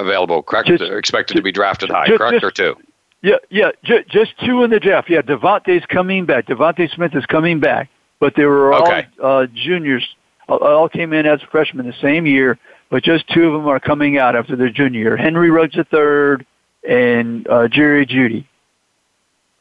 available, 0.00 0.42
correct? 0.42 0.68
Just- 0.68 0.82
expected 0.82 1.34
to 1.36 1.42
be 1.42 1.52
drafted 1.52 1.90
high, 1.90 2.06
just- 2.06 2.18
correct, 2.18 2.34
just- 2.40 2.44
or 2.44 2.50
two? 2.50 2.76
Yeah, 3.22 3.36
yeah, 3.50 3.70
j- 3.84 4.04
just 4.08 4.32
two 4.44 4.64
in 4.64 4.70
the 4.70 4.80
draft. 4.80 5.10
Yeah, 5.10 5.20
DeVonta's 5.20 5.84
coming 5.86 6.24
back. 6.24 6.46
DeVonta 6.46 6.90
Smith 6.94 7.14
is 7.14 7.26
coming 7.26 7.60
back, 7.60 7.88
but 8.18 8.34
they 8.34 8.46
were 8.46 8.72
all 8.72 8.82
Okay. 8.82 9.06
uh, 9.22 9.46
juniors. 9.52 10.08
All- 10.48 10.88
came 10.88 11.12
in 11.12 11.26
as 11.26 11.40
freshmen 11.42 11.86
the 11.86 11.92
same 12.00 12.24
year, 12.26 12.58
but 12.88 13.02
just 13.04 13.28
two 13.28 13.46
of 13.46 13.52
them 13.52 13.68
are 13.68 13.78
coming 13.78 14.16
out 14.18 14.34
after 14.34 14.56
their 14.56 14.70
junior 14.70 15.00
year. 15.00 15.16
Henry 15.18 15.50
Ruggs 15.50 15.76
III 15.76 16.44
and 16.88 17.46
uh, 17.48 17.68
Jerry 17.68 18.06
Jeudy. 18.06 18.44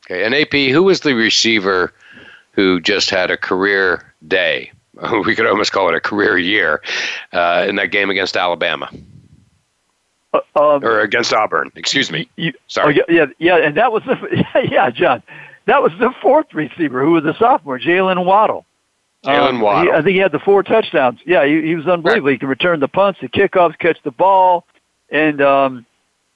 Okay, 0.10 0.24
and 0.24 0.34
AP, 0.34 0.72
who 0.72 0.82
was 0.84 1.02
the 1.02 1.14
receiver 1.14 1.94
who 2.54 2.80
just 2.80 3.10
had 3.10 3.30
a 3.30 3.38
career 3.38 4.14
day? 4.28 4.72
We 5.26 5.36
could 5.36 5.46
almost 5.46 5.72
call 5.74 5.88
it 5.90 5.96
a 5.96 6.02
career 6.02 6.38
year 6.38 6.82
uh, 7.34 7.66
in 7.70 7.76
that 7.76 7.92
game 7.92 8.10
against 8.10 8.36
Alabama 8.36 8.90
um, 10.34 10.84
or 10.84 11.00
against 11.02 11.34
Auburn. 11.34 11.72
Excuse 11.76 12.12
me. 12.12 12.30
you- 12.36 12.54
Sorry. 12.68 13.00
Oh, 13.02 13.06
yeah, 13.10 13.26
yeah, 13.40 13.58
and 13.58 13.76
that 13.78 13.92
was 13.92 14.04
the 14.04 14.46
yeah, 14.72 14.90
John. 14.90 15.24
That 15.66 15.82
was 15.84 15.92
the 16.00 16.12
fourth 16.22 16.54
receiver 16.54 17.04
who 17.04 17.12
was 17.12 17.26
a 17.26 17.36
sophomore, 17.38 17.80
Jaylen 17.80 18.26
Waddle. 18.26 18.66
Jaylen 19.26 19.50
Um, 19.50 19.62
Waddle. 19.62 19.92
he- 19.94 19.98
I 19.98 20.02
think 20.02 20.14
he 20.16 20.18
had 20.18 20.32
the 20.32 20.40
four 20.40 20.64
touchdowns. 20.64 21.20
Yeah, 21.26 21.46
he, 21.46 21.62
he 21.62 21.76
was 21.76 21.88
unbelievable. 21.88 22.30
He 22.32 22.38
could 22.38 22.50
return 22.50 22.80
the 22.80 22.88
punts, 22.88 23.20
the 23.22 23.28
kickoffs, 23.30 23.78
catch 23.78 23.98
the 24.04 24.12
ball, 24.12 24.66
and 25.10 25.42
um, 25.42 25.86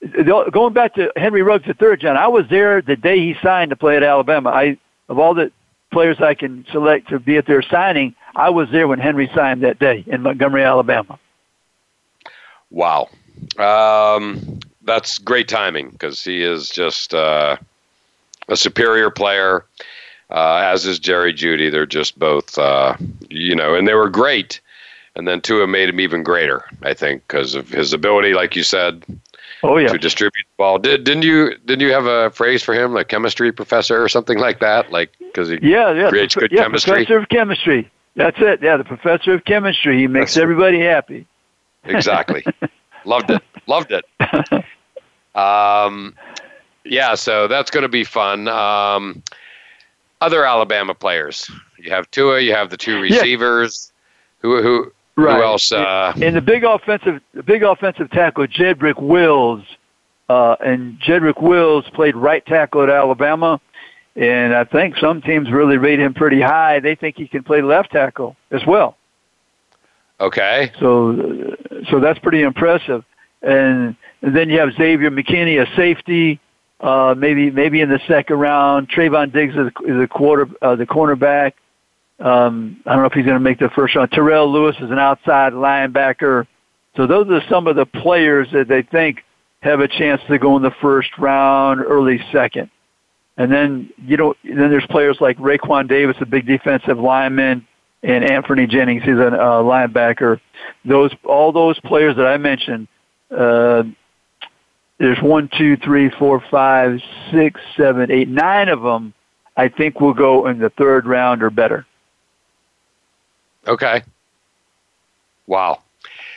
the- 0.00 0.48
going 0.52 0.72
back 0.74 0.94
to 0.94 1.10
Henry 1.16 1.42
Ruggs 1.42 1.64
III, 1.66 1.96
John. 1.96 2.16
I 2.16 2.28
was 2.28 2.44
there 2.50 2.82
the 2.82 2.96
day 2.96 3.18
he 3.18 3.34
signed 3.42 3.70
to 3.70 3.76
play 3.76 3.96
at 3.96 4.02
Alabama. 4.02 4.50
I 4.50 4.76
of 5.08 5.18
all 5.18 5.34
the 5.34 5.50
players 5.92 6.16
I 6.20 6.34
can 6.34 6.64
select 6.72 7.08
to 7.10 7.18
be 7.20 7.36
at 7.36 7.46
their 7.46 7.62
signing, 7.62 8.14
I 8.34 8.50
was 8.50 8.68
there 8.72 8.88
when 8.88 8.98
Henry 8.98 9.30
signed 9.34 9.62
that 9.62 9.78
day 9.78 10.02
in 10.06 10.22
Montgomery, 10.22 10.64
Alabama. 10.64 11.18
Wow. 12.70 13.08
Um, 13.58 14.60
that's 14.82 15.18
great 15.18 15.48
timing 15.48 15.90
because 15.90 16.22
he 16.22 16.42
is 16.42 16.68
just 16.68 17.14
uh, 17.14 17.56
a 18.48 18.56
superior 18.56 19.10
player, 19.10 19.64
uh, 20.30 20.62
as 20.64 20.86
is 20.86 20.98
Jerry 20.98 21.32
Jeudy. 21.32 21.70
They're 21.70 21.86
just 21.86 22.18
both, 22.18 22.58
uh, 22.58 22.96
you 23.28 23.54
know, 23.54 23.74
and 23.74 23.86
they 23.88 23.94
were 23.94 24.10
great. 24.10 24.60
And 25.16 25.28
then 25.28 25.40
Tua 25.40 25.66
made 25.68 25.88
him 25.88 26.00
even 26.00 26.24
greater, 26.24 26.64
I 26.82 26.92
think, 26.92 27.22
because 27.28 27.54
of 27.54 27.68
his 27.68 27.92
ability, 27.92 28.34
like 28.34 28.56
you 28.56 28.64
said, 28.64 29.04
Oh 29.62 29.78
yeah, 29.78 29.88
to 29.88 29.98
distribute 29.98 30.44
the 30.44 30.56
ball. 30.58 30.78
Did, 30.78 31.04
didn't 31.04 31.22
you? 31.22 31.56
Didn't 31.64 31.80
you 31.80 31.92
have 31.92 32.04
a 32.04 32.30
phrase 32.30 32.62
for 32.62 32.74
him, 32.74 32.92
like 32.92 33.08
chemistry 33.08 33.50
professor 33.50 34.02
or 34.02 34.08
something 34.08 34.38
like 34.38 34.60
that? 34.60 34.92
Like 34.92 35.12
because 35.18 35.48
he 35.48 35.58
yeah, 35.62 35.90
yeah. 35.92 36.08
creates 36.10 36.34
good 36.34 36.52
yeah, 36.52 36.64
chemistry. 36.64 37.06
Professor 37.06 37.18
of 37.18 37.28
chemistry. 37.30 37.90
That's 38.14 38.36
it. 38.40 38.60
Yeah, 38.62 38.76
the 38.76 38.84
professor 38.84 39.32
of 39.32 39.44
chemistry. 39.44 39.98
He 39.98 40.06
makes 40.06 40.34
That's- 40.34 40.42
everybody 40.42 40.80
happy. 40.80 41.26
exactly. 41.84 42.44
Loved 43.04 43.30
it. 43.30 43.42
Loved 43.66 43.92
it. 43.92 44.04
Um, 45.34 46.14
yeah, 46.84 47.14
so 47.16 47.48
that's 47.48 47.68
going 47.70 47.82
to 47.82 47.88
be 47.88 48.04
fun. 48.04 48.46
Um, 48.46 49.20
other 50.20 50.44
Alabama 50.46 50.94
players. 50.94 51.50
You 51.76 51.90
have 51.90 52.08
Tua. 52.12 52.40
You 52.40 52.54
have 52.54 52.70
the 52.70 52.76
two 52.76 53.00
receivers. 53.00 53.92
Who 54.42 54.62
who 54.62 54.92
Right. 55.16 55.36
who 55.36 55.42
else? 55.42 55.70
Uh, 55.72 56.12
And 56.22 56.36
the 56.36 56.40
big 56.40 56.64
offensive, 56.64 57.20
the 57.34 57.42
big 57.42 57.62
offensive 57.62 58.10
tackle, 58.10 58.46
Jedrick 58.46 59.00
Wills, 59.00 59.64
uh, 60.28 60.56
and 60.64 60.98
Jedrick 61.00 61.42
Wills 61.42 61.84
played 61.90 62.14
right 62.16 62.44
tackle 62.46 62.82
at 62.82 62.90
Alabama, 62.90 63.60
and 64.16 64.54
I 64.54 64.64
think 64.64 64.96
some 64.98 65.20
teams 65.22 65.50
really 65.50 65.78
rate 65.78 66.00
him 66.00 66.14
pretty 66.14 66.40
high. 66.40 66.80
They 66.80 66.94
think 66.94 67.16
he 67.16 67.26
can 67.28 67.42
play 67.42 67.60
left 67.62 67.92
tackle 67.92 68.36
as 68.50 68.64
well. 68.66 68.96
Okay. 70.20 70.72
So, 70.80 71.56
so 71.90 72.00
that's 72.00 72.18
pretty 72.20 72.42
impressive. 72.42 73.04
And, 73.42 73.96
and 74.22 74.34
then 74.34 74.48
you 74.48 74.58
have 74.60 74.70
Xavier 74.76 75.10
McKinney, 75.10 75.60
a 75.60 75.76
safety, 75.76 76.40
uh, 76.80 77.14
maybe 77.16 77.50
maybe 77.50 77.80
in 77.80 77.88
the 77.88 78.00
second 78.06 78.38
round. 78.38 78.88
Trevon 78.90 79.32
Diggs 79.32 79.54
is 79.54 79.70
is 79.86 80.08
quarter, 80.10 80.48
uh, 80.62 80.76
the 80.76 80.86
cornerback. 80.86 81.52
Um, 82.20 82.80
I 82.86 82.92
don't 82.92 83.02
know 83.02 83.06
if 83.06 83.12
he's 83.12 83.24
going 83.24 83.36
to 83.36 83.40
make 83.40 83.58
the 83.58 83.70
first 83.70 83.94
round. 83.94 84.12
Terrell 84.12 84.50
Lewis 84.50 84.76
is 84.76 84.90
an 84.90 84.98
outside 84.98 85.52
linebacker. 85.52 86.46
So 86.96 87.06
those 87.06 87.28
are 87.28 87.42
some 87.48 87.66
of 87.66 87.76
the 87.76 87.86
players 87.86 88.48
that 88.52 88.68
they 88.68 88.82
think 88.82 89.24
have 89.60 89.80
a 89.80 89.88
chance 89.88 90.20
to 90.28 90.38
go 90.38 90.56
in 90.56 90.62
the 90.62 90.74
first 90.80 91.10
round, 91.18 91.80
early 91.80 92.20
second. 92.32 92.70
And 93.36 93.50
then 93.50 93.90
you 94.04 94.16
know, 94.16 94.34
then 94.44 94.70
there's 94.70 94.86
players 94.86 95.18
like 95.20 95.38
Raekwon 95.38 95.88
Davis, 95.88 96.16
a 96.20 96.26
big 96.26 96.46
defensive 96.46 96.98
lineman, 96.98 97.66
and 98.04 98.22
Anthony 98.22 98.66
Jennings, 98.66 99.02
he's 99.02 99.16
a 99.16 99.28
uh, 99.28 99.62
linebacker. 99.62 100.40
Those 100.84 101.12
all 101.24 101.52
those 101.52 101.80
players 101.80 102.16
that 102.16 102.26
I 102.26 102.36
mentioned. 102.36 102.86
Uh, 103.30 103.84
there's 104.98 105.20
one, 105.20 105.48
two, 105.56 105.76
three, 105.76 106.10
four, 106.10 106.40
five, 106.50 107.00
six, 107.32 107.60
seven, 107.76 108.10
eight, 108.12 108.28
nine 108.28 108.68
of 108.68 108.82
them. 108.82 109.12
I 109.56 109.68
think 109.68 110.00
will 110.00 110.14
go 110.14 110.46
in 110.46 110.58
the 110.58 110.70
third 110.70 111.06
round 111.06 111.42
or 111.42 111.50
better. 111.50 111.86
Okay. 113.66 114.02
Wow. 115.46 115.80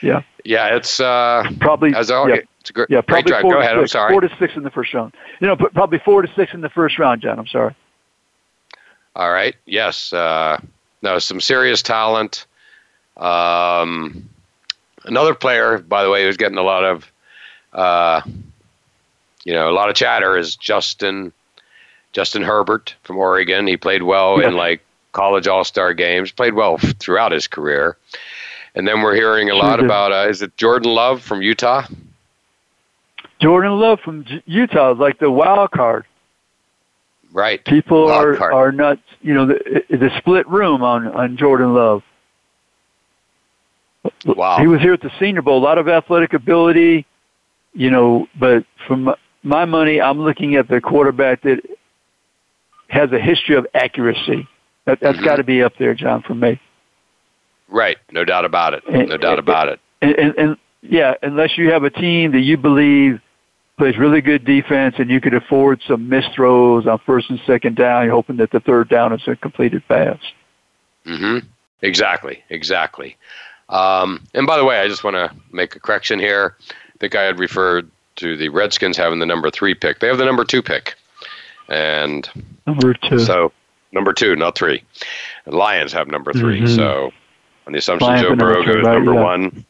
Yeah. 0.01 0.21
Yeah, 0.45 0.75
it's 0.75 0.99
uh, 0.99 1.43
Probably. 1.59 1.93
as 1.95 2.09
al- 2.11 2.29
yeah. 2.29 2.35
it's 2.35 2.47
It's 2.61 2.69
a 2.69 2.73
great, 2.73 2.89
yeah, 2.89 3.01
probably 3.01 3.31
great 3.31 3.41
four 3.41 3.53
Go 3.53 3.59
to 3.59 3.65
ahead. 3.65 3.75
Six, 3.75 3.81
I'm 3.81 3.87
sorry. 3.87 4.13
Four 4.13 4.21
to 4.21 4.29
six 4.39 4.55
in 4.55 4.63
the 4.63 4.71
first 4.71 4.93
round. 4.93 5.13
You 5.41 5.47
know, 5.47 5.55
probably 5.55 5.99
four 5.99 6.21
to 6.21 6.31
six 6.35 6.53
in 6.53 6.61
the 6.61 6.69
first 6.69 6.99
round, 6.99 7.21
John. 7.21 7.39
I'm 7.39 7.47
sorry. 7.47 7.75
All 9.15 9.31
right. 9.31 9.55
Yes. 9.65 10.13
Uh, 10.13 10.59
no, 11.07 11.19
some 11.19 11.39
serious 11.39 11.81
talent. 11.81 12.45
Um, 13.15 14.29
another 15.05 15.33
player, 15.33 15.77
by 15.77 16.03
the 16.03 16.09
way, 16.09 16.23
who's 16.23 16.35
getting 16.35 16.57
a 16.57 16.63
lot 16.63 16.83
of, 16.83 17.11
uh, 17.71 18.21
you 19.45 19.53
know, 19.53 19.69
a 19.69 19.71
lot 19.71 19.89
of 19.89 19.95
chatter 19.95 20.37
is 20.37 20.57
Justin 20.57 21.31
Justin 22.11 22.41
Herbert 22.41 22.93
from 23.03 23.17
Oregon. 23.17 23.67
He 23.67 23.77
played 23.77 24.03
well 24.03 24.39
in 24.39 24.55
like 24.55 24.81
college 25.13 25.47
All 25.47 25.63
Star 25.63 25.93
games. 25.93 26.31
Played 26.31 26.55
well 26.55 26.77
throughout 26.77 27.31
his 27.31 27.47
career. 27.47 27.95
And 28.75 28.85
then 28.85 29.01
we're 29.01 29.15
hearing 29.15 29.49
a 29.49 29.55
lot 29.55 29.79
about 29.79 30.11
uh, 30.11 30.29
is 30.29 30.41
it 30.41 30.57
Jordan 30.57 30.91
Love 30.91 31.21
from 31.21 31.41
Utah? 31.41 31.83
Jordan 33.39 33.79
Love 33.79 34.01
from 34.01 34.25
J- 34.25 34.43
Utah 34.45 34.91
is 34.91 34.99
like 34.99 35.19
the 35.19 35.31
wild 35.31 35.71
card. 35.71 36.05
Right. 37.37 37.63
People 37.65 38.05
Wild 38.07 38.25
are 38.25 38.35
card. 38.35 38.53
are 38.55 38.71
not, 38.71 38.97
you 39.21 39.31
know, 39.35 39.45
the, 39.45 39.83
the 39.91 40.09
split 40.17 40.47
room 40.49 40.81
on 40.81 41.05
on 41.07 41.37
Jordan 41.37 41.75
Love. 41.75 42.01
Wow. 44.25 44.57
He 44.59 44.65
was 44.65 44.81
here 44.81 44.93
at 44.93 45.01
the 45.01 45.11
Senior 45.19 45.43
Bowl. 45.43 45.59
A 45.59 45.63
lot 45.63 45.77
of 45.77 45.87
athletic 45.87 46.33
ability, 46.33 47.05
you 47.73 47.91
know, 47.91 48.25
but 48.39 48.65
from 48.87 49.13
my 49.43 49.65
money, 49.65 50.01
I'm 50.01 50.19
looking 50.19 50.55
at 50.55 50.67
the 50.67 50.81
quarterback 50.81 51.43
that 51.43 51.59
has 52.87 53.11
a 53.11 53.19
history 53.19 53.55
of 53.55 53.67
accuracy. 53.75 54.47
That, 54.85 54.99
that's 54.99 55.19
Mhm. 55.19 55.25
got 55.25 55.35
to 55.35 55.43
be 55.43 55.61
up 55.61 55.73
there, 55.77 55.93
John, 55.93 56.23
for 56.23 56.33
me. 56.33 56.59
Right. 57.69 57.97
No 58.11 58.25
doubt 58.25 58.45
about 58.45 58.73
it. 58.73 58.83
And- 58.87 59.09
No 59.09 59.17
doubt 59.17 59.37
about 59.37 59.67
it. 59.67 59.79
And, 60.01 60.15
and, 60.15 60.35
and 60.39 60.57
yeah, 60.81 61.13
unless 61.21 61.55
you 61.55 61.71
have 61.71 61.83
a 61.83 61.91
team 61.91 62.31
that 62.31 62.39
you 62.41 62.57
believe 62.57 63.19
plays 63.77 63.97
really 63.97 64.21
good 64.21 64.43
defense 64.43 64.95
and 64.97 65.09
you 65.09 65.21
could 65.21 65.33
afford 65.33 65.81
some 65.87 66.09
missed 66.09 66.33
throws 66.33 66.87
on 66.87 66.97
first 66.99 67.29
and 67.29 67.39
second 67.45 67.75
down, 67.75 68.05
you're 68.05 68.13
hoping 68.13 68.37
that 68.37 68.51
the 68.51 68.59
third 68.59 68.89
down 68.89 69.13
is 69.13 69.21
a 69.27 69.35
completed 69.35 69.83
pass. 69.87 70.19
hmm 71.05 71.39
Exactly. 71.83 72.43
Exactly. 72.49 73.15
Um, 73.69 74.23
and 74.33 74.47
by 74.47 74.57
the 74.57 74.65
way, 74.65 74.79
I 74.79 74.87
just 74.87 75.03
want 75.03 75.15
to 75.15 75.31
make 75.51 75.75
a 75.75 75.79
correction 75.79 76.17
here. 76.17 76.55
I 76.69 76.97
think 76.99 77.15
I 77.15 77.21
had 77.21 77.37
referred 77.37 77.91
to 78.15 78.35
the 78.35 78.49
Redskins 78.49 78.97
having 78.97 79.19
the 79.19 79.27
number 79.27 79.51
three 79.51 79.75
pick. 79.75 79.99
They 79.99 80.07
have 80.07 80.17
the 80.17 80.25
number 80.25 80.43
two 80.43 80.63
pick, 80.63 80.95
and 81.69 82.27
Number 82.65 82.95
two. 82.95 83.19
so 83.19 83.51
number 83.91 84.11
two, 84.11 84.35
not 84.35 84.55
three. 84.57 84.81
The 85.45 85.55
Lions 85.55 85.93
have 85.93 86.07
number 86.07 86.33
3 86.33 86.61
Mhm. 86.61 86.75
So, 86.75 87.11
on 87.67 87.73
the 87.73 87.77
assumption 87.79 88.07
Lions 88.07 88.21
Joe 88.23 88.29
number 88.29 88.53
Burrow 88.55 88.63
goes 88.65 88.83
right, 88.83 88.93
number 88.95 89.13
yeah. 89.13 89.23
one, 89.23 89.65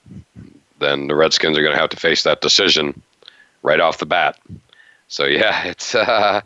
then 0.79 1.07
the 1.07 1.15
Redskins 1.15 1.57
are 1.57 1.61
going 1.61 1.73
to 1.75 1.79
have 1.79 1.89
to 1.89 1.97
face 1.97 2.23
that 2.23 2.39
decision 2.41 2.99
right 3.67 3.79
off 3.81 3.97
the 3.97 4.05
bat. 4.05 4.39
So 5.09 5.25
yeah, 5.25 5.63
it's 5.71 5.93
uh, 5.93 6.41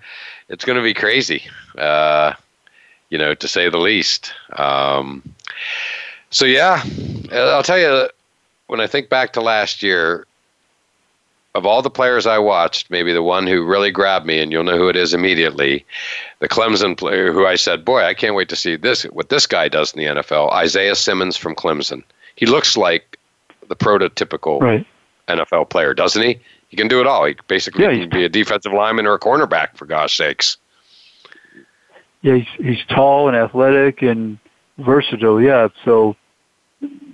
it's 0.49 0.65
going 0.65 0.77
to 0.77 0.83
be 0.83 0.93
crazy, 0.93 1.43
uh, 1.77 2.33
you 3.09 3.17
know, 3.17 3.33
to 3.35 3.47
say 3.47 3.69
the 3.69 3.77
least. 3.77 4.33
Um, 4.53 5.23
so 6.31 6.45
yeah, 6.45 6.83
I'll 7.31 7.63
tell 7.63 7.79
you, 7.79 8.09
when 8.67 8.81
I 8.81 8.87
think 8.87 9.09
back 9.09 9.33
to 9.33 9.41
last 9.41 9.83
year, 9.83 10.25
of 11.53 11.65
all 11.65 11.81
the 11.81 11.89
players 11.89 12.25
I 12.25 12.37
watched, 12.37 12.89
maybe 12.89 13.11
the 13.13 13.23
one 13.23 13.45
who 13.45 13.65
really 13.65 13.91
grabbed 13.91 14.25
me, 14.25 14.39
and 14.39 14.51
you'll 14.51 14.63
know 14.63 14.77
who 14.77 14.87
it 14.87 14.95
is 14.95 15.13
immediately, 15.13 15.85
the 16.39 16.47
Clemson 16.47 16.97
player 16.97 17.33
who 17.33 17.45
I 17.45 17.55
said, 17.55 17.85
"Boy, 17.85 18.03
I 18.03 18.13
can't 18.13 18.35
wait 18.35 18.49
to 18.49 18.55
see 18.55 18.75
this 18.77 19.03
what 19.03 19.29
this 19.29 19.45
guy 19.45 19.67
does 19.67 19.93
in 19.93 19.99
the 19.99 20.21
NFL." 20.21 20.51
Isaiah 20.51 20.95
Simmons 20.95 21.37
from 21.37 21.55
Clemson. 21.55 22.03
He 22.35 22.45
looks 22.45 22.77
like 22.77 23.17
the 23.67 23.75
prototypical 23.75 24.61
Right. 24.61 24.85
NFL 25.27 25.69
player, 25.69 25.93
doesn't 25.93 26.23
he? 26.23 26.39
He 26.71 26.77
can 26.77 26.87
do 26.87 27.01
it 27.01 27.07
all. 27.07 27.25
He 27.25 27.35
basically 27.47 27.83
Yeah, 27.83 27.91
can 27.91 28.09
be 28.09 28.23
a 28.23 28.29
defensive 28.29 28.71
lineman 28.71 29.05
or 29.05 29.13
a 29.13 29.19
cornerback, 29.19 29.75
for 29.75 29.85
God's 29.85 30.13
sakes. 30.13 30.57
Yeah, 32.21 32.35
he's, 32.35 32.47
he's 32.65 32.85
tall 32.87 33.27
and 33.27 33.35
athletic 33.35 34.01
and 34.01 34.39
versatile. 34.77 35.41
Yeah, 35.41 35.67
so 35.83 36.15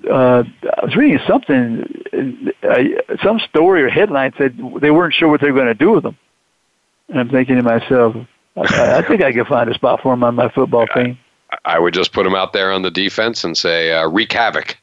uh, 0.09 0.43
I 0.43 0.85
was 0.85 0.95
reading 0.95 1.19
something, 1.27 2.51
uh, 2.61 2.83
some 3.23 3.39
story 3.39 3.81
or 3.81 3.89
headline 3.89 4.33
said 4.37 4.57
they 4.79 4.91
weren't 4.91 5.15
sure 5.15 5.27
what 5.27 5.41
they 5.41 5.49
were 5.49 5.57
going 5.57 5.67
to 5.67 5.73
do 5.73 5.89
with 5.89 6.05
him. 6.05 6.17
And 7.09 7.19
I'm 7.19 7.29
thinking 7.29 7.55
to 7.55 7.63
myself, 7.63 8.15
I, 8.55 8.97
I 8.97 9.01
think 9.01 9.23
I 9.23 9.33
could 9.33 9.47
find 9.47 9.69
a 9.71 9.73
spot 9.73 10.01
for 10.03 10.13
him 10.13 10.23
on 10.23 10.35
my 10.35 10.49
football 10.49 10.85
team. 10.95 11.17
I 11.65 11.79
would 11.79 11.95
just 11.95 12.13
put 12.13 12.27
him 12.27 12.35
out 12.35 12.53
there 12.53 12.71
on 12.71 12.83
the 12.83 12.91
defense 12.91 13.43
and 13.43 13.57
say, 13.57 13.91
uh, 13.91 14.07
wreak 14.07 14.33
havoc. 14.33 14.77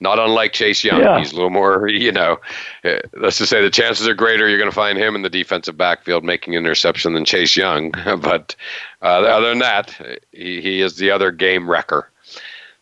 Not 0.00 0.18
unlike 0.18 0.52
Chase 0.52 0.82
Young. 0.82 1.00
Yeah. 1.00 1.18
He's 1.18 1.32
a 1.32 1.34
little 1.34 1.50
more, 1.50 1.86
you 1.88 2.10
know, 2.10 2.38
uh, 2.84 3.00
let's 3.14 3.38
just 3.38 3.50
say 3.50 3.60
the 3.60 3.70
chances 3.70 4.08
are 4.08 4.14
greater 4.14 4.48
you're 4.48 4.58
going 4.58 4.70
to 4.70 4.74
find 4.74 4.96
him 4.96 5.14
in 5.14 5.22
the 5.22 5.30
defensive 5.30 5.76
backfield 5.76 6.24
making 6.24 6.56
an 6.56 6.64
interception 6.64 7.12
than 7.12 7.26
Chase 7.26 7.56
Young. 7.56 7.90
but 8.20 8.56
uh, 9.02 9.04
other 9.04 9.50
than 9.50 9.58
that, 9.58 10.20
he, 10.32 10.62
he 10.62 10.80
is 10.80 10.96
the 10.96 11.10
other 11.10 11.30
game 11.30 11.70
wrecker 11.70 12.08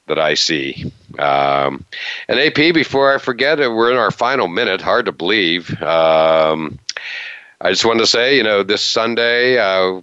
that 0.07 0.19
I 0.19 0.35
see. 0.35 0.93
Um, 1.19 1.85
and 2.29 2.39
AP, 2.39 2.75
before 2.75 3.15
I 3.15 3.19
forget, 3.19 3.59
we're 3.59 3.91
in 3.91 3.99
our 3.99 4.11
final 4.11 4.49
minute. 4.49 4.81
Hard 4.81 5.07
to 5.07 5.13
believe. 5.13 5.71
Um, 5.83 6.79
I 7.61 7.71
just 7.71 7.85
wanted 7.85 8.01
to 8.01 8.07
say, 8.07 8.37
you 8.37 8.43
know, 8.43 8.63
this 8.63 8.83
Sunday, 8.83 9.59
uh, 9.59 10.01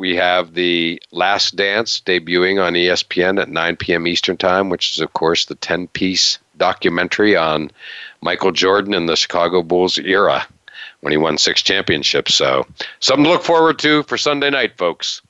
we 0.00 0.16
have 0.16 0.54
the 0.54 1.00
Last 1.12 1.56
Dance 1.56 2.00
debuting 2.00 2.60
on 2.60 2.72
ESPN 2.72 3.38
at 3.38 3.50
9 3.50 3.76
p.m. 3.76 4.06
Eastern 4.06 4.38
Time, 4.38 4.70
which 4.70 4.92
is, 4.92 5.00
of 5.00 5.12
course, 5.12 5.44
the 5.44 5.54
10 5.56 5.88
piece 5.88 6.38
documentary 6.56 7.36
on 7.36 7.70
Michael 8.22 8.50
Jordan 8.50 8.94
and 8.94 9.10
the 9.10 9.14
Chicago 9.14 9.62
Bulls 9.62 9.98
era 9.98 10.46
when 11.00 11.10
he 11.10 11.18
won 11.18 11.36
six 11.36 11.60
championships. 11.60 12.34
So, 12.34 12.66
something 13.00 13.24
to 13.24 13.30
look 13.30 13.42
forward 13.42 13.78
to 13.80 14.02
for 14.04 14.16
Sunday 14.16 14.48
night, 14.48 14.78
folks. 14.78 15.20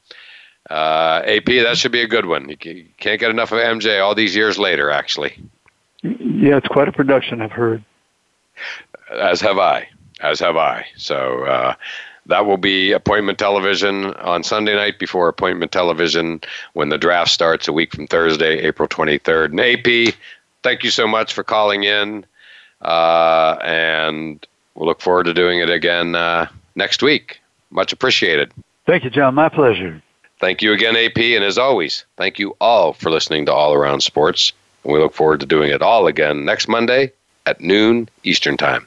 Uh, 0.70 1.22
AP, 1.26 1.46
that 1.46 1.76
should 1.76 1.90
be 1.90 2.02
a 2.02 2.06
good 2.06 2.26
one. 2.26 2.48
You 2.48 2.56
you 2.62 2.86
can't 2.98 3.18
get 3.18 3.30
enough 3.30 3.50
of 3.50 3.58
MJ 3.58 4.00
all 4.00 4.14
these 4.14 4.36
years 4.36 4.56
later, 4.56 4.88
actually, 4.92 5.36
Yeah, 6.02 6.58
it's 6.58 6.68
quite 6.68 6.86
a 6.86 6.92
production, 6.92 7.40
I've 7.42 7.50
heard. 7.50 7.82
as 9.10 9.40
have 9.40 9.58
I. 9.58 9.88
As 10.20 10.38
have 10.38 10.56
I. 10.56 10.86
So, 10.96 11.44
uh, 11.44 11.74
that 12.30 12.46
will 12.46 12.56
be 12.56 12.92
appointment 12.92 13.38
television 13.38 14.06
on 14.14 14.42
Sunday 14.42 14.74
night 14.74 14.98
before 14.98 15.28
appointment 15.28 15.72
television 15.72 16.40
when 16.72 16.88
the 16.88 16.98
draft 16.98 17.30
starts 17.30 17.68
a 17.68 17.72
week 17.72 17.94
from 17.94 18.06
Thursday, 18.06 18.58
April 18.60 18.88
23rd. 18.88 19.46
And 19.46 19.60
AP, 19.60 20.14
thank 20.62 20.84
you 20.84 20.90
so 20.90 21.06
much 21.06 21.32
for 21.32 21.44
calling 21.44 21.84
in. 21.84 22.24
Uh, 22.80 23.56
and 23.62 24.46
we'll 24.74 24.86
look 24.86 25.00
forward 25.00 25.24
to 25.24 25.34
doing 25.34 25.58
it 25.58 25.70
again 25.70 26.14
uh, 26.14 26.46
next 26.74 27.02
week. 27.02 27.40
Much 27.70 27.92
appreciated. 27.92 28.52
Thank 28.86 29.04
you, 29.04 29.10
John. 29.10 29.34
My 29.34 29.48
pleasure. 29.48 30.00
Thank 30.38 30.62
you 30.62 30.72
again, 30.72 30.96
AP. 30.96 31.18
And 31.18 31.44
as 31.44 31.58
always, 31.58 32.04
thank 32.16 32.38
you 32.38 32.56
all 32.60 32.94
for 32.94 33.10
listening 33.10 33.46
to 33.46 33.52
All 33.52 33.74
Around 33.74 34.02
Sports. 34.02 34.52
And 34.84 34.92
we 34.92 34.98
look 34.98 35.14
forward 35.14 35.40
to 35.40 35.46
doing 35.46 35.70
it 35.70 35.82
all 35.82 36.06
again 36.06 36.44
next 36.44 36.66
Monday 36.68 37.12
at 37.44 37.60
noon 37.60 38.08
Eastern 38.24 38.56
Time. 38.56 38.86